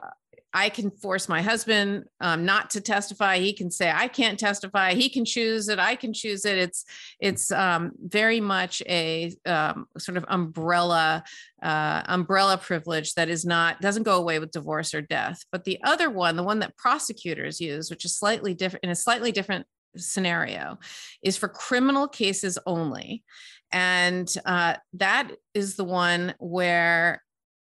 I 0.54 0.70
can 0.70 0.92
force 0.92 1.28
my 1.28 1.42
husband 1.42 2.06
um, 2.22 2.46
not 2.46 2.70
to 2.72 2.82
testify. 2.82 3.40
He 3.40 3.54
can 3.54 3.72
say 3.72 3.92
I 3.92 4.08
can't 4.08 4.40
testify. 4.40 4.94
He 4.94 5.10
can 5.10 5.26
choose 5.26 5.68
it. 5.68 5.80
I 5.80 5.96
can 5.96 6.14
choose 6.14 6.46
it. 6.46 6.58
It's 6.58 6.86
it's 7.20 7.52
um, 7.52 7.92
very 8.00 8.40
much 8.40 8.84
a 8.88 9.34
um, 9.46 9.88
sort 9.98 10.18
of 10.18 10.26
umbrella 10.28 11.24
uh, 11.62 12.04
umbrella 12.06 12.58
privilege 12.58 13.16
that 13.16 13.30
is 13.30 13.46
not 13.46 13.82
doesn't 13.82 14.04
go 14.04 14.18
away 14.18 14.38
with 14.38 14.52
divorce 14.52 14.94
or 14.94 15.02
death. 15.02 15.44
But 15.52 15.64
the 15.64 15.80
other 15.84 16.10
one, 16.10 16.36
the 16.36 16.44
one 16.44 16.60
that 16.60 16.78
prosecutors 16.78 17.60
use, 17.60 17.90
which 17.90 18.06
is 18.06 18.16
slightly 18.16 18.54
different 18.54 18.84
in 18.84 18.92
a 18.92 18.96
slightly 18.96 19.32
different 19.32 19.66
scenario 19.98 20.78
is 21.22 21.38
for 21.38 21.48
criminal 21.48 22.08
cases 22.08 22.60
only. 22.66 23.24
And 23.72 24.32
uh, 24.46 24.76
that 24.94 25.32
is 25.56 25.76
the 25.76 25.84
one 25.84 26.36
where 26.40 27.23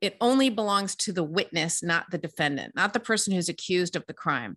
it 0.01 0.17
only 0.21 0.49
belongs 0.49 0.95
to 0.97 1.13
the 1.13 1.25
witness, 1.25 1.83
not 1.83 2.11
the 2.11 2.19
defendant, 2.19 2.75
not 2.75 2.93
the 2.93 3.01
person 3.01 3.33
who's 3.33 3.49
accused 3.49 3.97
of 3.97 4.07
the 4.07 4.15
crime. 4.15 4.57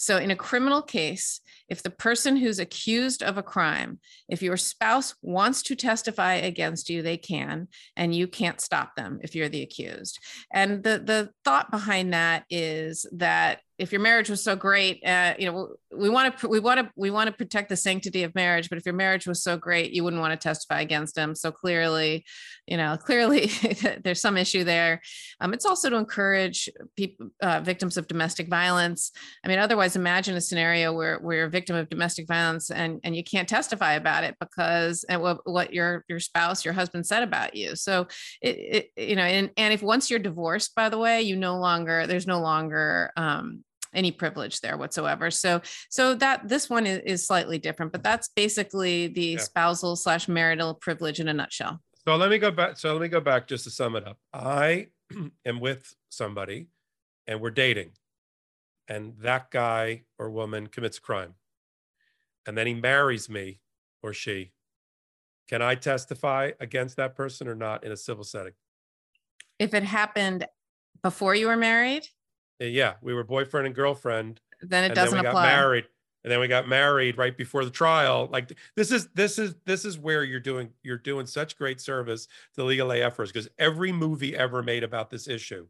So, 0.00 0.16
in 0.16 0.30
a 0.30 0.36
criminal 0.36 0.80
case, 0.80 1.40
if 1.68 1.82
the 1.82 1.90
person 1.90 2.36
who's 2.36 2.60
accused 2.60 3.20
of 3.20 3.36
a 3.36 3.42
crime, 3.42 3.98
if 4.28 4.42
your 4.42 4.56
spouse 4.56 5.16
wants 5.22 5.60
to 5.64 5.74
testify 5.74 6.34
against 6.34 6.88
you, 6.88 7.02
they 7.02 7.16
can, 7.16 7.66
and 7.96 8.14
you 8.14 8.28
can't 8.28 8.60
stop 8.60 8.94
them 8.94 9.18
if 9.22 9.34
you're 9.34 9.48
the 9.48 9.62
accused. 9.62 10.20
And 10.52 10.84
the, 10.84 11.00
the 11.00 11.30
thought 11.44 11.72
behind 11.72 12.14
that 12.14 12.44
is 12.48 13.06
that 13.12 13.58
if 13.78 13.92
your 13.92 14.00
marriage 14.00 14.28
was 14.28 14.42
so 14.42 14.56
great, 14.56 15.04
uh, 15.06 15.34
you 15.38 15.50
know, 15.50 15.68
we 15.96 16.10
want 16.10 16.36
to 16.36 16.48
we 16.48 16.58
want 16.58 16.80
to 16.80 16.90
we 16.96 17.10
want 17.10 17.28
to 17.28 17.32
protect 17.32 17.68
the 17.68 17.76
sanctity 17.76 18.24
of 18.24 18.34
marriage. 18.34 18.68
But 18.68 18.78
if 18.78 18.84
your 18.84 18.94
marriage 18.94 19.26
was 19.26 19.42
so 19.42 19.56
great, 19.56 19.92
you 19.92 20.02
wouldn't 20.02 20.20
want 20.20 20.38
to 20.38 20.48
testify 20.48 20.80
against 20.80 21.14
them. 21.14 21.34
So 21.36 21.52
clearly, 21.52 22.24
you 22.66 22.76
know, 22.76 22.96
clearly 22.96 23.46
there's 24.02 24.20
some 24.20 24.36
issue 24.36 24.64
there. 24.64 25.00
Um, 25.40 25.54
it's 25.54 25.64
also 25.64 25.90
to 25.90 25.96
encourage 25.96 26.68
people, 26.96 27.28
uh, 27.40 27.60
victims 27.60 27.96
of 27.96 28.08
domestic 28.08 28.48
violence. 28.48 29.12
I 29.44 29.48
mean, 29.48 29.60
otherwise, 29.60 29.87
imagine 29.96 30.36
a 30.36 30.40
scenario 30.40 30.92
where 30.92 31.18
where 31.18 31.36
you're 31.36 31.46
a 31.46 31.50
victim 31.50 31.76
of 31.76 31.88
domestic 31.88 32.26
violence 32.26 32.70
and 32.70 33.00
and 33.04 33.16
you 33.16 33.24
can't 33.24 33.48
testify 33.48 33.94
about 33.94 34.24
it 34.24 34.36
because 34.40 35.04
and 35.08 35.20
what, 35.20 35.40
what 35.44 35.72
your 35.72 36.04
your 36.08 36.20
spouse, 36.20 36.64
your 36.64 36.74
husband 36.74 37.06
said 37.06 37.22
about 37.22 37.54
you. 37.54 37.76
So 37.76 38.06
it, 38.40 38.90
it 38.96 39.08
you 39.08 39.16
know, 39.16 39.22
and 39.22 39.50
and 39.56 39.72
if 39.72 39.82
once 39.82 40.10
you're 40.10 40.18
divorced, 40.18 40.74
by 40.74 40.88
the 40.88 40.98
way, 40.98 41.22
you 41.22 41.36
no 41.36 41.58
longer 41.58 42.06
there's 42.06 42.26
no 42.26 42.40
longer 42.40 43.12
um, 43.16 43.64
any 43.94 44.12
privilege 44.12 44.60
there 44.60 44.76
whatsoever. 44.76 45.30
So 45.30 45.60
so 45.90 46.14
that 46.14 46.48
this 46.48 46.68
one 46.68 46.86
is, 46.86 47.00
is 47.04 47.26
slightly 47.26 47.58
different, 47.58 47.92
but 47.92 48.02
that's 48.02 48.28
basically 48.28 49.08
the 49.08 49.22
yeah. 49.22 49.38
spousal 49.38 49.96
slash 49.96 50.28
marital 50.28 50.74
privilege 50.74 51.20
in 51.20 51.28
a 51.28 51.34
nutshell. 51.34 51.80
So 52.06 52.16
let 52.16 52.30
me 52.30 52.38
go 52.38 52.50
back. 52.50 52.78
So 52.78 52.92
let 52.92 53.02
me 53.02 53.08
go 53.08 53.20
back 53.20 53.46
just 53.46 53.64
to 53.64 53.70
sum 53.70 53.96
it 53.96 54.06
up. 54.06 54.18
I 54.32 54.88
am 55.46 55.60
with 55.60 55.94
somebody 56.08 56.68
and 57.26 57.40
we're 57.40 57.50
dating. 57.50 57.90
And 58.88 59.14
that 59.18 59.50
guy 59.50 60.04
or 60.18 60.30
woman 60.30 60.66
commits 60.66 60.98
a 60.98 61.00
crime. 61.00 61.34
And 62.46 62.56
then 62.56 62.66
he 62.66 62.74
marries 62.74 63.28
me 63.28 63.60
or 64.02 64.14
she. 64.14 64.52
Can 65.48 65.60
I 65.60 65.74
testify 65.74 66.52
against 66.60 66.96
that 66.96 67.14
person 67.14 67.48
or 67.48 67.54
not 67.54 67.84
in 67.84 67.92
a 67.92 67.96
civil 67.96 68.24
setting? 68.24 68.54
If 69.58 69.74
it 69.74 69.82
happened 69.82 70.46
before 71.02 71.34
you 71.34 71.48
were 71.48 71.56
married? 71.56 72.08
Eh, 72.60 72.66
yeah, 72.66 72.94
we 73.02 73.14
were 73.14 73.24
boyfriend 73.24 73.66
and 73.66 73.74
girlfriend. 73.74 74.40
Then 74.62 74.84
it 74.84 74.94
doesn't 74.94 75.14
then 75.14 75.24
we 75.24 75.28
apply. 75.28 75.50
Got 75.50 75.56
married, 75.56 75.84
and 76.24 76.30
then 76.30 76.40
we 76.40 76.48
got 76.48 76.68
married 76.68 77.16
right 77.16 77.36
before 77.36 77.64
the 77.64 77.70
trial. 77.70 78.28
Like 78.30 78.52
this 78.76 78.90
is 78.90 79.08
this 79.14 79.38
is 79.38 79.54
this 79.64 79.84
is 79.84 79.98
where 79.98 80.24
you're 80.24 80.40
doing 80.40 80.70
you're 80.82 80.98
doing 80.98 81.26
such 81.26 81.56
great 81.56 81.80
service 81.80 82.28
to 82.54 82.64
legal 82.64 82.88
AFers 82.88 83.28
because 83.28 83.48
every 83.58 83.92
movie 83.92 84.36
ever 84.36 84.62
made 84.62 84.84
about 84.84 85.10
this 85.10 85.28
issue 85.28 85.66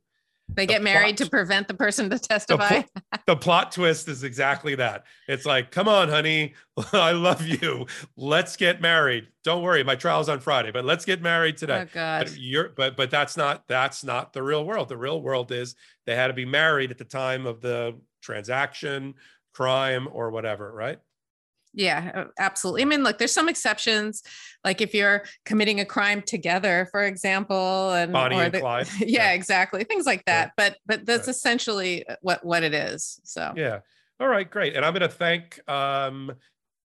they 0.54 0.66
get 0.66 0.82
married 0.82 1.16
plot, 1.16 1.26
to 1.26 1.30
prevent 1.30 1.68
the 1.68 1.74
person 1.74 2.10
to 2.10 2.18
testify. 2.18 2.82
The, 2.94 3.02
the, 3.26 3.36
plot 3.36 3.72
twist 3.72 4.08
is 4.08 4.24
exactly 4.24 4.74
that. 4.76 5.04
It's 5.28 5.44
like, 5.44 5.70
come 5.70 5.88
on, 5.88 6.08
honey, 6.08 6.54
I 6.92 7.12
love 7.12 7.46
you. 7.46 7.86
Let's 8.16 8.56
get 8.56 8.80
married. 8.80 9.28
Don't 9.44 9.62
worry, 9.62 9.84
my 9.84 9.94
trial's 9.94 10.28
on 10.28 10.40
Friday, 10.40 10.70
but 10.70 10.84
let's 10.84 11.04
get 11.04 11.22
married 11.22 11.56
today. 11.56 11.86
Oh 11.86 11.88
God. 11.92 12.24
But 12.26 12.38
you're 12.38 12.70
but 12.70 12.96
but 12.96 13.10
that's 13.10 13.36
not 13.36 13.64
that's 13.68 14.04
not 14.04 14.32
the 14.32 14.42
real 14.42 14.64
world. 14.64 14.88
The 14.88 14.96
real 14.96 15.20
world 15.20 15.52
is 15.52 15.74
they 16.06 16.16
had 16.16 16.28
to 16.28 16.34
be 16.34 16.44
married 16.44 16.90
at 16.90 16.98
the 16.98 17.04
time 17.04 17.46
of 17.46 17.60
the 17.60 17.98
transaction, 18.22 19.14
crime, 19.54 20.08
or 20.10 20.30
whatever, 20.30 20.72
right? 20.72 20.98
Yeah, 21.74 22.24
absolutely. 22.38 22.82
I 22.82 22.84
mean, 22.86 23.02
look, 23.02 23.18
there's 23.18 23.32
some 23.32 23.48
exceptions, 23.48 24.22
like 24.64 24.80
if 24.80 24.94
you're 24.94 25.24
committing 25.44 25.80
a 25.80 25.84
crime 25.84 26.22
together, 26.22 26.88
for 26.90 27.04
example, 27.04 27.92
and 27.92 28.12
Bonnie 28.12 28.36
and 28.36 28.54
the. 28.54 28.58
Yeah, 29.00 29.06
yeah, 29.06 29.32
exactly. 29.32 29.84
Things 29.84 30.06
like 30.06 30.24
that. 30.24 30.44
Right. 30.44 30.52
But 30.56 30.76
but 30.86 31.06
that's 31.06 31.26
right. 31.26 31.34
essentially 31.34 32.06
uh, 32.08 32.16
what 32.22 32.44
what 32.44 32.62
it 32.62 32.74
is. 32.74 33.20
So 33.24 33.52
yeah. 33.56 33.80
All 34.20 34.28
right, 34.28 34.50
great. 34.50 34.74
And 34.74 34.84
I'm 34.84 34.92
going 34.92 35.08
to 35.08 35.08
thank 35.08 35.60
um, 35.70 36.32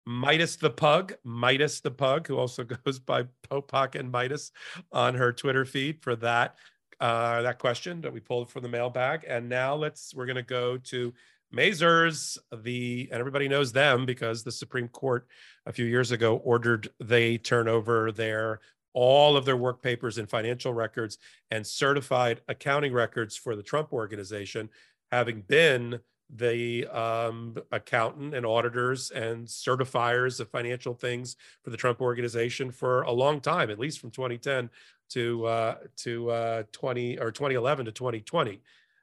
Midas 0.06 0.56
the 0.56 0.70
Pug, 0.70 1.14
Midas 1.24 1.80
the 1.80 1.90
Pug, 1.90 2.26
who 2.26 2.38
also 2.38 2.64
goes 2.84 2.98
by 2.98 3.24
Popok 3.50 3.94
and 3.94 4.10
Midas 4.10 4.52
on 4.92 5.14
her 5.14 5.32
Twitter 5.32 5.66
feed 5.66 6.02
for 6.02 6.16
that 6.16 6.56
uh, 7.00 7.42
that 7.42 7.58
question 7.58 8.00
that 8.00 8.12
we 8.12 8.20
pulled 8.20 8.50
from 8.50 8.62
the 8.62 8.68
mailbag. 8.68 9.24
And 9.28 9.48
now 9.48 9.74
let's 9.74 10.14
we're 10.14 10.26
going 10.26 10.36
to 10.36 10.42
go 10.42 10.78
to 10.78 11.12
Mazars, 11.54 12.38
the 12.62 13.08
and 13.10 13.20
everybody 13.20 13.48
knows 13.48 13.72
them 13.72 14.04
because 14.04 14.42
the 14.42 14.52
Supreme 14.52 14.88
Court 14.88 15.26
a 15.66 15.72
few 15.72 15.86
years 15.86 16.10
ago 16.10 16.36
ordered 16.44 16.88
they 17.00 17.38
turn 17.38 17.68
over 17.68 18.12
their 18.12 18.60
all 18.92 19.36
of 19.36 19.44
their 19.44 19.56
work 19.56 19.82
papers 19.82 20.18
and 20.18 20.28
financial 20.28 20.74
records 20.74 21.18
and 21.50 21.66
certified 21.66 22.40
accounting 22.48 22.92
records 22.92 23.36
for 23.36 23.54
the 23.54 23.62
Trump 23.62 23.92
organization, 23.92 24.68
having 25.10 25.42
been 25.42 26.00
the 26.30 26.86
um, 26.88 27.56
accountant 27.72 28.34
and 28.34 28.44
auditors 28.44 29.10
and 29.10 29.46
certifiers 29.46 30.40
of 30.40 30.50
financial 30.50 30.94
things 30.94 31.36
for 31.62 31.70
the 31.70 31.76
Trump 31.76 32.00
organization 32.00 32.70
for 32.70 33.02
a 33.02 33.12
long 33.12 33.40
time, 33.40 33.70
at 33.70 33.78
least 33.78 34.00
from 34.00 34.10
2010 34.10 34.68
to 35.10 35.46
uh, 35.46 35.76
to 35.96 36.30
uh, 36.30 36.62
20 36.72 37.18
or 37.18 37.30
2011 37.30 37.86
to 37.86 37.92
2020. 37.92 38.60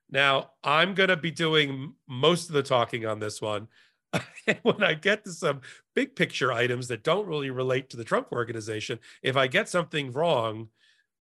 Now, 0.10 0.52
I'm 0.64 0.94
going 0.94 1.10
to 1.10 1.18
be 1.18 1.32
doing 1.32 1.94
most 2.08 2.50
of 2.50 2.54
the 2.54 2.64
talking 2.64 3.06
on 3.06 3.20
this 3.20 3.42
one. 3.42 3.68
when 4.62 4.84
I 4.84 4.94
get 4.94 5.24
to 5.26 5.32
some 5.32 5.62
big 5.94 6.16
picture 6.16 6.52
items 6.52 6.88
that 6.88 7.04
don't 7.04 7.28
really 7.28 7.50
relate 7.50 7.90
to 7.90 7.98
the 7.98 8.04
Trump 8.04 8.32
organization, 8.32 9.00
if 9.22 9.36
I 9.36 9.48
get 9.48 9.68
something 9.68 10.12
wrong, 10.12 10.70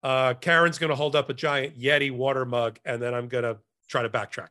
uh, 0.03 0.35
Karen's 0.35 0.79
going 0.79 0.91
to 0.91 0.97
hold 0.97 1.17
up 1.17 1.31
a 1.31 1.35
giant 1.35 1.79
Yeti 1.79 2.13
water 2.13 2.45
mug, 2.45 2.79
and 2.85 3.01
then 3.01 3.15
I'm 3.15 3.29
going 3.29 3.45
to 3.45 3.59
try 3.89 4.03
to 4.03 4.09
backtrack. 4.09 4.49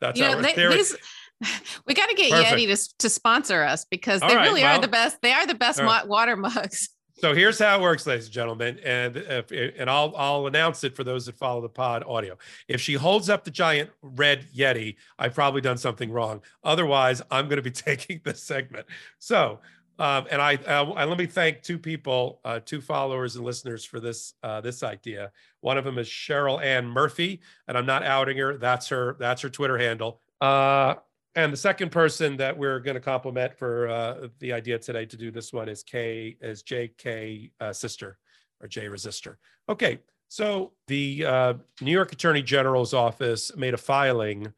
That's 0.00 0.18
you 0.18 0.26
know, 0.26 0.40
they, 0.40 0.54
these, 0.54 0.96
we 1.86 1.94
got 1.94 2.08
to 2.08 2.14
get 2.14 2.30
Perfect. 2.30 2.60
Yeti 2.60 2.88
to, 2.88 2.94
to 2.98 3.08
sponsor 3.08 3.62
us 3.62 3.84
because 3.84 4.20
they 4.20 4.34
right, 4.34 4.46
really 4.46 4.62
well, 4.62 4.78
are 4.78 4.80
the 4.80 4.88
best. 4.88 5.18
They 5.22 5.32
are 5.32 5.46
the 5.46 5.54
best 5.54 5.80
right. 5.80 6.06
water 6.06 6.36
mugs. 6.36 6.88
So 7.14 7.34
here's 7.34 7.58
how 7.58 7.78
it 7.78 7.82
works, 7.82 8.06
ladies 8.06 8.24
and 8.24 8.32
gentlemen, 8.32 8.78
and 8.84 9.16
if, 9.16 9.50
and 9.52 9.88
I'll 9.88 10.14
I'll 10.16 10.46
announce 10.46 10.82
it 10.82 10.96
for 10.96 11.04
those 11.04 11.26
that 11.26 11.36
follow 11.36 11.60
the 11.60 11.68
pod 11.68 12.02
audio. 12.04 12.36
If 12.68 12.80
she 12.80 12.94
holds 12.94 13.28
up 13.28 13.44
the 13.44 13.50
giant 13.50 13.90
red 14.02 14.46
Yeti, 14.54 14.96
I've 15.18 15.34
probably 15.34 15.60
done 15.60 15.78
something 15.78 16.10
wrong. 16.10 16.42
Otherwise, 16.64 17.22
I'm 17.30 17.46
going 17.46 17.56
to 17.56 17.62
be 17.62 17.70
taking 17.70 18.20
this 18.24 18.42
segment. 18.42 18.86
So, 19.18 19.60
um, 19.98 20.26
and 20.30 20.40
I 20.40 20.56
uh, 20.56 20.92
and 20.96 21.10
let 21.10 21.18
me 21.18 21.26
thank 21.26 21.62
two 21.62 21.78
people, 21.78 22.40
uh, 22.44 22.60
two 22.64 22.80
followers 22.80 23.36
and 23.36 23.44
listeners 23.44 23.84
for 23.84 24.00
this 24.00 24.34
uh, 24.42 24.60
this 24.60 24.82
idea. 24.82 25.30
One 25.60 25.78
of 25.78 25.84
them 25.84 25.98
is 25.98 26.08
Cheryl 26.08 26.62
Ann 26.62 26.86
Murphy, 26.86 27.40
and 27.68 27.76
I'm 27.76 27.86
not 27.86 28.02
outing 28.02 28.38
her. 28.38 28.56
That's 28.56 28.88
her 28.88 29.16
that's 29.20 29.42
her 29.42 29.50
Twitter 29.50 29.78
handle. 29.78 30.20
Uh, 30.40 30.94
and 31.34 31.52
the 31.52 31.56
second 31.56 31.90
person 31.90 32.36
that 32.36 32.56
we're 32.56 32.80
going 32.80 32.94
to 32.94 33.00
compliment 33.00 33.54
for 33.56 33.88
uh, 33.88 34.28
the 34.38 34.52
idea 34.52 34.78
today 34.78 35.06
to 35.06 35.16
do 35.16 35.30
this 35.30 35.52
one 35.52 35.68
is 35.68 35.82
K 35.82 36.36
is 36.40 36.62
JK 36.62 37.52
uh, 37.60 37.72
sister 37.72 38.18
or 38.60 38.68
J 38.68 38.86
resistor. 38.86 39.36
Okay, 39.68 39.98
so 40.28 40.72
the 40.88 41.24
uh, 41.24 41.54
New 41.80 41.92
York 41.92 42.12
Attorney 42.12 42.42
General's 42.42 42.92
office 42.94 43.54
made 43.56 43.74
a 43.74 43.78
filing 43.78 44.52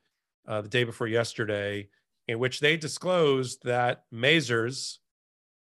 uh, 0.47 0.63
the 0.63 0.69
day 0.69 0.85
before 0.85 1.07
yesterday 1.07 1.89
in 2.27 2.39
which 2.39 2.61
they 2.61 2.77
disclosed 2.77 3.63
that 3.65 4.05
Mazars, 4.13 4.99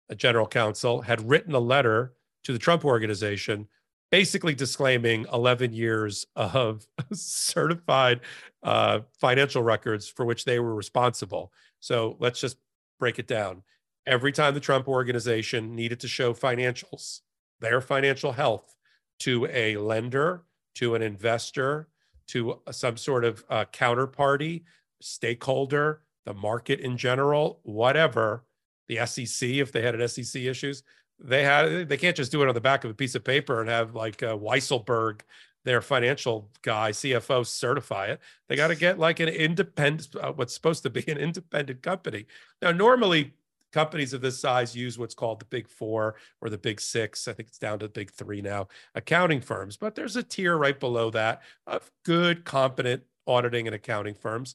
a 0.09 0.15
general 0.15 0.47
counsel, 0.47 1.03
had 1.03 1.29
written 1.29 1.55
a 1.55 1.61
letter 1.61 2.15
to 2.45 2.53
the 2.53 2.59
Trump 2.59 2.85
organization 2.85 3.69
basically 4.11 4.55
disclaiming 4.55 5.27
11 5.33 5.73
years 5.73 6.27
of 6.37 6.87
certified 7.13 8.21
uh, 8.63 9.01
financial 9.21 9.63
records 9.63 10.09
for 10.09 10.25
which 10.25 10.45
they 10.45 10.59
were 10.61 10.75
responsible. 10.75 11.53
So 11.81 12.17
let's 12.21 12.41
just 12.41 12.57
break 12.99 13.19
it 13.19 13.27
down. 13.27 13.63
Every 14.07 14.33
time 14.33 14.55
the 14.55 14.61
Trump 14.61 14.89
organization 14.89 15.75
needed 15.75 16.01
to 16.01 16.09
show 16.09 16.33
financials, 16.33 17.21
their 17.61 17.81
financial 17.81 18.33
health 18.33 18.77
to 19.21 19.47
a 19.47 19.77
lender, 19.77 20.45
to 20.77 20.95
an 20.95 21.03
investor, 21.03 21.89
to 22.29 22.61
some 22.71 22.97
sort 22.97 23.25
of 23.25 23.45
uh, 23.51 23.65
counterparty, 23.73 24.65
stakeholder, 25.01 26.03
the 26.25 26.35
market 26.35 26.81
in 26.81 26.97
general, 26.97 27.61
whatever, 27.63 28.45
the 28.89 29.05
SEC, 29.07 29.49
if 29.49 29.73
they 29.73 29.83
had 29.83 29.95
an 29.95 30.07
SEC 30.07 30.43
issues, 30.43 30.83
they 31.19 31.43
had 31.43 31.89
they 31.89 31.97
can't 31.97 32.17
just 32.17 32.33
do 32.33 32.43
it 32.43 32.49
on 32.49 32.55
the 32.55 32.61
back 32.61 32.85
of 32.85 32.91
a 32.91 32.95
piece 32.95 33.15
of 33.15 33.25
paper 33.25 33.61
and 33.61 33.69
have 33.69 33.95
like 33.95 34.23
uh, 34.23 34.37
Weisselberg, 34.37 35.21
their 35.65 35.81
financial 35.81 36.51
guy, 36.63 36.91
CFO, 36.91 37.47
certify 37.47 38.07
it. 38.07 38.21
They 38.49 38.57
got 38.57 38.69
to 38.69 38.77
get 38.77 38.99
like 38.99 39.21
an 39.21 39.29
independent, 39.29 40.15
uh, 40.17 40.33
what's 40.33 40.55
supposed 40.55 40.83
to 40.85 40.91
be 40.91 41.05
an 41.09 41.19
independent 41.19 41.83
company. 41.83 42.27
Now, 42.63 42.73
normally 42.73 43.35
companies 43.73 44.13
of 44.13 44.21
this 44.21 44.39
size 44.41 44.77
use 44.77 44.99
what's 44.99 45.15
called 45.15 45.41
the 45.41 45.45
big 45.47 45.69
four 45.69 46.15
or 46.41 46.49
the 46.49 46.59
big 46.59 46.81
six. 46.81 47.29
I 47.29 47.33
think 47.33 47.49
it's 47.49 47.59
down 47.59 47.79
to 47.81 47.87
the 47.87 47.93
big 47.93 48.11
three 48.11 48.41
now, 48.41 48.69
accounting 48.95 49.41
firms. 49.41 49.77
But 49.77 49.95
there's 49.95 50.17
a 50.17 50.23
tier 50.23 50.57
right 50.57 50.79
below 50.79 51.11
that 51.11 51.43
of 51.67 51.91
good, 52.05 52.45
competent 52.45 53.03
auditing 53.27 53.67
and 53.67 53.75
accounting 53.75 54.15
firms. 54.15 54.55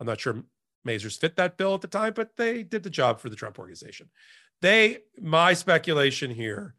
I'm 0.00 0.06
not 0.06 0.20
sure 0.20 0.42
Mazars 0.86 1.18
fit 1.18 1.36
that 1.36 1.56
bill 1.56 1.74
at 1.74 1.80
the 1.80 1.88
time, 1.88 2.12
but 2.14 2.36
they 2.36 2.62
did 2.62 2.82
the 2.82 2.90
job 2.90 3.20
for 3.20 3.28
the 3.28 3.36
Trump 3.36 3.58
organization. 3.58 4.08
They, 4.60 4.98
my 5.20 5.54
speculation 5.54 6.30
here 6.30 6.74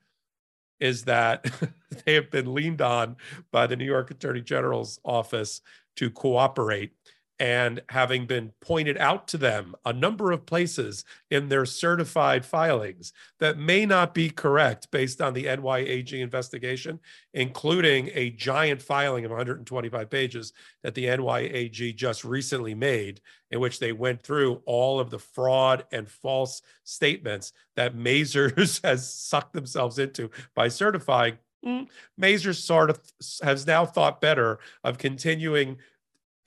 is 0.79 1.05
that 1.05 1.45
they 2.05 2.13
have 2.13 2.31
been 2.31 2.53
leaned 2.53 2.81
on 2.81 3.17
by 3.51 3.67
the 3.67 3.75
New 3.75 3.85
York 3.85 4.11
Attorney 4.11 4.41
General's 4.41 4.99
office 5.03 5.61
to 5.97 6.09
cooperate 6.09 6.93
and 7.39 7.81
having 7.89 8.25
been 8.25 8.51
pointed 8.59 8.97
out 8.97 9.27
to 9.29 9.37
them 9.37 9.73
a 9.85 9.93
number 9.93 10.31
of 10.31 10.45
places 10.45 11.05
in 11.31 11.47
their 11.47 11.65
certified 11.65 12.45
filings 12.45 13.13
that 13.39 13.57
may 13.57 13.85
not 13.85 14.13
be 14.13 14.29
correct 14.29 14.91
based 14.91 15.21
on 15.21 15.33
the 15.33 15.45
NYAG 15.45 16.11
investigation, 16.19 16.99
including 17.33 18.09
a 18.13 18.29
giant 18.31 18.81
filing 18.81 19.23
of 19.23 19.31
125 19.31 20.09
pages 20.09 20.51
that 20.83 20.95
the 20.95 21.05
NYAG 21.05 21.95
just 21.95 22.25
recently 22.25 22.75
made, 22.75 23.21
in 23.51 23.61
which 23.61 23.79
they 23.79 23.93
went 23.93 24.21
through 24.21 24.61
all 24.65 24.99
of 24.99 25.09
the 25.09 25.19
fraud 25.19 25.85
and 25.93 26.09
false 26.09 26.61
statements 26.83 27.53
that 27.77 27.95
Mazars 27.95 28.81
has 28.83 29.11
sucked 29.11 29.53
themselves 29.53 29.97
into 29.97 30.29
by 30.55 30.67
certifying. 30.67 31.37
Mm, 31.65 31.87
Mazars 32.19 32.61
sort 32.61 32.89
of 32.89 32.99
has 33.41 33.65
now 33.65 33.85
thought 33.85 34.21
better 34.21 34.59
of 34.83 34.97
continuing 34.97 35.77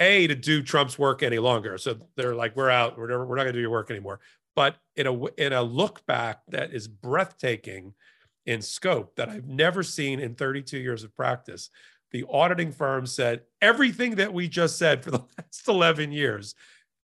a 0.03 0.27
to 0.27 0.35
do 0.35 0.63
Trump's 0.63 0.99
work 0.99 1.23
any 1.23 1.39
longer. 1.39 1.79
So 1.79 1.97
they're 2.17 2.35
like, 2.35 2.57
we're 2.57 2.71
out. 2.71 2.99
We're 2.99 3.09
never, 3.09 3.25
we're 3.25 3.37
not 3.37 3.45
going 3.45 3.55
to 3.55 3.59
do 3.59 3.63
your 3.63 3.71
work 3.71 3.91
anymore. 3.91 4.21
But 4.55 4.77
in 4.97 5.07
a 5.07 5.27
in 5.37 5.53
a 5.55 5.63
look 5.63 6.05
back 6.07 6.41
that 6.49 6.75
is 6.75 6.87
breathtaking 6.87 7.95
in 8.45 8.61
scope 8.61 9.17
that 9.17 9.29
I've 9.29 9.47
never 9.47 9.83
seen 9.83 10.21
in 10.21 10.35
32 10.35 10.79
years 10.79 11.05
of 11.05 11.17
practice, 11.17 11.71
the 12.11 12.25
auditing 12.31 12.73
firm 12.73 13.07
said 13.07 13.43
everything 13.63 14.17
that 14.17 14.33
we 14.33 14.49
just 14.49 14.77
said 14.77 15.03
for 15.03 15.11
the 15.11 15.19
last 15.39 15.69
11 15.69 16.13
years 16.13 16.55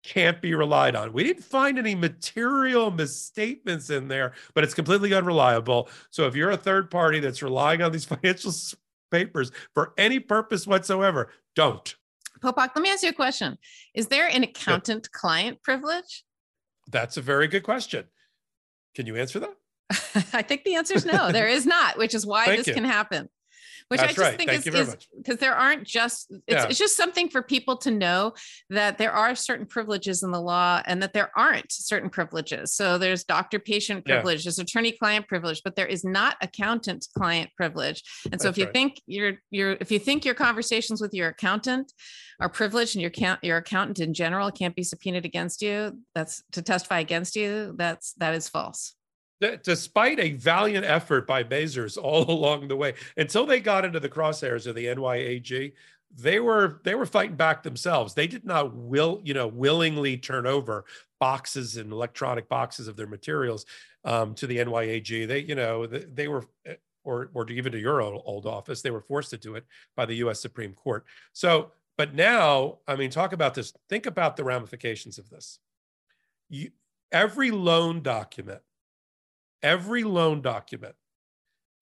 can't 0.05 0.40
be 0.40 0.55
relied 0.55 0.94
on. 0.94 1.12
We 1.12 1.24
didn't 1.24 1.44
find 1.44 1.78
any 1.78 1.94
material 1.94 2.90
misstatements 2.90 3.90
in 3.90 4.09
there, 4.09 4.32
but 4.55 4.64
it's 4.64 4.74
completely 4.74 5.12
unreliable. 5.14 5.88
So 6.11 6.26
if 6.26 6.36
you're 6.36 6.51
a 6.51 6.57
third 6.57 6.90
party 6.90 7.20
that's 7.20 7.42
relying 7.42 7.82
on 7.82 7.92
these 7.92 8.05
financial 8.05 8.53
papers 9.11 9.51
for 9.74 9.92
any 9.99 10.20
purpose 10.20 10.66
whatsoever, 10.66 11.30
don't. 11.55 11.96
Popok, 12.39 12.70
let 12.74 12.82
me 12.82 12.91
ask 12.91 13.03
you 13.03 13.11
a 13.11 13.14
question. 13.14 13.59
Is 13.95 14.09
there 14.09 14.28
an 14.28 14.43
accountant 14.43 15.11
client 15.12 15.62
privilege? 15.62 16.24
That's 16.91 17.16
a 17.16 17.22
very 17.22 17.49
good 17.49 17.62
question. 17.62 18.05
Can 18.95 19.07
you 19.07 19.16
answer 19.16 19.41
that? 19.41 19.55
I 20.32 20.43
think 20.43 20.64
the 20.64 20.74
answer 20.74 20.95
is 20.95 21.05
no, 21.05 21.32
there 21.32 21.49
is 21.49 21.66
not, 21.66 21.99
which 21.99 22.14
is 22.14 22.26
why 22.26 22.47
Thank 22.47 22.59
this 22.59 22.66
you. 22.68 22.74
can 22.74 22.84
happen 22.84 23.28
which 23.89 24.01
That's 24.01 24.12
I 24.12 24.14
just 24.14 24.19
right. 24.19 24.37
think 24.37 24.51
Thank 24.51 24.66
is 24.66 24.97
because 25.16 25.37
there 25.39 25.55
aren't 25.55 25.85
just 25.85 26.31
it's, 26.31 26.43
Yeah. 26.49 26.66
it's 26.69 26.79
just 26.79 26.97
something 26.97 27.29
for 27.29 27.43
people 27.43 27.77
to 27.79 27.91
know 27.91 28.35
that 28.71 28.99
there 28.99 29.12
are 29.12 29.35
certain 29.35 29.66
privileges 29.66 30.23
in 30.23 30.31
the 30.31 30.41
law 30.41 30.83
and 30.87 31.03
that 31.03 31.12
there 31.12 31.31
aren't 31.37 31.71
certain 31.73 32.11
privileges. 32.11 32.75
So 32.75 32.99
there's 32.99 33.25
doctor 33.25 33.59
patient 33.59 34.05
Yeah. 34.07 34.16
privilege, 34.16 34.45
there's 34.45 34.59
attorney 34.59 34.93
client 34.93 35.27
privilege, 35.29 35.62
but 35.64 35.77
there 35.77 35.87
is 35.87 36.05
not 36.05 36.37
accountant 36.43 37.07
client 37.16 37.51
privilege. 37.57 38.03
And 38.31 38.41
so 38.41 38.49
That's 38.49 38.57
if 38.57 38.59
you 38.59 38.64
right. 38.66 38.75
think 38.75 39.03
your 39.07 39.33
your 39.51 39.77
if 39.81 39.91
you 39.91 39.99
think 39.99 40.25
your 40.25 40.35
conversations 40.35 41.01
with 41.01 41.14
your 41.14 41.29
accountant 41.29 41.93
are 42.41 42.49
privileged 42.49 42.95
and 42.95 43.01
your 43.03 43.11
count 43.11 43.43
your 43.43 43.57
accountant 43.57 43.99
in 44.01 44.14
general 44.14 44.51
can't 44.51 44.77
be 44.77 44.83
subpoenaed 44.83 45.25
against 45.25 45.62
you, 45.62 45.99
that's 46.14 46.43
to 46.53 46.62
testify 46.62 47.01
against 47.01 47.37
you, 47.37 47.75
that's 47.77 48.12
that 48.14 48.35
is 48.35 48.49
false. 48.49 48.95
Despite 49.41 50.18
a 50.18 50.32
valiant 50.32 50.84
effort 50.84 51.26
by 51.26 51.45
Mazars 51.45 51.97
all 51.97 52.28
along 52.30 52.68
the 52.68 52.76
way, 52.76 52.95
until 53.16 53.47
they 53.47 53.61
got 53.61 53.84
into 53.84 54.01
the 54.01 54.09
crosshairs 54.09 54.66
of 54.66 54.74
the 54.74 54.86
NYAG, 54.86 55.72
they 56.16 56.41
were 56.41 56.80
they 56.84 56.95
were 56.95 57.07
fighting 57.07 57.36
back 57.36 57.62
themselves. 57.62 58.14
They 58.14 58.26
did 58.26 58.45
not 58.45 58.74
will 58.74 59.20
you 59.24 59.34
know 59.34 59.47
willingly 59.47 60.16
turn 60.16 60.47
over 60.47 60.84
boxes 61.20 61.76
and 61.76 61.93
electronic 61.93 62.49
boxes 62.49 62.89
of 62.89 62.97
their 62.97 63.07
materials 63.07 63.66
um, 64.05 64.34
to 64.34 64.47
the 64.47 64.59
NYAG. 64.59 65.28
They 65.28 65.41
you 65.41 65.55
know 65.55 65.86
they, 65.86 66.01
they 66.01 66.28
were 66.28 66.45
eh, 66.66 66.74
or 67.09 67.30
or 67.34 67.51
even 67.51 67.72
to 67.72 67.78
your 67.78 68.01
old, 68.01 68.22
old 68.24 68.47
office, 68.47 68.82
they 68.82 68.91
were 68.91 69.01
forced 69.01 69.30
to 69.30 69.39
do 69.39 69.55
it 69.55 69.64
by 69.97 70.05
the 70.05 70.14
U.S. 70.16 70.41
Supreme 70.41 70.74
Court. 70.74 71.05
So, 71.32 71.72
but 71.97 72.14
now, 72.14 72.78
I 72.86 72.97
mean, 72.97 73.11
talk 73.11 73.32
about 73.32 73.55
this. 73.55 73.72
Think 73.89 74.07
about 74.07 74.36
the 74.36 74.45
ramifications 74.45 75.18
of 75.18 75.28
this. 75.30 75.59
You, 76.51 76.70
every 77.11 77.51
loan 77.51 78.03
document 78.03 78.61
every 79.62 80.04
loan 80.04 80.42
document, 80.42 80.94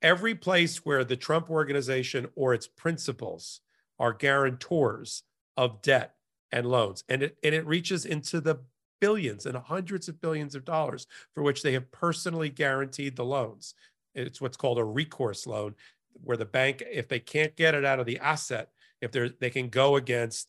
every 0.03 0.35
place 0.35 0.85
where 0.85 1.05
the 1.05 1.17
Trump 1.17 1.51
organization 1.51 2.29
or 2.35 2.55
its 2.55 2.67
principals 2.67 3.61
are 3.99 4.13
guarantors 4.13 5.23
of 5.57 5.83
debt 5.83 6.15
and 6.53 6.67
loans. 6.67 7.05
And 7.09 7.23
it, 7.23 7.37
and 7.43 7.55
it 7.55 7.67
reaches 7.67 8.05
into 8.05 8.41
the 8.41 8.61
billions 9.01 9.47
and 9.47 9.57
hundreds 9.57 10.09
of 10.09 10.21
billions 10.21 10.55
of 10.55 10.65
dollars 10.65 11.07
for 11.35 11.43
which 11.43 11.63
they 11.63 11.73
have 11.73 11.91
personally 11.93 12.49
guaranteed 12.49 13.17
the 13.17 13.25
loans. 13.25 13.75
It's 14.15 14.41
what's 14.41 14.57
called 14.57 14.79
a 14.79 14.85
recourse 14.85 15.47
loan, 15.47 15.75
where 16.23 16.37
the 16.37 16.47
bank, 16.47 16.83
if 16.91 17.09
they 17.09 17.21
can't 17.21 17.55
get 17.57 17.75
it 17.75 17.85
out 17.85 18.01
of 18.01 18.07
the 18.07 18.19
asset, 18.19 18.71
if 19.01 19.13
they're, 19.13 19.29
they 19.29 19.51
can 19.51 19.69
go 19.69 19.97
against 19.97 20.49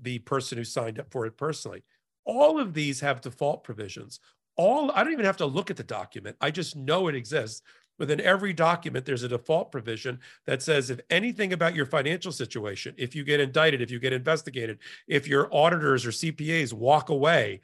the 0.00 0.20
person 0.20 0.58
who 0.58 0.64
signed 0.64 1.00
up 1.00 1.10
for 1.10 1.26
it 1.26 1.36
personally. 1.36 1.82
All 2.24 2.60
of 2.60 2.74
these 2.74 3.00
have 3.00 3.20
default 3.20 3.64
provisions 3.64 4.20
all 4.58 4.90
I 4.90 5.02
don't 5.02 5.12
even 5.14 5.24
have 5.24 5.38
to 5.38 5.46
look 5.46 5.70
at 5.70 5.78
the 5.78 5.84
document. 5.84 6.36
I 6.40 6.50
just 6.50 6.76
know 6.76 7.08
it 7.08 7.14
exists. 7.14 7.62
Within 7.98 8.20
every 8.20 8.52
document, 8.52 9.06
there's 9.06 9.22
a 9.24 9.28
default 9.28 9.72
provision 9.72 10.20
that 10.46 10.62
says 10.62 10.90
if 10.90 11.00
anything 11.10 11.52
about 11.52 11.74
your 11.74 11.86
financial 11.86 12.30
situation, 12.30 12.94
if 12.96 13.16
you 13.16 13.24
get 13.24 13.40
indicted, 13.40 13.80
if 13.80 13.90
you 13.90 13.98
get 13.98 14.12
investigated, 14.12 14.78
if 15.08 15.26
your 15.26 15.52
auditors 15.52 16.06
or 16.06 16.10
CPAs 16.10 16.72
walk 16.72 17.08
away, 17.08 17.60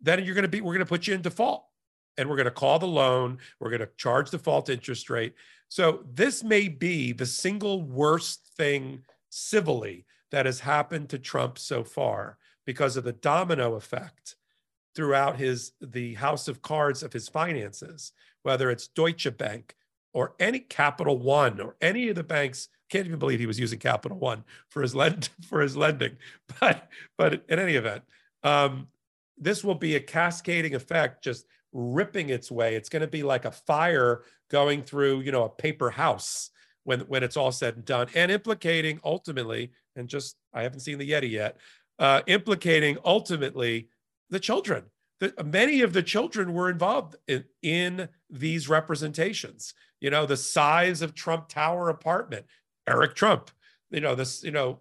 then 0.00 0.24
you're 0.24 0.34
going 0.34 0.42
to 0.42 0.48
be, 0.48 0.60
we're 0.60 0.74
going 0.74 0.84
to 0.84 0.88
put 0.88 1.06
you 1.06 1.14
in 1.14 1.22
default 1.22 1.64
and 2.18 2.28
we're 2.28 2.36
going 2.36 2.44
to 2.44 2.50
call 2.50 2.78
the 2.78 2.86
loan. 2.86 3.38
We're 3.58 3.70
going 3.70 3.80
to 3.80 3.88
charge 3.96 4.30
default 4.30 4.68
interest 4.68 5.08
rate. 5.08 5.34
So 5.68 6.04
this 6.12 6.44
may 6.44 6.68
be 6.68 7.12
the 7.12 7.24
single 7.24 7.80
worst 7.82 8.50
thing 8.58 9.02
civilly 9.30 10.04
that 10.30 10.44
has 10.44 10.60
happened 10.60 11.08
to 11.10 11.18
Trump 11.18 11.58
so 11.58 11.84
far 11.84 12.36
because 12.66 12.98
of 12.98 13.04
the 13.04 13.12
domino 13.12 13.76
effect 13.76 14.36
throughout 14.94 15.38
his 15.38 15.72
the 15.80 16.14
house 16.14 16.48
of 16.48 16.62
cards 16.62 17.02
of 17.02 17.12
his 17.12 17.28
finances, 17.28 18.12
whether 18.42 18.70
it's 18.70 18.88
Deutsche 18.88 19.36
Bank 19.36 19.74
or 20.12 20.34
any 20.38 20.60
Capital 20.60 21.18
One 21.18 21.60
or 21.60 21.76
any 21.80 22.08
of 22.08 22.16
the 22.16 22.24
banks. 22.24 22.68
Can't 22.90 23.06
even 23.06 23.18
believe 23.18 23.40
he 23.40 23.46
was 23.46 23.58
using 23.58 23.78
Capital 23.78 24.18
One 24.18 24.44
for 24.68 24.82
his 24.82 24.94
lend 24.94 25.30
for 25.48 25.60
his 25.60 25.76
lending. 25.76 26.16
But 26.60 26.88
but 27.16 27.44
in 27.48 27.58
any 27.58 27.74
event, 27.74 28.02
um, 28.42 28.88
this 29.38 29.64
will 29.64 29.74
be 29.74 29.96
a 29.96 30.00
cascading 30.00 30.74
effect, 30.74 31.24
just 31.24 31.46
ripping 31.72 32.28
its 32.28 32.50
way. 32.50 32.74
It's 32.74 32.88
going 32.88 33.00
to 33.00 33.08
be 33.08 33.22
like 33.22 33.44
a 33.44 33.50
fire 33.50 34.22
going 34.50 34.82
through, 34.82 35.20
you 35.20 35.32
know, 35.32 35.44
a 35.44 35.48
paper 35.48 35.90
house 35.90 36.50
when 36.84 37.00
when 37.00 37.22
it's 37.22 37.36
all 37.36 37.52
said 37.52 37.76
and 37.76 37.84
done, 37.84 38.08
and 38.14 38.30
implicating 38.30 39.00
ultimately, 39.04 39.72
and 39.96 40.08
just 40.08 40.36
I 40.52 40.62
haven't 40.62 40.80
seen 40.80 40.98
the 40.98 41.10
Yeti 41.10 41.30
yet, 41.30 41.56
uh, 41.98 42.22
implicating 42.26 42.98
ultimately 43.04 43.88
the 44.32 44.40
children. 44.40 44.84
The, 45.20 45.32
many 45.44 45.82
of 45.82 45.92
the 45.92 46.02
children 46.02 46.52
were 46.52 46.68
involved 46.68 47.14
in, 47.28 47.44
in 47.62 48.08
these 48.28 48.68
representations. 48.68 49.74
You 50.00 50.10
know, 50.10 50.26
the 50.26 50.36
size 50.36 51.00
of 51.02 51.14
Trump 51.14 51.48
Tower 51.48 51.90
apartment, 51.90 52.46
Eric 52.88 53.14
Trump. 53.14 53.52
You 53.90 54.00
know, 54.00 54.16
this. 54.16 54.42
You 54.42 54.50
know, 54.50 54.80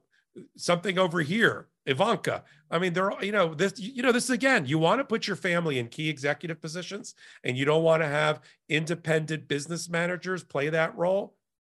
something 0.56 0.98
over 0.98 1.20
here, 1.20 1.68
Ivanka. 1.86 2.44
I 2.72 2.80
mean, 2.80 2.94
they're 2.94 3.12
you 3.22 3.32
know 3.32 3.54
this. 3.54 3.78
You 3.78 4.02
know, 4.02 4.12
this 4.12 4.32
again. 4.32 4.66
You 4.66 4.80
want 4.80 5.00
to 5.00 5.06
put 5.06 5.28
your 5.28 5.36
family 5.36 5.78
in 5.78 5.90
key 5.90 6.10
executive 6.10 6.60
positions, 6.60 7.14
and 7.44 7.56
you 7.56 7.66
don't 7.66 7.84
want 7.84 8.02
to 8.02 8.08
have 8.08 8.42
independent 8.70 9.48
business 9.48 9.90
managers 9.90 10.44
play 10.44 10.70
that 10.70 10.98
role. 10.98 11.36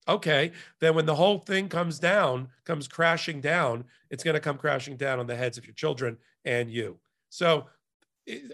Okay, 0.08 0.52
then 0.80 0.96
when 0.96 1.06
the 1.06 1.16
whole 1.16 1.40
thing 1.40 1.70
comes 1.70 2.00
down, 2.00 2.50
comes 2.66 2.88
crashing 2.88 3.40
down, 3.40 3.86
it's 4.10 4.24
going 4.24 4.34
to 4.34 4.40
come 4.40 4.58
crashing 4.58 4.98
down 4.98 5.20
on 5.20 5.28
the 5.28 5.36
heads 5.36 5.58
of 5.58 5.66
your 5.66 5.76
children 5.76 6.18
and 6.44 6.70
you. 6.70 7.00
So 7.32 7.68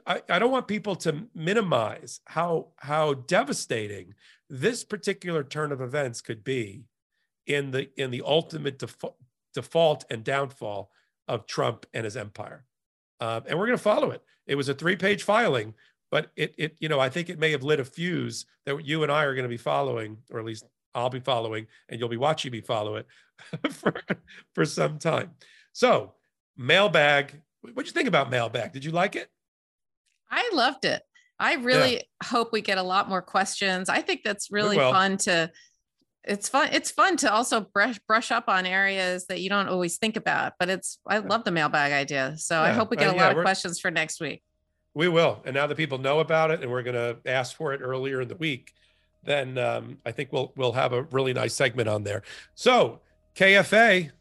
I, 0.05 0.21
I 0.29 0.39
don't 0.39 0.51
want 0.51 0.67
people 0.67 0.95
to 0.97 1.27
minimize 1.35 2.21
how 2.25 2.67
how 2.77 3.15
devastating 3.15 4.13
this 4.49 4.83
particular 4.83 5.43
turn 5.43 5.71
of 5.71 5.81
events 5.81 6.21
could 6.21 6.43
be 6.43 6.85
in 7.47 7.71
the 7.71 7.89
in 8.01 8.11
the 8.11 8.21
ultimate 8.23 8.79
defa- 8.79 9.15
default 9.53 10.05
and 10.09 10.23
downfall 10.23 10.91
of 11.27 11.47
Trump 11.47 11.85
and 11.93 12.05
his 12.05 12.15
empire. 12.15 12.65
Um, 13.19 13.43
and 13.47 13.57
we're 13.57 13.65
going 13.65 13.77
to 13.77 13.83
follow 13.83 14.11
it. 14.11 14.21
It 14.45 14.55
was 14.55 14.69
a 14.69 14.73
three-page 14.73 15.23
filing, 15.23 15.73
but 16.11 16.31
it 16.35 16.53
it 16.57 16.77
you 16.79 16.87
know 16.87 16.99
I 16.99 17.09
think 17.09 17.29
it 17.29 17.39
may 17.39 17.51
have 17.51 17.63
lit 17.63 17.79
a 17.79 17.85
fuse 17.85 18.45
that 18.65 18.85
you 18.85 19.03
and 19.03 19.11
I 19.11 19.23
are 19.23 19.33
going 19.33 19.43
to 19.43 19.49
be 19.49 19.57
following, 19.57 20.17
or 20.29 20.39
at 20.39 20.45
least 20.45 20.65
I'll 20.93 21.09
be 21.09 21.19
following, 21.19 21.65
and 21.89 21.99
you'll 21.99 22.09
be 22.09 22.17
watching 22.17 22.51
me 22.51 22.61
follow 22.61 22.95
it 22.95 23.07
for 23.71 23.93
for 24.53 24.65
some 24.65 24.99
time. 24.99 25.31
So 25.73 26.13
mailbag. 26.55 27.41
What'd 27.73 27.87
you 27.87 27.93
think 27.93 28.07
about 28.07 28.29
mailbag? 28.29 28.73
Did 28.73 28.85
you 28.85 28.91
like 28.91 29.15
it? 29.15 29.29
I 30.29 30.49
loved 30.53 30.85
it. 30.85 31.01
I 31.39 31.55
really 31.55 32.03
hope 32.23 32.51
we 32.51 32.61
get 32.61 32.77
a 32.77 32.83
lot 32.83 33.09
more 33.09 33.21
questions. 33.21 33.89
I 33.89 34.01
think 34.01 34.21
that's 34.23 34.51
really 34.51 34.77
fun 34.77 35.17
to 35.17 35.51
it's 36.27 36.49
fun. 36.49 36.69
It's 36.73 36.91
fun 36.91 37.17
to 37.17 37.31
also 37.31 37.61
brush 37.61 37.99
brush 37.99 38.31
up 38.31 38.49
on 38.49 38.65
areas 38.65 39.27
that 39.27 39.39
you 39.39 39.49
don't 39.49 39.69
always 39.69 39.97
think 39.97 40.17
about. 40.17 40.53
But 40.59 40.69
it's 40.69 40.99
I 41.07 41.19
love 41.19 41.43
the 41.43 41.51
mailbag 41.51 41.93
idea. 41.93 42.35
So 42.37 42.59
I 42.59 42.71
hope 42.71 42.91
we 42.91 42.97
get 42.97 43.07
uh, 43.07 43.13
a 43.13 43.15
yeah, 43.15 43.27
lot 43.27 43.37
of 43.37 43.43
questions 43.43 43.79
for 43.79 43.89
next 43.89 44.19
week. 44.19 44.43
We 44.93 45.07
will. 45.07 45.41
And 45.45 45.53
now 45.53 45.67
that 45.67 45.75
people 45.75 45.99
know 45.99 46.19
about 46.19 46.51
it 46.51 46.61
and 46.61 46.71
we're 46.71 46.83
going 46.83 46.95
to 46.95 47.17
ask 47.29 47.55
for 47.55 47.71
it 47.73 47.81
earlier 47.81 48.21
in 48.21 48.27
the 48.27 48.35
week, 48.35 48.73
then 49.23 49.57
um, 49.57 49.99
I 50.05 50.11
think 50.11 50.33
we'll 50.33 50.51
we'll 50.55 50.73
have 50.73 50.91
a 50.91 51.03
really 51.03 51.33
nice 51.33 51.53
segment 51.53 51.87
on 51.87 52.03
there. 52.03 52.23
So 52.55 52.99
KFA, 53.35 54.11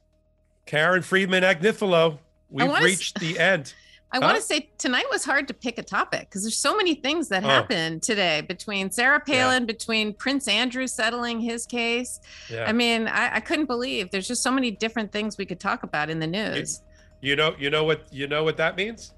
Karen 0.66 1.02
Friedman 1.02 1.42
Agnifilo, 1.42 2.18
we've 2.50 2.68
s- 2.70 2.82
reached 2.82 3.18
the 3.20 3.38
end. 3.38 3.74
I 4.12 4.20
want 4.20 4.36
to 4.36 4.42
say 4.42 4.70
tonight 4.78 5.04
was 5.10 5.24
hard 5.24 5.48
to 5.48 5.54
pick 5.54 5.78
a 5.78 5.82
topic 5.82 6.20
because 6.30 6.42
there's 6.42 6.56
so 6.56 6.76
many 6.76 6.94
things 6.94 7.28
that 7.28 7.44
Oh. 7.44 7.48
happened 7.48 8.02
today 8.02 8.40
between 8.40 8.90
Sarah 8.90 9.20
Yeah. 9.26 9.34
Palin, 9.34 9.66
between 9.66 10.14
Prince 10.14 10.46
Andrew 10.48 10.86
settling 10.86 11.40
his 11.40 11.66
case. 11.66 12.20
Yeah. 12.48 12.64
I 12.68 12.72
mean, 12.72 13.08
I, 13.08 13.34
I 13.36 13.40
couldn't 13.40 13.66
believe 13.66 14.10
there's 14.12 14.28
just 14.28 14.42
so 14.44 14.52
many 14.52 14.70
different 14.70 15.10
things 15.12 15.36
we 15.36 15.44
could 15.44 15.58
talk 15.60 15.82
about 15.82 16.08
in 16.08 16.20
the 16.20 16.26
news. 16.26 16.82
You 17.20 17.34
know, 17.34 17.56
you 17.58 17.68
know 17.68 17.82
what 17.84 18.04
you 18.12 18.26
know 18.28 18.44
what 18.44 18.56
that 18.58 18.76
means? 18.76 19.12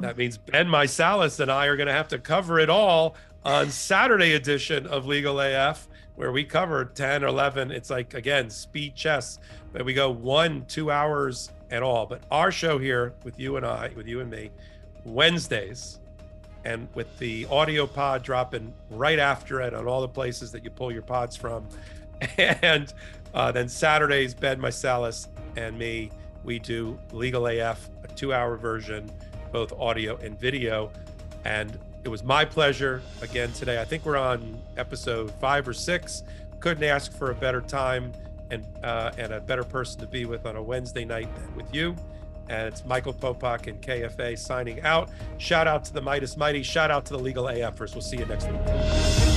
That 0.00 0.16
means 0.18 0.38
Ben 0.38 0.66
Meiselas 0.66 1.38
and 1.38 1.50
I 1.50 1.66
are 1.66 1.76
going 1.76 1.86
to 1.86 1.92
have 1.92 2.08
to 2.08 2.18
cover 2.18 2.58
it 2.58 2.68
all 2.68 3.14
on 3.44 3.70
Saturday 3.70 4.32
edition 4.34 4.86
of 4.88 5.06
Legal 5.06 5.38
AF, 5.40 5.86
where 6.16 6.32
we 6.32 6.42
cover 6.44 6.84
10 6.84 7.22
or 7.22 7.28
11. 7.28 7.70
It's 7.70 7.90
like 7.90 8.12
again 8.14 8.50
speed 8.50 8.96
chess, 8.96 9.38
but 9.72 9.84
we 9.84 9.94
go 9.94 10.10
one, 10.10 10.64
two 10.66 10.90
hours 10.90 11.50
and 11.70 11.82
all. 11.82 12.06
But 12.06 12.22
our 12.30 12.52
show 12.52 12.78
here 12.78 13.14
with 13.24 13.38
you 13.38 13.56
and 13.56 13.66
I, 13.66 13.90
with 13.96 14.06
you 14.06 14.20
and 14.20 14.30
me, 14.30 14.50
Wednesdays, 15.04 15.98
and 16.64 16.88
with 16.94 17.18
the 17.18 17.46
audio 17.46 17.86
pod 17.86 18.22
dropping 18.22 18.72
right 18.90 19.18
after 19.18 19.60
it 19.60 19.74
on 19.74 19.86
all 19.88 20.00
the 20.00 20.08
places 20.08 20.52
that 20.52 20.62
you 20.62 20.70
pull 20.70 20.92
your 20.92 21.02
pods 21.02 21.36
from, 21.36 21.66
and 22.38 22.92
uh, 23.34 23.50
then 23.50 23.68
Saturdays, 23.68 24.34
Ben 24.34 24.60
Meiselas 24.60 25.28
and 25.56 25.78
me 25.78 26.10
we 26.44 26.58
do 26.58 26.98
Legal 27.12 27.46
AF, 27.46 27.88
a 28.02 28.08
two 28.08 28.32
hour 28.32 28.56
version, 28.56 29.10
both 29.52 29.72
audio 29.78 30.16
and 30.16 30.38
video. 30.38 30.90
And 31.44 31.78
it 32.04 32.08
was 32.08 32.24
my 32.24 32.44
pleasure 32.44 33.02
again 33.20 33.52
today. 33.52 33.80
I 33.80 33.84
think 33.84 34.04
we're 34.04 34.16
on 34.16 34.60
episode 34.76 35.30
five 35.40 35.66
or 35.68 35.72
six. 35.72 36.22
Couldn't 36.60 36.84
ask 36.84 37.12
for 37.12 37.30
a 37.30 37.34
better 37.34 37.60
time 37.60 38.12
and 38.52 38.64
uh, 38.84 39.10
and 39.18 39.32
a 39.32 39.40
better 39.40 39.64
person 39.64 40.00
to 40.00 40.06
be 40.06 40.24
with 40.26 40.46
on 40.46 40.56
a 40.56 40.62
Wednesday 40.62 41.04
night 41.04 41.34
than 41.34 41.56
with 41.56 41.74
you. 41.74 41.96
And 42.48 42.68
it's 42.68 42.84
Michael 42.84 43.14
Popok 43.14 43.66
and 43.66 43.80
KFA 43.80 44.38
signing 44.38 44.82
out. 44.82 45.10
Shout 45.38 45.66
out 45.66 45.84
to 45.86 45.92
the 45.92 46.02
Meidas 46.02 46.36
Mighty. 46.36 46.62
Shout 46.62 46.90
out 46.90 47.04
to 47.06 47.14
the 47.14 47.18
Legal 47.18 47.44
AFers. 47.44 47.94
We'll 47.94 48.02
see 48.02 48.18
you 48.18 48.26
next 48.26 48.48
week. 48.48 49.31